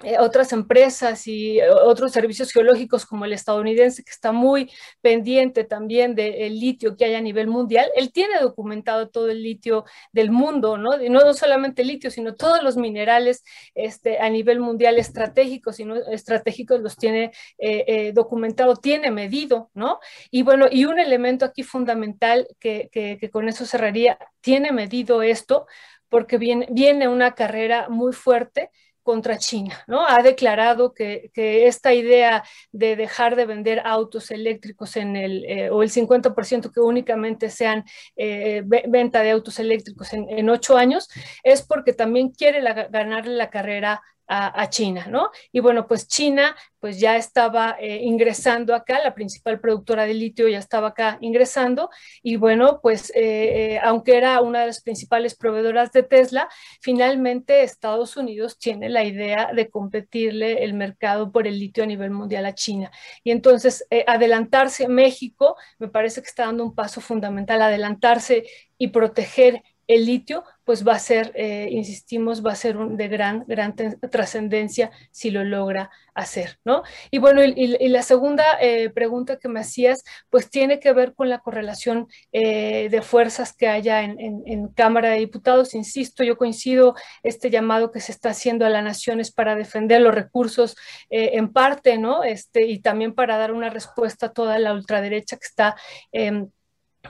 eh, 0.02 0.16
otras 0.18 0.52
empresas 0.54 1.26
y 1.26 1.60
eh, 1.60 1.68
otros 1.68 2.12
servicios 2.12 2.52
geológicos 2.52 3.04
como 3.04 3.26
el 3.26 3.34
estadounidense, 3.34 4.02
que 4.02 4.10
está 4.10 4.32
muy 4.32 4.70
pendiente 5.02 5.64
también 5.64 6.14
del 6.14 6.58
litio 6.58 6.96
que 6.96 7.04
hay 7.04 7.14
a 7.14 7.20
nivel 7.20 7.48
mundial, 7.48 7.86
él 7.94 8.10
tiene 8.10 8.40
documentado 8.40 9.10
todo 9.10 9.28
el 9.28 9.42
litio 9.42 9.84
del 10.12 10.30
mundo, 10.30 10.78
¿no? 10.78 11.02
Y 11.02 11.10
no, 11.10 11.34
solamente 11.34 11.82
el 11.82 11.88
litio, 11.88 12.10
sino 12.10 12.34
todos 12.34 12.62
los 12.62 12.78
minerales 12.78 13.44
este, 13.74 14.18
a 14.20 14.30
nivel 14.30 14.60
mundial 14.60 14.98
estratégicos 14.98 15.78
y 15.80 15.84
no 15.84 15.96
estratégicos 15.96 16.80
los 16.80 16.96
tiene 16.96 17.32
eh, 17.58 18.12
documentado, 18.14 18.76
tiene 18.76 19.10
medido, 19.10 19.70
¿no? 19.74 19.98
Y 20.30 20.42
bueno, 20.42 20.66
y 20.70 20.86
un 20.86 20.98
elemento 20.98 21.44
aquí 21.44 21.62
fundamental 21.62 22.48
que, 22.58 22.88
que 22.90 23.30
con 23.30 23.48
eso 23.48 23.66
cerraría, 23.66 24.18
tiene 24.40 24.72
medido 24.72 25.20
esto 25.20 25.66
porque 26.10 26.36
viene, 26.36 26.66
viene 26.70 27.08
una 27.08 27.34
carrera 27.34 27.88
muy 27.88 28.12
fuerte 28.12 28.70
contra 29.02 29.38
China, 29.38 29.82
¿no? 29.86 30.06
Ha 30.06 30.22
declarado 30.22 30.92
que, 30.92 31.30
esta 31.34 31.94
idea 31.94 32.44
de 32.70 32.96
dejar 32.96 33.34
de 33.36 33.46
vender 33.46 33.80
autos 33.84 34.30
eléctricos 34.30 34.96
en 34.96 35.16
el, 35.16 35.44
eh, 35.46 35.70
o 35.70 35.82
el 35.82 35.90
50% 35.90 36.70
que 36.70 36.80
únicamente 36.80 37.50
sean 37.50 37.84
eh, 38.16 38.62
venta 38.64 39.22
de 39.22 39.30
autos 39.30 39.58
eléctricos 39.58 40.12
en, 40.12 40.48
ocho 40.50 40.76
años, 40.76 41.08
es 41.42 41.62
porque 41.62 41.92
también 41.92 42.30
quiere 42.30 42.60
ganarle 42.90 43.34
la 43.34 43.50
carrera 43.50 44.02
a, 44.32 44.70
China, 44.70 45.06
¿no? 45.08 45.30
Y 45.50 45.58
bueno, 45.58 45.88
pues 45.88 46.06
China 46.06 46.54
pues 46.78 47.00
ya 47.00 47.16
estaba 47.16 47.76
eh, 47.80 48.00
ingresando 48.02 48.74
acá, 48.74 49.02
la 49.02 49.12
principal 49.12 49.60
productora 49.60 50.06
de 50.06 50.14
litio 50.14 50.48
ya 50.48 50.58
estaba 50.58 50.88
acá 50.88 51.18
ingresando 51.20 51.90
y 52.22 52.36
bueno, 52.36 52.78
pues 52.80 53.10
eh, 53.10 53.74
eh, 53.74 53.80
aunque 53.82 54.16
era 54.16 54.40
una 54.40 54.60
de 54.60 54.68
las 54.68 54.82
principales 54.82 55.34
proveedoras 55.34 55.90
de 55.90 56.04
Tesla, 56.04 56.48
finalmente 56.80 57.62
Estados 57.62 58.16
Unidos 58.16 58.56
tiene 58.56 58.88
la 58.88 59.04
idea 59.04 59.50
de 59.52 59.68
competirle 59.68 60.62
el 60.62 60.74
mercado 60.74 61.32
por 61.32 61.48
el 61.48 61.58
litio 61.58 61.82
a 61.82 61.86
nivel 61.86 62.10
mundial 62.10 62.46
a 62.46 62.54
China. 62.54 62.90
Y 63.24 63.32
entonces 63.32 63.84
adelantarse 64.06 64.86
México 64.88 65.56
me 65.78 65.88
parece 65.88 66.22
que 66.22 66.28
está 66.28 66.46
dando 66.46 66.64
un 66.64 66.74
paso 66.74 67.00
fundamental, 67.00 67.60
adelantarse 67.62 68.44
y 68.78 68.88
proteger 68.88 69.62
el 69.90 70.06
litio, 70.06 70.44
pues 70.64 70.86
va 70.86 70.92
a 70.94 70.98
ser, 71.00 71.32
eh, 71.34 71.68
insistimos, 71.72 72.46
va 72.46 72.52
a 72.52 72.54
ser 72.54 72.76
de 72.78 73.08
gran, 73.08 73.44
gran 73.48 73.74
trascendencia 73.74 74.92
si 75.10 75.32
lo 75.32 75.42
logra 75.42 75.90
hacer, 76.14 76.60
¿no? 76.64 76.84
Y 77.10 77.18
bueno, 77.18 77.42
y, 77.42 77.88
la 77.88 78.02
segunda 78.02 78.44
eh, 78.60 78.90
pregunta 78.90 79.36
que 79.36 79.48
me 79.48 79.58
hacías, 79.58 80.04
pues 80.28 80.48
tiene 80.48 80.78
que 80.78 80.92
ver 80.92 81.12
con 81.14 81.28
la 81.28 81.40
correlación 81.40 82.06
eh, 82.30 82.88
de 82.88 83.02
fuerzas 83.02 83.52
que 83.52 83.66
haya 83.66 84.02
en, 84.02 84.68
Cámara 84.76 85.10
de 85.10 85.18
Diputados. 85.18 85.74
Insisto, 85.74 86.22
yo 86.22 86.36
coincido 86.36 86.94
este 87.24 87.50
llamado 87.50 87.90
que 87.90 88.00
se 88.00 88.12
está 88.12 88.30
haciendo 88.30 88.64
a 88.64 88.70
las 88.70 88.84
naciones 88.84 89.32
para 89.32 89.56
defender 89.56 90.00
los 90.00 90.14
recursos 90.14 90.76
en 91.08 91.52
parte, 91.52 91.98
¿no? 91.98 92.22
Este, 92.22 92.66
y 92.66 92.78
también 92.78 93.14
para 93.14 93.38
dar 93.38 93.52
una 93.52 93.70
respuesta 93.70 94.26
a 94.26 94.32
toda 94.32 94.58
la 94.60 94.72
ultraderecha 94.72 95.36
que 95.36 95.46
está 95.46 95.76
em, 96.12 96.48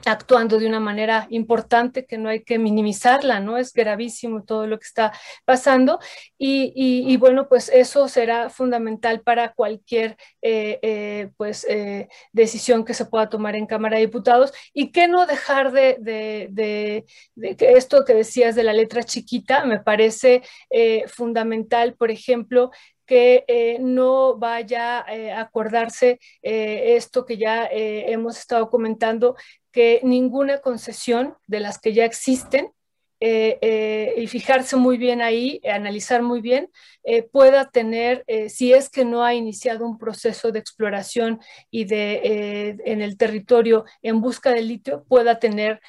actuando 0.07 0.59
de 0.59 0.67
una 0.67 0.81
manera 0.81 1.27
importante 1.31 2.07
que 2.07 2.17
no 2.17 2.29
hay 2.29 2.43
que 2.43 2.59
minimizarla, 2.59 3.41
¿no? 3.41 3.57
Es 3.57 3.73
gravísimo 3.73 4.45
todo 4.45 4.67
lo 4.67 4.79
que 4.79 4.87
está 4.87 5.13
pasando 5.45 5.99
y, 6.39 7.17
bueno, 7.17 7.49
pues 7.49 7.69
eso 7.69 8.09
será 8.09 8.51
fundamental 8.51 9.21
para 9.21 9.53
cualquier 9.53 10.17
eh, 10.43 10.79
eh, 10.83 11.31
pues, 11.37 11.67
eh, 11.69 12.09
decisión 12.33 12.85
que 12.85 12.95
se 12.95 13.05
pueda 13.07 13.29
tomar 13.29 13.57
en 13.57 13.67
Cámara 13.67 13.97
de 13.97 14.07
Diputados 14.07 14.53
y 14.73 14.93
que 14.93 15.09
no 15.09 15.27
dejar 15.27 15.73
de, 15.73 15.97
de, 16.01 17.05
que 17.57 17.73
esto 17.73 18.05
que 18.05 18.15
decías 18.15 18.55
de 18.55 18.65
la 18.65 18.73
letra 18.73 19.03
chiquita 19.03 19.65
me 19.65 19.81
parece 19.81 20.43
fundamental, 21.09 21.95
por 21.95 22.11
ejemplo, 22.11 22.71
que 23.11 23.77
no 23.81 24.39
vaya 24.39 25.01
a 25.01 25.41
acordarse 25.41 26.21
esto 26.43 27.27
que 27.27 27.39
ya 27.39 27.69
hemos 27.73 28.39
estado 28.39 28.71
comentando, 28.71 29.35
que 29.73 29.99
ninguna 30.05 30.61
concesión 30.61 31.37
de 31.49 31.59
las 31.59 31.81
que 31.81 31.93
ya 31.93 32.05
existen 32.05 32.71
eh, 33.23 33.59
eh, 33.61 34.15
y 34.17 34.27
fijarse 34.29 34.77
muy 34.77 34.97
bien 34.97 35.21
ahí, 35.21 35.61
analizar 35.71 36.23
muy 36.23 36.41
bien, 36.41 36.71
eh, 37.05 37.23
pueda 37.23 37.71
tener, 37.71 38.25
si 38.49 38.73
es 38.73 38.89
que 38.89 39.05
no 39.05 39.25
ha 39.25 39.35
iniciado 39.35 39.87
un 39.87 39.99
proceso 39.99 40.53
de 40.53 40.59
exploración 40.59 41.41
y 41.71 41.85
de 41.85 42.79
en 42.85 43.03
el 43.03 43.17
territorio 43.17 43.85
en 44.03 44.21
busca 44.21 44.53
de 44.53 44.63
litio, 44.63 45.05
pueda 45.05 45.39
tener 45.39 45.81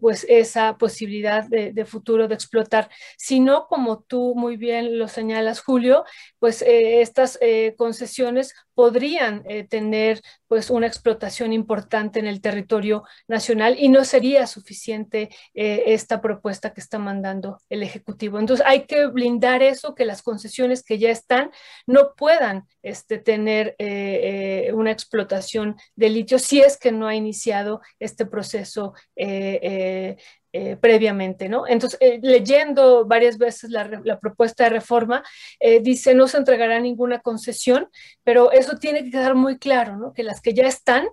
pues 0.00 0.24
esa 0.28 0.76
posibilidad 0.76 1.44
de, 1.48 1.84
futuro 1.84 2.28
de 2.28 2.34
explotar. 2.34 2.88
Si 3.16 3.40
no, 3.40 3.66
como 3.66 4.00
tú 4.00 4.34
muy 4.36 4.56
bien 4.56 4.98
lo 4.98 5.08
señalas, 5.08 5.60
Julio, 5.60 6.04
pues 6.38 6.62
estas 6.66 7.38
concesiones 7.76 8.54
podrían 8.74 9.44
tener 9.68 10.20
pues 10.46 10.70
una 10.70 10.86
explotación 10.86 11.52
importante 11.52 12.18
en 12.20 12.26
el 12.26 12.40
territorio 12.40 13.04
nacional 13.26 13.76
y 13.78 13.88
no 13.88 14.04
sería 14.04 14.46
suficiente 14.46 15.30
esta 15.54 16.20
propuesta 16.20 16.55
que 16.60 16.80
está 16.80 16.98
mandando 16.98 17.58
el 17.68 17.82
Ejecutivo. 17.82 18.38
Entonces 18.38 18.64
hay 18.66 18.86
que 18.86 19.06
blindar 19.06 19.62
eso, 19.62 19.94
que 19.94 20.04
las 20.04 20.22
concesiones 20.22 20.82
que 20.82 20.98
ya 20.98 21.10
están 21.10 21.50
no 21.86 22.14
puedan 22.16 22.66
este, 22.82 23.18
tener 23.18 23.76
eh, 23.78 24.66
eh, 24.68 24.72
una 24.72 24.90
explotación 24.90 25.76
de 25.94 26.10
litio 26.10 26.38
si 26.38 26.60
es 26.60 26.76
que 26.76 26.92
no 26.92 27.06
ha 27.06 27.14
iniciado 27.14 27.80
este 27.98 28.26
proceso 28.26 28.94
eh, 29.16 30.16
previamente, 30.80 31.50
¿no? 31.50 31.66
Entonces, 31.66 32.00
leyendo 32.22 33.04
varias 33.04 33.36
veces 33.36 33.68
la, 33.68 34.00
la 34.04 34.18
propuesta 34.18 34.64
de 34.64 34.70
reforma, 34.70 35.22
dice 35.82 36.14
no 36.14 36.28
se 36.28 36.38
entregará 36.38 36.80
ninguna 36.80 37.20
concesión, 37.20 37.90
pero 38.24 38.50
eso 38.50 38.78
tiene 38.78 39.04
que 39.04 39.10
quedar 39.10 39.34
muy 39.34 39.58
claro, 39.58 39.98
¿no? 39.98 40.14
Que 40.14 40.22
las 40.22 40.40
que 40.40 40.54
ya 40.54 40.66
están 40.66 41.06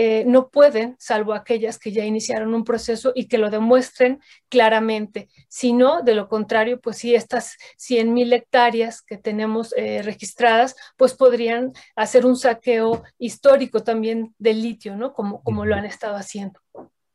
eh, 0.00 0.24
no 0.28 0.48
pueden, 0.48 0.94
salvo 1.00 1.34
aquellas 1.34 1.76
que 1.76 1.90
ya 1.90 2.04
iniciaron 2.04 2.54
un 2.54 2.62
proceso 2.62 3.10
y 3.16 3.26
que 3.26 3.36
lo 3.36 3.50
demuestren 3.50 4.20
claramente. 4.48 5.28
Si 5.48 5.72
no, 5.72 6.02
de 6.04 6.14
lo 6.14 6.28
contrario, 6.28 6.80
pues 6.80 6.98
si 6.98 7.16
estas 7.16 7.56
100 7.78 8.14
mil 8.14 8.32
hectáreas 8.32 9.02
que 9.02 9.16
tenemos 9.16 9.74
eh, 9.76 10.02
registradas, 10.02 10.76
pues 10.96 11.14
podrían 11.14 11.72
hacer 11.96 12.26
un 12.26 12.36
saqueo 12.36 13.02
histórico 13.18 13.80
también 13.82 14.36
del 14.38 14.62
litio, 14.62 14.94
¿no? 14.94 15.12
Como, 15.12 15.42
como 15.42 15.66
lo 15.66 15.74
han 15.74 15.84
estado 15.84 16.14
haciendo. 16.14 16.60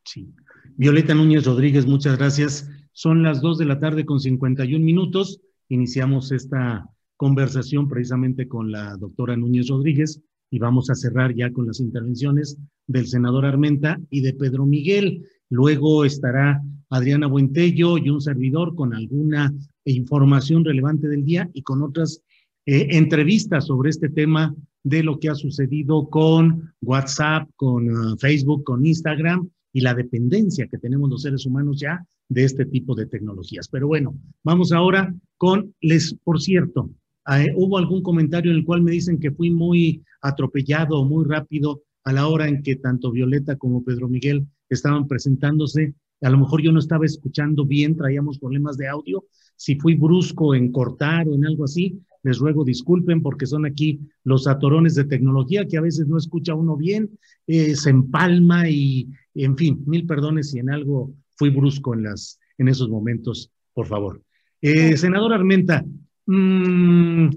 Sí. 0.03 0.27
Violeta 0.75 1.13
Núñez 1.13 1.45
Rodríguez, 1.45 1.86
muchas 1.86 2.17
gracias. 2.17 2.69
Son 2.91 3.23
las 3.23 3.39
2 3.39 3.59
de 3.59 3.65
la 3.65 3.79
tarde 3.79 4.05
con 4.05 4.19
51 4.19 4.84
minutos. 4.84 5.39
Iniciamos 5.69 6.34
esta 6.34 6.89
conversación 7.15 7.88
precisamente 7.88 8.49
con 8.49 8.73
la 8.73 8.97
doctora 8.97 9.38
Núñez 9.38 9.69
Rodríguez 9.69 10.21
y 10.53 10.59
vamos 10.59 10.91
a 10.91 10.95
cerrar 10.95 11.33
ya 11.33 11.51
con 11.51 11.65
las 11.65 11.79
intervenciones 11.79 12.59
del 12.85 13.07
senador 13.07 13.43
Armenta 13.43 13.99
y 14.11 14.21
de 14.21 14.33
Pedro 14.33 14.67
Miguel. 14.67 15.25
Luego 15.49 16.05
estará 16.05 16.61
Adriana 16.91 17.25
Buentello 17.25 17.97
y 17.97 18.11
un 18.11 18.21
servidor 18.21 18.75
con 18.75 18.93
alguna 18.93 19.51
información 19.83 20.63
relevante 20.63 21.07
del 21.07 21.25
día 21.25 21.49
y 21.53 21.63
con 21.63 21.81
otras 21.81 22.21
eh, 22.67 22.85
entrevistas 22.91 23.65
sobre 23.65 23.89
este 23.89 24.09
tema 24.09 24.53
de 24.83 25.01
lo 25.01 25.19
que 25.19 25.29
ha 25.29 25.33
sucedido 25.33 26.07
con 26.07 26.71
WhatsApp, 26.83 27.49
con 27.55 27.89
uh, 27.89 28.17
Facebook, 28.17 28.63
con 28.63 28.85
Instagram 28.85 29.49
y 29.73 29.81
la 29.81 29.95
dependencia 29.95 30.67
que 30.67 30.77
tenemos 30.77 31.09
los 31.09 31.23
seres 31.23 31.47
humanos 31.47 31.79
ya 31.79 32.05
de 32.29 32.43
este 32.43 32.67
tipo 32.67 32.93
de 32.93 33.07
tecnologías. 33.07 33.67
Pero 33.69 33.87
bueno, 33.87 34.15
vamos 34.43 34.71
ahora 34.71 35.15
con 35.37 35.73
les, 35.81 36.13
por 36.23 36.39
cierto, 36.39 36.91
hubo 37.55 37.78
algún 37.78 38.01
comentario 38.01 38.51
en 38.51 38.57
el 38.57 38.65
cual 38.65 38.82
me 38.82 38.91
dicen 38.91 39.19
que 39.19 39.32
fui 39.32 39.49
muy 39.49 40.03
atropellado, 40.21 41.05
muy 41.05 41.26
rápido 41.26 41.84
a 42.03 42.13
la 42.13 42.28
hora 42.28 42.47
en 42.47 42.61
que 42.63 42.76
tanto 42.76 43.11
Violeta 43.11 43.55
como 43.55 43.84
Pedro 43.84 44.07
Miguel 44.09 44.47
estaban 44.69 45.07
presentándose. 45.07 45.93
A 46.21 46.30
lo 46.30 46.38
mejor 46.38 46.61
yo 46.61 46.71
no 46.71 46.80
estaba 46.80 47.05
escuchando 47.05 47.65
bien, 47.65 47.95
traíamos 47.95 48.39
problemas 48.39 48.78
de 48.78 48.88
audio. 48.88 49.26
Si 49.55 49.76
fui 49.76 49.95
brusco 49.95 50.55
en 50.55 50.71
cortar 50.71 51.28
o 51.28 51.36
en 51.36 51.45
algo 51.45 51.65
así, 51.65 52.01
les 52.24 52.39
ruego 52.39 52.63
disculpen 52.63 53.21
porque 53.21 53.45
son 53.45 53.65
aquí 53.65 53.99
los 54.24 54.47
atorones 54.47 54.95
de 54.95 55.03
tecnología 55.03 55.67
que 55.67 55.78
a 55.78 55.82
veces 55.82 56.07
no 56.07 56.17
escucha 56.17 56.55
uno 56.55 56.78
bien, 56.78 57.09
eh, 57.47 57.76
se 57.76 57.89
empalma 57.89 58.69
y, 58.69 59.09
en 59.36 59.57
fin, 59.57 59.84
mil 59.86 60.05
perdones 60.05 60.51
si 60.51 60.59
en 60.59 60.69
algo 60.69 61.13
fui 61.36 61.49
brusco 61.49 61.93
en, 61.93 62.03
las, 62.03 62.39
en 62.57 62.69
esos 62.69 62.89
momentos, 62.89 63.51
por 63.74 63.88
favor. 63.88 64.21
Eh, 64.61 64.95
senador 64.95 65.34
Armenta, 65.34 65.86
Mm, 66.26 67.30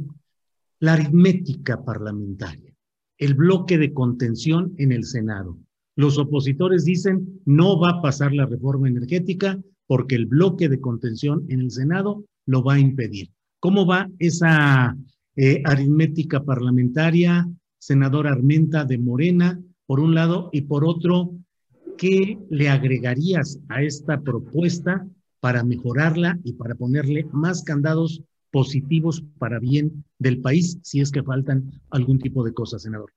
la 0.81 0.93
aritmética 0.93 1.85
parlamentaria, 1.85 2.73
el 3.19 3.35
bloque 3.35 3.79
de 3.79 3.93
contención 3.93 4.75
en 4.79 4.93
el 4.93 5.05
Senado. 5.05 5.59
Los 5.97 6.19
opositores 6.19 6.85
dicen 6.85 7.41
no 7.47 7.81
va 7.81 7.91
a 7.91 8.03
pasar 8.03 8.33
la 8.33 8.47
reforma 8.47 8.89
energética 8.89 9.59
porque 9.87 10.15
el 10.15 10.27
bloque 10.27 10.69
de 10.69 10.81
contención 10.81 11.45
en 11.49 11.61
el 11.61 11.71
Senado 11.71 12.25
lo 12.45 12.63
va 12.63 12.75
a 12.75 12.79
impedir. 12.79 13.31
¿Cómo 13.59 13.87
va 13.87 14.09
esa 14.19 14.97
eh, 15.35 15.63
aritmética 15.65 16.45
parlamentaria, 16.45 17.49
senador 17.79 18.27
Armenta 18.27 18.85
de 18.85 18.99
Morena, 18.99 19.61
por 19.87 20.01
un 20.01 20.15
lado, 20.15 20.51
y 20.53 20.63
por 20.63 20.85
otro, 20.85 21.33
¿qué 21.97 22.39
le 22.51 22.69
agregarías 22.69 23.59
a 23.69 23.83
esta 23.83 24.21
propuesta 24.21 25.07
para 25.41 25.65
mejorarla 25.65 26.39
y 26.45 26.53
para 26.53 26.75
ponerle 26.75 27.27
más 27.33 27.63
candados 27.63 28.23
positivos 28.51 29.23
para 29.39 29.59
bien 29.59 30.05
del 30.19 30.41
país, 30.41 30.79
si 30.83 31.01
es 31.01 31.11
que 31.11 31.23
faltan 31.23 31.71
algún 31.91 32.19
tipo 32.19 32.45
de 32.45 32.55
cosas, 32.55 32.83
senador. 32.83 33.13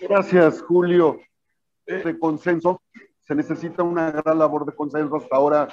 Gracias, 0.00 0.62
Julio. 0.62 1.18
De 1.86 2.18
consenso, 2.18 2.80
se 3.22 3.34
necesita 3.34 3.82
una 3.82 4.10
gran 4.12 4.38
labor 4.38 4.64
de 4.64 4.74
consenso. 4.74 5.16
Hasta 5.16 5.36
ahora, 5.36 5.68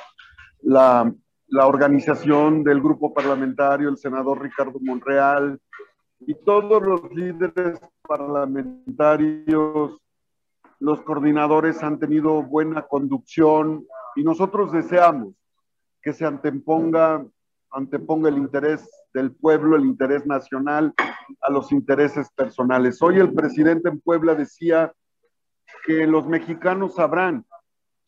la, 0.61 1.13
la 1.47 1.67
organización 1.67 2.63
del 2.63 2.82
grupo 2.82 3.13
parlamentario, 3.13 3.89
el 3.89 3.97
senador 3.97 4.41
Ricardo 4.41 4.80
Monreal 4.82 5.59
y 6.19 6.34
todos 6.34 6.82
los 6.82 7.13
líderes 7.13 7.80
parlamentarios, 8.01 9.97
los 10.80 11.01
coordinadores 11.01 11.84
han 11.84 11.99
tenido 11.99 12.43
buena 12.43 12.84
conducción 12.84 13.88
y 14.15 14.23
nosotros 14.23 14.71
deseamos 14.71 15.34
que 16.01 16.13
se 16.13 16.25
anteponga, 16.25 17.25
anteponga 17.71 18.30
el 18.30 18.38
interés 18.38 18.89
del 19.13 19.32
pueblo, 19.32 19.75
el 19.75 19.86
interés 19.86 20.25
nacional 20.25 20.93
a 21.41 21.51
los 21.51 21.71
intereses 21.71 22.30
personales. 22.32 23.01
Hoy 23.01 23.19
el 23.19 23.34
presidente 23.34 23.89
en 23.89 23.99
Puebla 23.99 24.36
decía 24.36 24.93
que 25.86 26.05
los 26.07 26.28
mexicanos 26.28 26.95
sabrán 26.95 27.45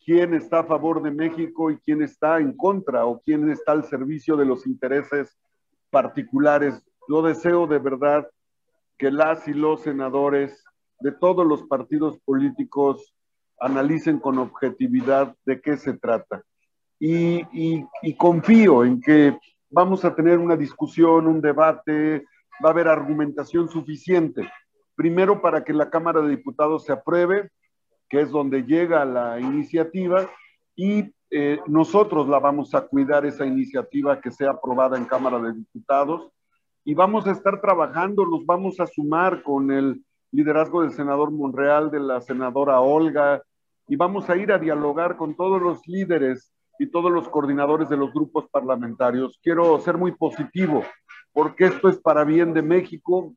quién 0.04 0.34
está 0.34 0.60
a 0.60 0.64
favor 0.64 1.02
de 1.02 1.10
México 1.10 1.70
y 1.70 1.78
quién 1.78 2.02
está 2.02 2.38
en 2.38 2.56
contra 2.56 3.04
o 3.04 3.20
quién 3.20 3.50
está 3.50 3.72
al 3.72 3.84
servicio 3.84 4.36
de 4.36 4.46
los 4.46 4.66
intereses 4.66 5.36
particulares. 5.90 6.82
Yo 7.08 7.22
deseo 7.22 7.66
de 7.66 7.78
verdad 7.78 8.28
que 8.96 9.10
las 9.10 9.46
y 9.48 9.52
los 9.52 9.82
senadores 9.82 10.64
de 11.00 11.12
todos 11.12 11.46
los 11.46 11.62
partidos 11.64 12.18
políticos 12.20 13.14
analicen 13.58 14.18
con 14.18 14.38
objetividad 14.38 15.34
de 15.44 15.60
qué 15.60 15.76
se 15.76 15.94
trata. 15.94 16.42
Y, 16.98 17.44
confío 18.16 18.84
en 18.84 19.00
que 19.00 19.38
vamos 19.70 20.04
a 20.04 20.14
tener 20.14 20.38
una 20.38 20.56
discusión, 20.56 21.26
un 21.26 21.40
debate, 21.40 22.24
va 22.64 22.68
a 22.68 22.72
haber 22.72 22.88
argumentación 22.88 23.68
suficiente. 23.68 24.50
Primero 24.94 25.40
para 25.40 25.64
que 25.64 25.72
la 25.72 25.88
Cámara 25.88 26.20
de 26.20 26.30
Diputados 26.30 26.84
se 26.84 26.92
apruebe, 26.92 27.50
que 28.08 28.20
es 28.20 28.30
donde 28.30 28.62
llega 28.62 29.04
la 29.04 29.40
iniciativa, 29.40 30.28
y 30.76 31.12
eh, 31.30 31.60
nosotros 31.66 32.28
la 32.28 32.38
vamos 32.38 32.74
a 32.74 32.86
cuidar 32.86 33.24
esa 33.24 33.46
iniciativa 33.46 34.20
que 34.20 34.30
sea 34.30 34.50
aprobada 34.50 34.98
en 34.98 35.04
Cámara 35.04 35.38
de 35.38 35.52
Diputados 35.52 36.32
y 36.84 36.94
vamos 36.94 37.26
a 37.26 37.32
estar 37.32 37.60
trabajando, 37.60 38.26
nos 38.26 38.44
vamos 38.46 38.80
a 38.80 38.86
sumar 38.86 39.42
con 39.42 39.70
el 39.70 40.02
liderazgo 40.32 40.82
del 40.82 40.92
senador 40.92 41.30
Monreal, 41.30 41.90
de 41.90 42.00
la 42.00 42.20
senadora 42.20 42.80
Olga, 42.80 43.42
y 43.88 43.96
vamos 43.96 44.30
a 44.30 44.36
ir 44.36 44.52
a 44.52 44.58
dialogar 44.58 45.16
con 45.16 45.34
todos 45.34 45.60
los 45.60 45.86
líderes 45.86 46.52
y 46.78 46.86
todos 46.86 47.10
los 47.10 47.28
coordinadores 47.28 47.88
de 47.88 47.96
los 47.96 48.12
grupos 48.12 48.46
parlamentarios. 48.50 49.38
Quiero 49.42 49.78
ser 49.80 49.98
muy 49.98 50.12
positivo, 50.12 50.84
porque 51.32 51.66
esto 51.66 51.88
es 51.88 51.98
para 51.98 52.24
bien 52.24 52.54
de 52.54 52.62
México 52.62 53.34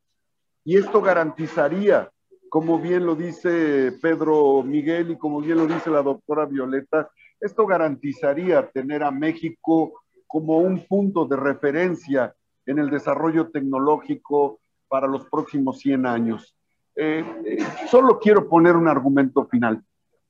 y 0.63 0.77
esto 0.77 1.01
garantizaría, 1.01 2.09
como 2.49 2.79
bien 2.79 3.05
lo 3.05 3.15
dice 3.15 3.93
Pedro 4.01 4.63
Miguel 4.63 5.11
y 5.11 5.17
como 5.17 5.41
bien 5.41 5.57
lo 5.57 5.67
dice 5.67 5.89
la 5.89 6.03
doctora 6.03 6.45
Violeta, 6.45 7.09
esto 7.39 7.65
garantizaría 7.65 8.69
tener 8.69 9.03
a 9.03 9.11
México 9.11 10.03
como 10.27 10.59
un 10.59 10.85
punto 10.87 11.25
de 11.25 11.35
referencia 11.35 12.33
en 12.65 12.79
el 12.79 12.89
desarrollo 12.89 13.49
tecnológico 13.49 14.59
para 14.87 15.07
los 15.07 15.25
próximos 15.25 15.79
100 15.79 16.05
años. 16.05 16.55
Eh, 16.95 17.25
eh, 17.45 17.57
solo 17.89 18.19
quiero 18.19 18.47
poner 18.47 18.75
un 18.75 18.87
argumento 18.87 19.45
final. 19.45 19.83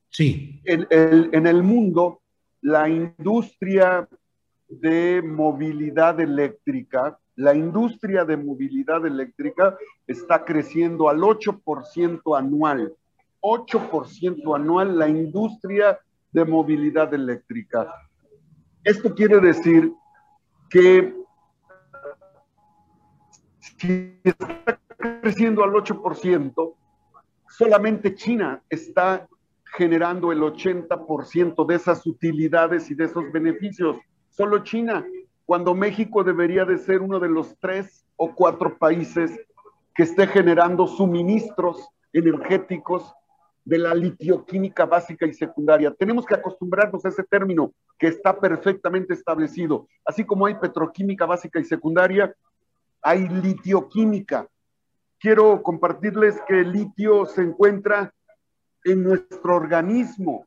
Sí. 0.08 0.60
En 0.64 0.86
el, 0.90 1.30
en 1.32 1.46
el 1.46 1.62
mundo, 1.62 2.22
la 2.62 2.88
industria 2.88 4.08
de 4.68 5.22
movilidad 5.22 6.20
eléctrica, 6.20 7.18
la 7.36 7.54
industria 7.54 8.24
de 8.24 8.36
movilidad 8.36 9.04
eléctrica 9.06 9.76
está 10.06 10.44
creciendo 10.44 11.08
al 11.08 11.18
8% 11.20 12.38
anual. 12.38 12.94
8% 13.40 14.56
anual 14.56 14.98
la 14.98 15.08
industria 15.08 15.98
de 16.32 16.44
movilidad 16.44 17.12
eléctrica. 17.12 17.92
Esto 18.82 19.14
quiere 19.14 19.40
decir 19.40 19.92
que 20.70 21.14
si 23.78 24.20
está 24.24 24.73
creciendo 25.04 25.62
al 25.62 25.72
8%, 25.72 26.74
solamente 27.48 28.14
China 28.14 28.62
está 28.70 29.28
generando 29.76 30.32
el 30.32 30.40
80% 30.40 31.66
de 31.66 31.74
esas 31.74 32.06
utilidades 32.06 32.90
y 32.90 32.94
de 32.94 33.04
esos 33.04 33.30
beneficios. 33.32 33.98
Solo 34.30 34.58
China, 34.62 35.04
cuando 35.44 35.74
México 35.74 36.24
debería 36.24 36.64
de 36.64 36.78
ser 36.78 37.02
uno 37.02 37.20
de 37.20 37.28
los 37.28 37.56
tres 37.58 38.06
o 38.16 38.34
cuatro 38.34 38.78
países 38.78 39.38
que 39.94 40.04
esté 40.04 40.26
generando 40.26 40.86
suministros 40.86 41.88
energéticos 42.12 43.12
de 43.64 43.78
la 43.78 43.94
litioquímica 43.94 44.84
básica 44.84 45.26
y 45.26 45.32
secundaria. 45.32 45.92
Tenemos 45.92 46.26
que 46.26 46.34
acostumbrarnos 46.34 47.04
a 47.04 47.08
ese 47.08 47.24
término 47.24 47.72
que 47.98 48.08
está 48.08 48.38
perfectamente 48.38 49.14
establecido. 49.14 49.86
Así 50.04 50.24
como 50.24 50.46
hay 50.46 50.54
petroquímica 50.54 51.26
básica 51.26 51.58
y 51.60 51.64
secundaria, 51.64 52.34
hay 53.02 53.28
litioquímica. 53.28 54.48
Quiero 55.24 55.62
compartirles 55.62 56.38
que 56.46 56.60
el 56.60 56.72
litio 56.72 57.24
se 57.24 57.40
encuentra 57.40 58.12
en 58.84 59.02
nuestro 59.02 59.56
organismo 59.56 60.46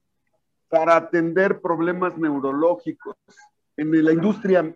para 0.70 0.96
atender 0.98 1.62
problemas 1.62 2.16
neurológicos. 2.16 3.16
En 3.76 4.06
la 4.06 4.12
industria 4.12 4.72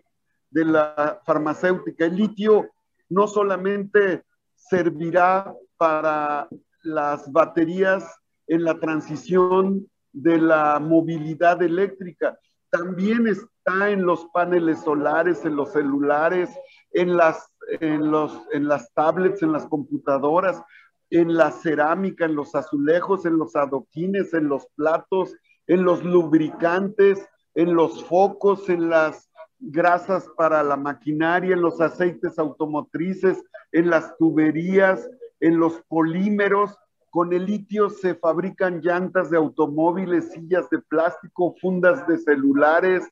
de 0.50 0.64
la 0.64 1.20
farmacéutica, 1.24 2.06
el 2.06 2.16
litio 2.16 2.68
no 3.10 3.28
solamente 3.28 4.24
servirá 4.56 5.54
para 5.76 6.48
las 6.82 7.30
baterías 7.30 8.04
en 8.48 8.64
la 8.64 8.80
transición 8.80 9.88
de 10.12 10.38
la 10.38 10.80
movilidad 10.80 11.62
eléctrica, 11.62 12.36
también 12.70 13.28
está 13.28 13.90
en 13.90 14.04
los 14.04 14.26
paneles 14.32 14.80
solares, 14.80 15.44
en 15.44 15.54
los 15.54 15.70
celulares, 15.70 16.50
en 16.90 17.16
las 17.16 17.51
en, 17.80 18.10
los, 18.10 18.42
en 18.52 18.68
las 18.68 18.92
tablets, 18.94 19.42
en 19.42 19.52
las 19.52 19.66
computadoras, 19.66 20.62
en 21.10 21.34
la 21.34 21.50
cerámica, 21.50 22.24
en 22.24 22.34
los 22.34 22.54
azulejos, 22.54 23.26
en 23.26 23.36
los 23.36 23.54
adoquines, 23.54 24.32
en 24.34 24.48
los 24.48 24.66
platos, 24.74 25.34
en 25.66 25.84
los 25.84 26.02
lubricantes, 26.04 27.26
en 27.54 27.74
los 27.74 28.04
focos, 28.04 28.68
en 28.68 28.88
las 28.88 29.30
grasas 29.58 30.28
para 30.36 30.62
la 30.62 30.76
maquinaria, 30.76 31.54
en 31.54 31.62
los 31.62 31.80
aceites 31.80 32.38
automotrices, 32.38 33.42
en 33.70 33.90
las 33.90 34.16
tuberías, 34.16 35.08
en 35.40 35.58
los 35.58 35.82
polímeros. 35.88 36.76
Con 37.10 37.32
el 37.32 37.44
litio 37.44 37.90
se 37.90 38.14
fabrican 38.14 38.80
llantas 38.80 39.30
de 39.30 39.36
automóviles, 39.36 40.32
sillas 40.32 40.68
de 40.70 40.78
plástico, 40.78 41.54
fundas 41.60 42.06
de 42.06 42.16
celulares, 42.16 43.06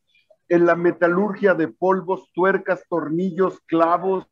en 0.50 0.66
la 0.66 0.74
metalurgia 0.74 1.54
de 1.54 1.68
polvos, 1.68 2.28
tuercas, 2.34 2.82
tornillos, 2.88 3.60
clavos, 3.66 4.26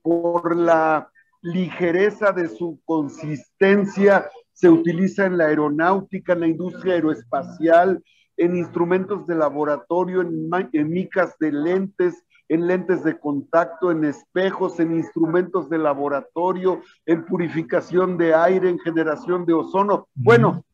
por 0.00 0.54
la 0.54 1.10
ligereza 1.42 2.30
de 2.30 2.48
su 2.48 2.80
consistencia, 2.84 4.30
se 4.52 4.70
utiliza 4.70 5.26
en 5.26 5.36
la 5.36 5.46
aeronáutica, 5.46 6.32
en 6.32 6.40
la 6.40 6.46
industria 6.46 6.94
aeroespacial, 6.94 8.02
en 8.36 8.56
instrumentos 8.56 9.26
de 9.26 9.34
laboratorio, 9.34 10.20
en, 10.20 10.48
en 10.72 10.88
micas 10.90 11.34
de 11.40 11.50
lentes, 11.50 12.24
en 12.48 12.68
lentes 12.68 13.02
de 13.02 13.18
contacto, 13.18 13.90
en 13.90 14.04
espejos, 14.04 14.78
en 14.78 14.94
instrumentos 14.94 15.68
de 15.68 15.78
laboratorio, 15.78 16.82
en 17.04 17.24
purificación 17.24 18.16
de 18.16 18.32
aire, 18.32 18.70
en 18.70 18.78
generación 18.78 19.44
de 19.44 19.54
ozono. 19.54 20.06
Bueno, 20.14 20.64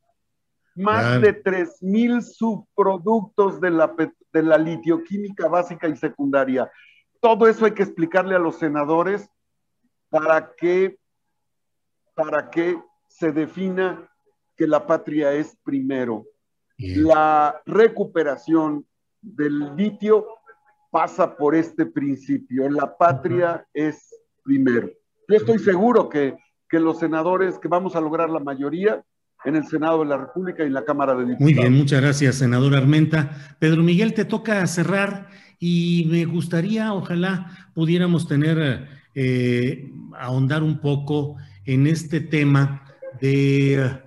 más 0.75 1.23
de 1.23 1.43
3.000 1.43 2.21
subproductos 2.21 3.61
de 3.63 3.71
la, 3.71 3.95
de 4.33 4.43
la 4.43 4.59
litioquímica 4.59 5.49
básica 5.49 5.89
y 5.89 5.97
secundaria. 5.97 6.71
Todo 7.21 7.47
eso 7.47 7.65
hay 7.65 7.73
que 7.73 7.83
explicarle 7.83 8.35
a 8.35 8.39
los 8.39 8.59
senadores 8.59 9.29
para 10.09 10.55
que, 10.55 10.99
para 12.15 12.51
que 12.51 12.79
se 13.09 13.33
defina 13.33 14.09
que 14.57 14.67
la 14.67 14.87
patria 14.87 15.33
es 15.33 15.57
primero. 15.63 16.25
La 16.79 17.63
recuperación 17.65 18.87
del 19.21 19.77
litio 19.77 20.27
pasa 20.91 21.37
por 21.37 21.55
este 21.55 21.87
principio. 21.87 22.69
La 22.69 22.97
patria 22.97 23.67
es 23.73 24.15
primero. 24.43 24.91
Yo 25.29 25.37
estoy 25.37 25.59
seguro 25.59 26.09
que, 26.09 26.37
que 26.69 26.81
los 26.81 26.99
senadores, 26.99 27.59
que 27.59 27.69
vamos 27.69 27.95
a 27.95 28.01
lograr 28.01 28.29
la 28.29 28.41
mayoría, 28.41 29.05
en 29.45 29.57
el 29.57 29.67
Senado 29.67 30.01
de 30.01 30.07
la 30.07 30.17
República 30.17 30.63
y 30.63 30.67
en 30.67 30.75
la 30.75 30.85
Cámara 30.85 31.15
de 31.15 31.25
Diputados. 31.25 31.41
Muy 31.41 31.55
bien, 31.55 31.73
muchas 31.73 32.01
gracias, 32.01 32.37
senador 32.37 32.75
Armenta. 32.75 33.57
Pedro 33.59 33.83
Miguel, 33.83 34.15
te 34.15 34.25
toca 34.25 34.67
cerrar 34.67 35.29
y 35.59 36.07
me 36.11 36.25
gustaría, 36.25 36.93
ojalá 36.93 37.71
pudiéramos 37.75 38.27
tener, 38.29 38.89
eh, 39.15 39.93
ahondar 40.19 40.63
un 40.63 40.81
poco 40.81 41.37
en 41.65 41.87
este 41.87 42.21
tema 42.21 42.83
de 43.21 44.01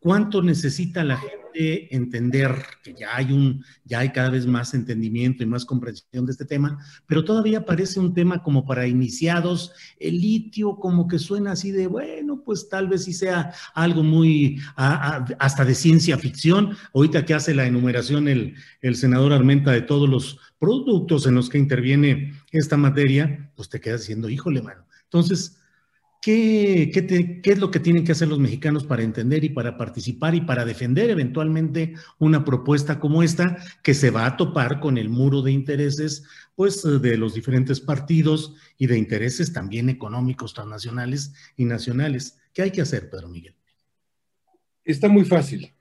cuánto 0.00 0.42
necesita 0.42 1.04
la 1.04 1.16
gente 1.16 1.41
entender 1.54 2.54
que 2.82 2.94
ya 2.94 3.16
hay 3.16 3.32
un, 3.32 3.64
ya 3.84 4.00
hay 4.00 4.10
cada 4.10 4.30
vez 4.30 4.46
más 4.46 4.74
entendimiento 4.74 5.42
y 5.42 5.46
más 5.46 5.64
comprensión 5.64 6.26
de 6.26 6.32
este 6.32 6.44
tema, 6.44 6.78
pero 7.06 7.24
todavía 7.24 7.64
parece 7.64 8.00
un 8.00 8.14
tema 8.14 8.42
como 8.42 8.64
para 8.64 8.86
iniciados. 8.86 9.72
El 9.98 10.20
litio 10.20 10.76
como 10.76 11.08
que 11.08 11.18
suena 11.18 11.52
así 11.52 11.70
de, 11.70 11.86
bueno, 11.86 12.42
pues 12.44 12.68
tal 12.68 12.88
vez 12.88 13.04
sí 13.04 13.12
sea 13.12 13.52
algo 13.74 14.02
muy, 14.02 14.60
hasta 14.76 15.64
de 15.64 15.74
ciencia 15.74 16.18
ficción. 16.18 16.76
Ahorita 16.94 17.24
que 17.24 17.34
hace 17.34 17.54
la 17.54 17.66
enumeración 17.66 18.28
el, 18.28 18.54
el 18.80 18.96
senador 18.96 19.32
Armenta 19.32 19.72
de 19.72 19.82
todos 19.82 20.08
los 20.08 20.38
productos 20.58 21.26
en 21.26 21.34
los 21.34 21.48
que 21.48 21.58
interviene 21.58 22.34
esta 22.50 22.76
materia, 22.76 23.50
pues 23.56 23.68
te 23.68 23.80
quedas 23.80 24.02
diciendo, 24.02 24.28
híjole, 24.28 24.62
mano. 24.62 24.86
Entonces, 25.04 25.61
¿Qué, 26.22 26.92
es 27.42 27.58
lo 27.58 27.72
que 27.72 27.80
tienen 27.80 28.04
que 28.04 28.12
hacer 28.12 28.28
los 28.28 28.38
mexicanos 28.38 28.84
para 28.84 29.02
entender 29.02 29.42
y 29.42 29.48
para 29.48 29.76
participar 29.76 30.36
y 30.36 30.42
para 30.42 30.64
defender 30.64 31.10
eventualmente 31.10 31.94
una 32.20 32.44
propuesta 32.44 33.00
como 33.00 33.24
esta 33.24 33.56
que 33.82 33.92
se 33.92 34.10
va 34.10 34.26
a 34.26 34.36
topar 34.36 34.78
con 34.78 34.98
el 34.98 35.08
muro 35.08 35.42
de 35.42 35.50
intereses 35.50 36.22
pues 36.54 36.84
de 36.84 37.16
los 37.16 37.34
diferentes 37.34 37.80
partidos 37.80 38.54
y 38.78 38.86
de 38.86 38.98
intereses 38.98 39.52
también 39.52 39.88
económicos 39.88 40.54
transnacionales 40.54 41.34
y 41.56 41.64
nacionales? 41.64 42.38
¿Qué 42.54 42.62
hay 42.62 42.70
que 42.70 42.82
hacer, 42.82 43.10
Pedro 43.10 43.28
Miguel? 43.28 43.56
Está 44.84 45.08
muy 45.08 45.24
fácil. 45.24 45.74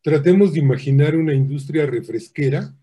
Tratemos 0.00 0.54
de 0.54 0.60
imaginar 0.60 1.14
una 1.14 1.34
industria 1.34 1.84
refresquera 1.84 2.74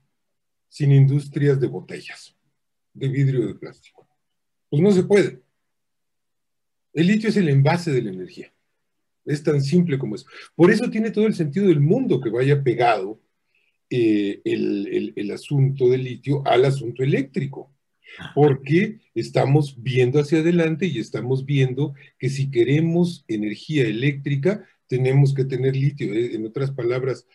sin 0.68 0.92
industrias 0.92 1.60
de 1.60 1.66
botellas, 1.66 2.38
de 2.94 3.08
vidrio 3.08 3.48
de 3.48 3.56
plástico. 3.56 4.08
Pues 4.70 4.84
no 4.84 4.92
se 4.92 5.02
puede 5.02 5.49
el 6.94 7.08
litio 7.08 7.30
es 7.30 7.38
el 7.38 7.50
envase 7.50 7.92
de 7.92 8.02
la 8.02 8.12
energía. 8.12 8.54
Es 9.26 9.44
tan 9.44 9.62
simple 9.62 10.00
como 10.00 10.16
eso. 10.16 10.26
Por 10.56 10.72
eso 10.72 10.90
tiene 10.90 11.12
todo 11.12 11.28
el 11.28 11.36
sentido 11.36 11.68
del 11.68 11.80
mundo 11.80 12.20
que 12.20 12.30
vaya 12.30 12.64
pegado 12.64 13.22
eh, 13.90 14.42
el, 14.44 15.32
asunto 15.32 15.90
del 15.90 16.04
litio 16.04 16.46
al 16.46 16.66
asunto 16.66 17.04
eléctrico. 17.04 17.72
Porque 18.34 19.02
estamos 19.14 19.76
viendo 19.82 20.20
hacia 20.20 20.40
adelante 20.40 20.88
y 20.88 20.98
estamos 20.98 21.46
viendo 21.46 21.94
que 22.18 22.30
si 22.30 22.50
queremos 22.50 23.24
energía 23.28 23.84
eléctrica, 23.84 24.66
tenemos 24.88 25.34
que 25.34 25.46
tener 25.46 25.76
litio. 25.76 26.14
Eh, 26.14 26.34
en 26.34 26.46
otras 26.46 26.72
palabras, 26.72 27.28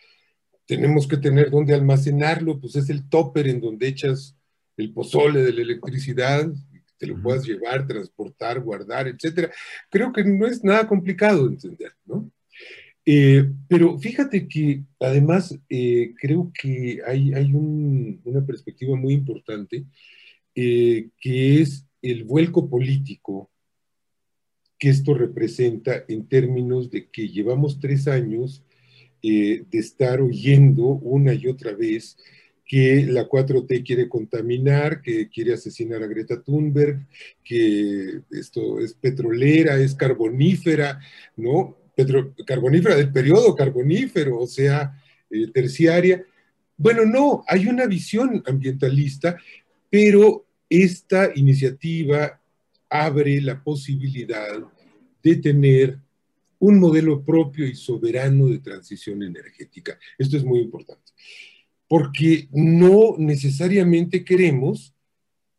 tenemos 0.65 1.07
que 1.07 1.17
tener 1.17 1.49
dónde 1.49 1.73
almacenarlo, 1.73 2.59
pues 2.59 2.75
es 2.75 2.89
el 2.89 3.07
topper 3.07 3.47
en 3.47 3.61
donde 3.61 3.87
echas 3.87 4.35
el 4.75 4.91
pozole 4.91 5.41
de 5.43 5.53
la 5.53 5.61
electricidad, 5.61 6.51
te 6.97 7.07
lo 7.07 7.21
puedas 7.21 7.45
llevar, 7.45 7.85
transportar, 7.87 8.59
guardar, 8.61 9.07
etcétera. 9.07 9.51
Creo 9.89 10.11
que 10.13 10.23
no 10.23 10.47
es 10.47 10.63
nada 10.63 10.87
complicado 10.87 11.47
de 11.47 11.53
entender, 11.53 11.91
¿no? 12.05 12.31
Eh, 13.05 13.51
pero 13.67 13.99
fíjate 13.99 14.47
que 14.47 14.83
además 14.99 15.55
eh, 15.69 16.13
creo 16.19 16.51
que 16.59 17.01
hay, 17.05 17.33
hay 17.33 17.51
una 17.53 18.43
perspectiva 18.43 18.95
muy 18.95 19.13
importante 19.13 19.85
eh, 20.55 21.09
que 21.19 21.61
es 21.61 21.85
el 22.01 22.23
vuelco 22.23 22.67
político 22.67 23.51
que 24.79 24.89
esto 24.89 25.13
representa 25.13 26.03
en 26.07 26.27
términos 26.27 26.89
de 26.89 27.07
que 27.09 27.29
llevamos 27.29 27.79
tres 27.79 28.07
años 28.07 28.63
de 29.21 29.65
estar 29.71 30.21
oyendo 30.21 30.85
una 30.85 31.33
y 31.33 31.47
otra 31.47 31.71
vez 31.73 32.15
que 32.65 33.05
la 33.05 33.29
4T 33.29 33.85
quiere 33.85 34.09
contaminar, 34.09 35.01
que 35.01 35.29
quiere 35.29 35.53
asesinar 35.53 36.01
a 36.01 36.07
Greta 36.07 36.41
Thunberg, 36.41 37.05
que 37.43 38.21
esto 38.31 38.79
es 38.79 38.93
petrolera, 38.95 39.77
es 39.77 39.93
carbonífera, 39.93 40.99
¿no? 41.37 41.77
carbonífera 42.45 42.95
del 42.95 43.11
periodo 43.11 43.55
carbonífero, 43.55 44.39
o 44.39 44.47
sea, 44.47 44.99
eh, 45.29 45.47
terciaria. 45.53 46.25
Bueno, 46.75 47.05
no, 47.05 47.45
hay 47.47 47.67
una 47.67 47.85
visión 47.85 48.43
ambientalista, 48.45 49.37
pero 49.89 50.45
esta 50.67 51.31
iniciativa 51.35 52.41
abre 52.89 53.39
la 53.41 53.63
posibilidad 53.63 54.59
de 55.23 55.35
tener 55.37 55.99
un 56.59 56.79
modelo 56.79 57.23
propio 57.23 57.65
y 57.65 57.75
soberano 57.75 58.47
de 58.47 58.59
transición 58.59 59.21
energética. 59.23 59.97
Esto 60.17 60.35
es 60.35 60.43
muy 60.43 60.59
importante 60.59 61.13
porque 61.87 62.47
no 62.51 63.15
necesariamente 63.17 64.23
queremos 64.23 64.93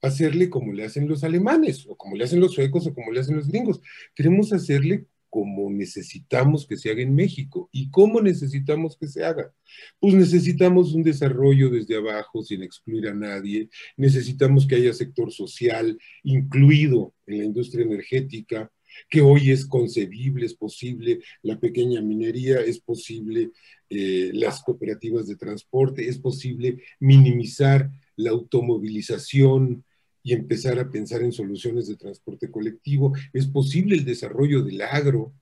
hacerle 0.03 0.51
como 0.51 0.73
le 0.73 0.85
hacen 0.85 1.09
los 1.09 1.25
alemanes, 1.25 1.87
o 1.89 1.97
como 1.97 2.17
le 2.17 2.25
hacen 2.25 2.41
los 2.41 2.53
suecos, 2.55 2.87
o 2.87 2.95
como 2.95 3.13
le 3.13 3.21
hacen 3.21 3.37
los 3.37 3.49
gringos. 3.49 3.81
Queremos 4.15 4.53
hacerle 4.53 5.07
como 5.29 5.71
necesitamos 5.71 6.67
que 6.67 6.77
se 6.77 6.91
haga 6.91 7.03
en 7.03 7.15
México. 7.15 7.69
¿Y 7.73 7.91
cómo 7.91 8.21
necesitamos 8.21 8.97
que 8.97 9.09
se 9.09 9.25
haga? 9.25 9.53
Pues 10.01 10.15
necesitamos 10.15 10.95
un 10.95 11.03
desarrollo 11.03 11.69
desde 11.69 11.97
abajo 11.97 12.43
sin 12.43 12.63
excluir 12.63 13.09
a 13.09 13.15
nadie, 13.15 13.69
necesitamos 13.97 14.67
que 14.67 14.77
haya 14.77 14.95
sector 14.95 15.33
social 15.33 15.99
incluido 16.23 17.13
en 17.27 17.39
la 17.39 17.45
industria 17.45 17.85
energética, 17.85 18.71
que 19.09 19.21
hoy 19.21 19.51
es 19.51 19.67
concebible, 19.67 20.47
es 20.47 20.55
posible, 20.55 21.21
la 21.43 21.59
pequeña 21.59 22.01
minería, 22.01 22.61
es 22.61 22.81
posible 22.81 23.51
eh, 23.91 24.31
las 24.33 24.63
cooperativas 24.63 25.27
de 25.27 25.37
transporte, 25.37 26.09
es 26.09 26.19
posible 26.19 26.83
minimizar 26.99 27.91
la 28.17 28.31
automovilización 28.31 29.85
y 30.23 30.33
empezar 30.33 30.79
a 30.81 30.91
pensar 30.91 31.23
en 31.23 31.33
soluciones 31.33 31.87
de 31.87 31.97
transporte 31.97 32.51
colectivo, 32.51 33.13
es 33.33 33.47
posible 33.47 33.97
el 33.97 34.05
desarrollo 34.05 34.63
del 34.63 34.83
agro 34.83 35.33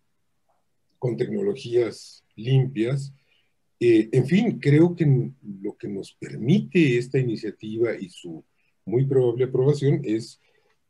con 0.99 1.17
tecnologías 1.17 2.25
limpias. 2.37 3.15
Eh, 3.81 4.09
en 4.13 4.27
fin, 4.27 4.59
creo 4.59 4.95
que 4.95 5.31
lo 5.63 5.77
que 5.77 5.89
nos 5.89 6.13
permite 6.13 6.99
esta 6.99 7.19
iniciativa 7.19 7.95
y 7.99 8.11
su 8.11 8.45
muy 8.85 9.07
probable 9.07 9.45
aprobación 9.45 10.01
es 10.05 10.41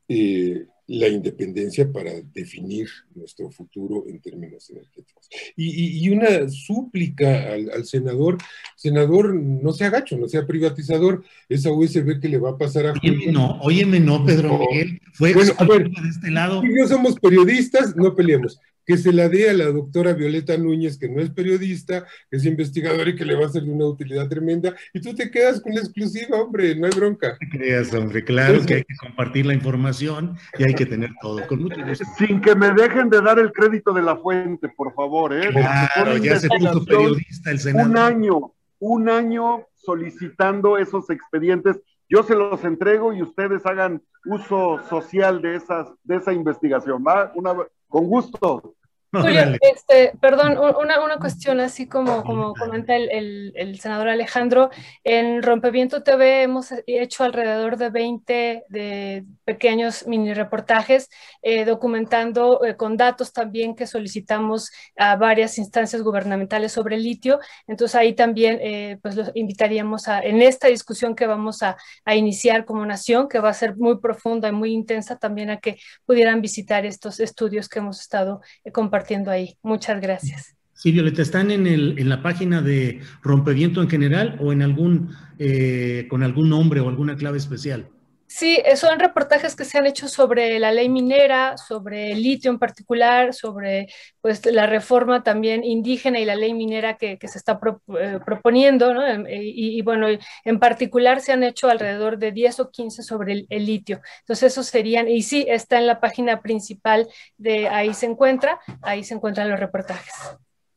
eh, 0.09 0.67
la 0.87 1.09
independencia 1.09 1.91
para 1.91 2.13
definir 2.35 2.89
nuestro 3.15 3.51
futuro 3.51 4.05
en 4.07 4.21
términos 4.21 4.69
energéticos. 4.71 5.29
Y, 5.57 6.09
una 6.11 6.49
súplica 6.49 7.53
al, 7.55 7.85
senador, 7.85 8.39
senador, 8.77 9.35
no 9.35 9.73
sea 9.73 9.91
gacho, 9.91 10.17
no 10.19 10.29
sea 10.29 10.47
privatizador, 10.47 11.25
esa 11.49 11.73
USB 11.73 12.21
que 12.21 12.29
le 12.29 12.39
va 12.39 12.51
a 12.51 12.59
pasar 12.59 12.87
a... 12.87 12.93
Óyeme 12.93 13.33
no, 13.33 13.59
óyeme 13.63 14.01
no, 14.01 14.25
Pedro 14.25 14.59
Miguel, 14.59 15.01
fue 15.15 15.33
bueno, 15.33 15.53
a 15.59 15.65
ver, 15.65 15.91
de 15.91 16.09
este 16.09 16.31
lado. 16.31 16.61
Si 16.61 16.69
no 16.69 16.87
somos 16.87 17.19
periodistas, 17.19 17.97
no 17.97 18.15
peleemos 18.15 18.61
que 18.85 18.97
se 18.97 19.13
la 19.13 19.29
dé 19.29 19.51
a 19.51 19.55
la 19.55 19.67
doctora 19.67 20.13
Violeta 20.13 20.57
Núñez, 20.57 20.99
que 20.99 21.09
no 21.09 21.21
es 21.21 21.31
periodista, 21.31 22.05
que 22.31 22.37
es 22.37 22.45
investigadora 22.45 23.11
y 23.11 23.17
que 23.17 23.25
le 23.25 23.35
va 23.35 23.47
a 23.47 23.49
ser 23.49 23.63
de 23.63 23.71
una 23.71 23.87
utilidad 23.87 24.29
tremenda, 24.29 24.75
y 24.93 25.01
tú 25.01 25.15
te 25.15 25.31
quedas 25.31 25.61
con 25.61 25.75
la 25.75 25.81
exclusiva, 25.81 26.41
hombre, 26.41 26.75
no 26.77 26.87
hay 26.87 26.93
bronca. 26.93 27.37
No 27.41 27.49
creas, 27.51 27.93
hombre, 27.95 28.25
claro 28.25 28.65
que 28.67 28.75
hay 28.75 28.85
que 28.85 28.97
compartir 28.97 29.47
la 29.47 29.55
información 29.55 30.37
y 30.59 30.65
hay 30.65 30.75
que 30.75 30.87
tener 30.87 31.11
todo, 31.21 31.47
con 31.47 31.63
mucho 31.63 31.85
gusto. 31.85 32.05
Sin 32.19 32.41
que 32.41 32.55
me 32.55 32.73
dejen 32.73 33.11
de 33.11 33.21
dar 33.21 33.39
el 33.39 33.53
crédito 33.53 33.93
de 33.93 34.03
la 34.03 34.17
fuente, 34.17 34.69
por 34.69 34.95
favor, 34.95 35.33
¿eh? 35.33 35.51
Claro, 35.51 36.17
ya 36.19 36.39
se 36.39 36.49
puso 36.49 36.85
periodista 36.85 37.51
el 37.51 37.59
Senado. 37.59 37.89
Un 37.89 37.99
año, 37.99 38.53
un 38.79 39.09
año 39.09 39.67
solicitando 39.75 40.79
esos 40.79 41.11
expedientes 41.11 41.81
yo 42.09 42.23
se 42.23 42.35
los 42.35 42.63
entrego 42.65 43.13
y 43.13 43.23
ustedes 43.23 43.65
hagan 43.67 44.03
uso 44.27 44.81
social 44.89 45.41
de, 45.43 45.57
esas, 45.57 45.89
de 46.05 46.17
esa 46.17 46.33
investigación, 46.33 47.03
¿va? 47.07 47.33
Una, 47.35 47.55
con 47.95 48.09
gusto. 48.09 48.75
Julio, 49.23 49.43
este, 49.61 50.13
perdón, 50.21 50.59
una, 50.59 51.01
una, 51.01 51.19
cuestión 51.19 51.61
así 51.61 51.87
como, 51.87 52.25
como 52.25 52.53
comenta 52.55 52.97
el, 52.97 53.53
el, 53.55 53.79
senador 53.79 54.09
Alejandro, 54.09 54.71
en 55.05 55.43
Rompeviento 55.43 56.03
TV 56.03 56.43
hemos 56.43 56.73
hecho 56.87 57.23
alrededor 57.23 57.77
de 57.77 57.91
20 57.91 58.65
de 58.69 59.25
pequeños 59.45 60.07
mini 60.07 60.35
reportajes 60.35 61.09
eh, 61.43 61.65
documentando 61.65 62.65
eh, 62.65 62.77
con 62.77 62.97
datos 62.97 63.33
también 63.33 63.77
que 63.77 63.87
solicitamos 63.87 64.71
a 64.97 65.15
varias 65.17 65.59
instancias 65.59 66.03
gubernamentales 66.03 66.73
sobre 66.73 66.97
el 66.97 67.05
litio. 67.05 67.39
Entonces 67.69 67.95
ahí 67.95 68.15
también 68.15 68.59
eh, 68.61 68.99
pues 69.01 69.15
los 69.15 69.31
invitaríamos 69.35 70.09
a, 70.09 70.21
en 70.21 70.43
esta 70.43 70.69
discusión 70.69 71.15
que 71.15 71.27
vamos 71.27 71.63
a, 71.63 71.77
a 72.05 72.17
iniciar 72.17 72.65
como 72.65 72.85
nación, 72.85 73.29
que 73.29 73.39
va 73.39 73.51
a 73.51 73.55
ser 73.55 73.77
muy 73.77 73.99
profunda 74.01 74.49
y 74.49 74.53
muy 74.53 74.73
intensa, 74.73 75.17
también 75.17 75.51
a 75.51 75.59
que 75.59 75.79
pudieran 76.05 76.41
visitar 76.41 76.85
estos 76.85 77.21
estudios 77.21 77.69
que 77.69 77.79
hemos 77.79 78.01
estado 78.01 78.41
compartiendo 78.73 79.04
ahí. 79.31 79.57
Muchas 79.63 80.01
gracias. 80.01 80.55
Sí, 80.73 80.93
Violeta, 80.93 81.23
¿están 81.23 81.51
en, 81.51 81.67
el, 81.67 81.99
en 81.99 82.09
la 82.09 82.23
página 82.23 82.61
de 82.61 83.01
Rompeviento 83.23 83.81
en 83.81 83.89
general 83.89 84.37
o 84.41 84.53
en 84.53 84.61
algún, 84.61 85.11
eh, 85.39 86.07
con 86.11 86.23
algún 86.23 86.51
nombre 86.51 86.81
o 86.81 86.89
alguna 86.89 87.17
clave 87.17 87.39
especial? 87.39 87.89
Sí, 88.37 88.61
eh, 88.65 88.77
son 88.77 88.99
reportajes 88.99 89.55
que 89.55 89.65
se 89.65 89.79
han 89.79 89.87
hecho 89.87 90.09
sobre 90.09 90.59
la 90.59 90.73
ley 90.73 90.89
minera, 90.89 91.57
sobre 91.57 92.11
el 92.11 92.21
litio 92.21 92.51
en 92.51 92.59
particular, 92.59 93.33
sobre 93.33 93.87
pues, 94.21 94.45
la 94.47 94.67
reforma 94.67 95.23
también 95.23 95.63
indígena 95.63 96.19
y 96.19 96.25
la 96.25 96.35
ley 96.35 96.53
minera 96.53 96.97
que, 96.97 97.17
se 97.29 97.39
está 97.39 97.61
eh, 97.97 98.19
proponiendo, 98.27 98.93
¿no? 98.93 99.07
Em, 99.07 99.25
y, 99.29 99.81
bueno, 99.83 100.09
en 100.45 100.59
particular 100.59 101.21
se 101.21 101.31
han 101.33 101.45
hecho 101.45 101.69
alrededor 101.69 102.19
de 102.19 102.33
10 102.33 102.59
o 102.59 102.71
15 102.73 103.05
sobre 103.05 103.47
el, 103.49 103.67
litio. 103.67 104.01
Entonces, 104.23 104.53
esos 104.53 104.67
serían, 104.67 105.09
y 105.09 105.23
sí, 105.23 105.47
está 105.49 105.79
en 105.79 105.87
la 105.87 106.01
página 106.01 106.41
principal 106.43 107.07
de 107.37 107.69
ahí 107.69 107.95
se 107.95 108.07
encuentra, 108.07 108.59
ahí 108.83 109.05
se 109.05 109.15
encuentran 109.15 109.49
los 109.49 109.61
reportajes. 109.61 110.13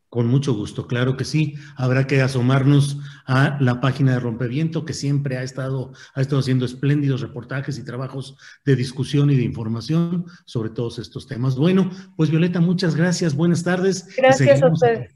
Con 0.10 0.28
mucho 0.28 0.54
gusto, 0.54 0.88
claro 0.88 1.18
que 1.18 1.26
sí. 1.26 1.56
Habrá 1.76 2.08
que 2.08 2.22
asomarnos 2.22 2.98
a 3.26 3.58
la 3.60 3.82
página 3.82 4.14
de 4.14 4.20
Rompeviento, 4.22 4.86
que 4.86 4.94
siempre 4.94 5.38
ha 5.38 5.44
estado, 5.44 5.92
ha 6.16 6.22
estado 6.22 6.40
haciendo 6.40 6.66
espléndidos 6.66 7.20
reportajes 7.20 7.78
y 7.78 7.84
trabajos 7.84 8.38
de 8.64 8.78
discusión 8.78 9.30
y 9.32 9.36
de 9.36 9.44
información 9.44 10.26
sobre 10.46 10.70
todos 10.70 10.98
estos 10.98 11.28
temas. 11.28 11.58
Bueno, 11.58 11.90
pues 12.16 12.30
Violeta, 12.30 12.62
muchas 12.62 12.96
gracias, 12.96 13.36
buenas 13.36 13.64
tardes. 13.64 14.08
Gracias 14.16 14.64
a 14.64 14.72
ustedes. 14.72 15.14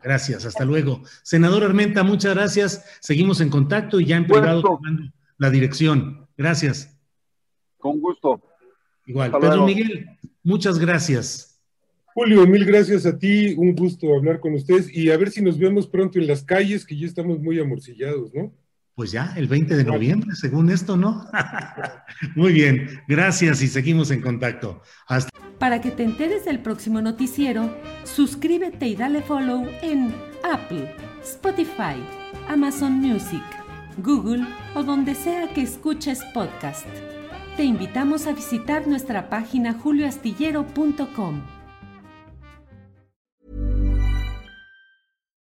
Gracias, 0.00 0.44
hasta 0.44 0.64
luego. 0.64 1.02
Senador 1.24 1.64
Armenta, 1.64 2.04
muchas 2.04 2.34
gracias. 2.34 2.84
Seguimos 3.00 3.40
en 3.40 3.50
contacto 3.50 3.98
y 3.98 4.06
ya 4.06 4.16
en 4.16 4.26
privado 4.26 4.62
tomando 4.62 5.10
la 5.38 5.50
dirección. 5.50 6.28
Gracias. 6.36 6.96
Con 7.78 7.98
gusto. 8.00 8.40
Igual. 9.06 9.32
Pedro 9.32 9.64
Miguel, 9.64 10.06
muchas 10.44 10.78
gracias. 10.78 11.47
Julio, 12.18 12.44
mil 12.48 12.64
gracias 12.64 13.06
a 13.06 13.16
ti, 13.16 13.54
un 13.56 13.76
gusto 13.76 14.12
hablar 14.12 14.40
con 14.40 14.52
ustedes 14.52 14.92
y 14.92 15.08
a 15.08 15.16
ver 15.16 15.30
si 15.30 15.40
nos 15.40 15.56
vemos 15.56 15.86
pronto 15.86 16.18
en 16.18 16.26
las 16.26 16.42
calles, 16.42 16.84
que 16.84 16.98
ya 16.98 17.06
estamos 17.06 17.38
muy 17.38 17.60
amorcillados, 17.60 18.34
¿no? 18.34 18.52
Pues 18.96 19.12
ya, 19.12 19.32
el 19.36 19.46
20 19.46 19.76
de 19.76 19.84
noviembre, 19.84 20.34
según 20.34 20.68
esto, 20.68 20.96
¿no? 20.96 21.24
muy 22.34 22.52
bien, 22.52 22.88
gracias 23.06 23.62
y 23.62 23.68
seguimos 23.68 24.10
en 24.10 24.20
contacto. 24.20 24.82
Hasta... 25.06 25.30
Para 25.60 25.80
que 25.80 25.92
te 25.92 26.02
enteres 26.02 26.44
del 26.44 26.58
próximo 26.58 27.00
noticiero, 27.00 27.72
suscríbete 28.02 28.88
y 28.88 28.96
dale 28.96 29.22
follow 29.22 29.68
en 29.80 30.12
Apple, 30.42 30.92
Spotify, 31.22 32.02
Amazon 32.48 32.94
Music, 32.94 33.44
Google 33.98 34.44
o 34.74 34.82
donde 34.82 35.14
sea 35.14 35.54
que 35.54 35.62
escuches 35.62 36.24
podcast. 36.34 36.84
Te 37.56 37.62
invitamos 37.62 38.26
a 38.26 38.32
visitar 38.32 38.88
nuestra 38.88 39.30
página 39.30 39.72
julioastillero.com. 39.74 41.57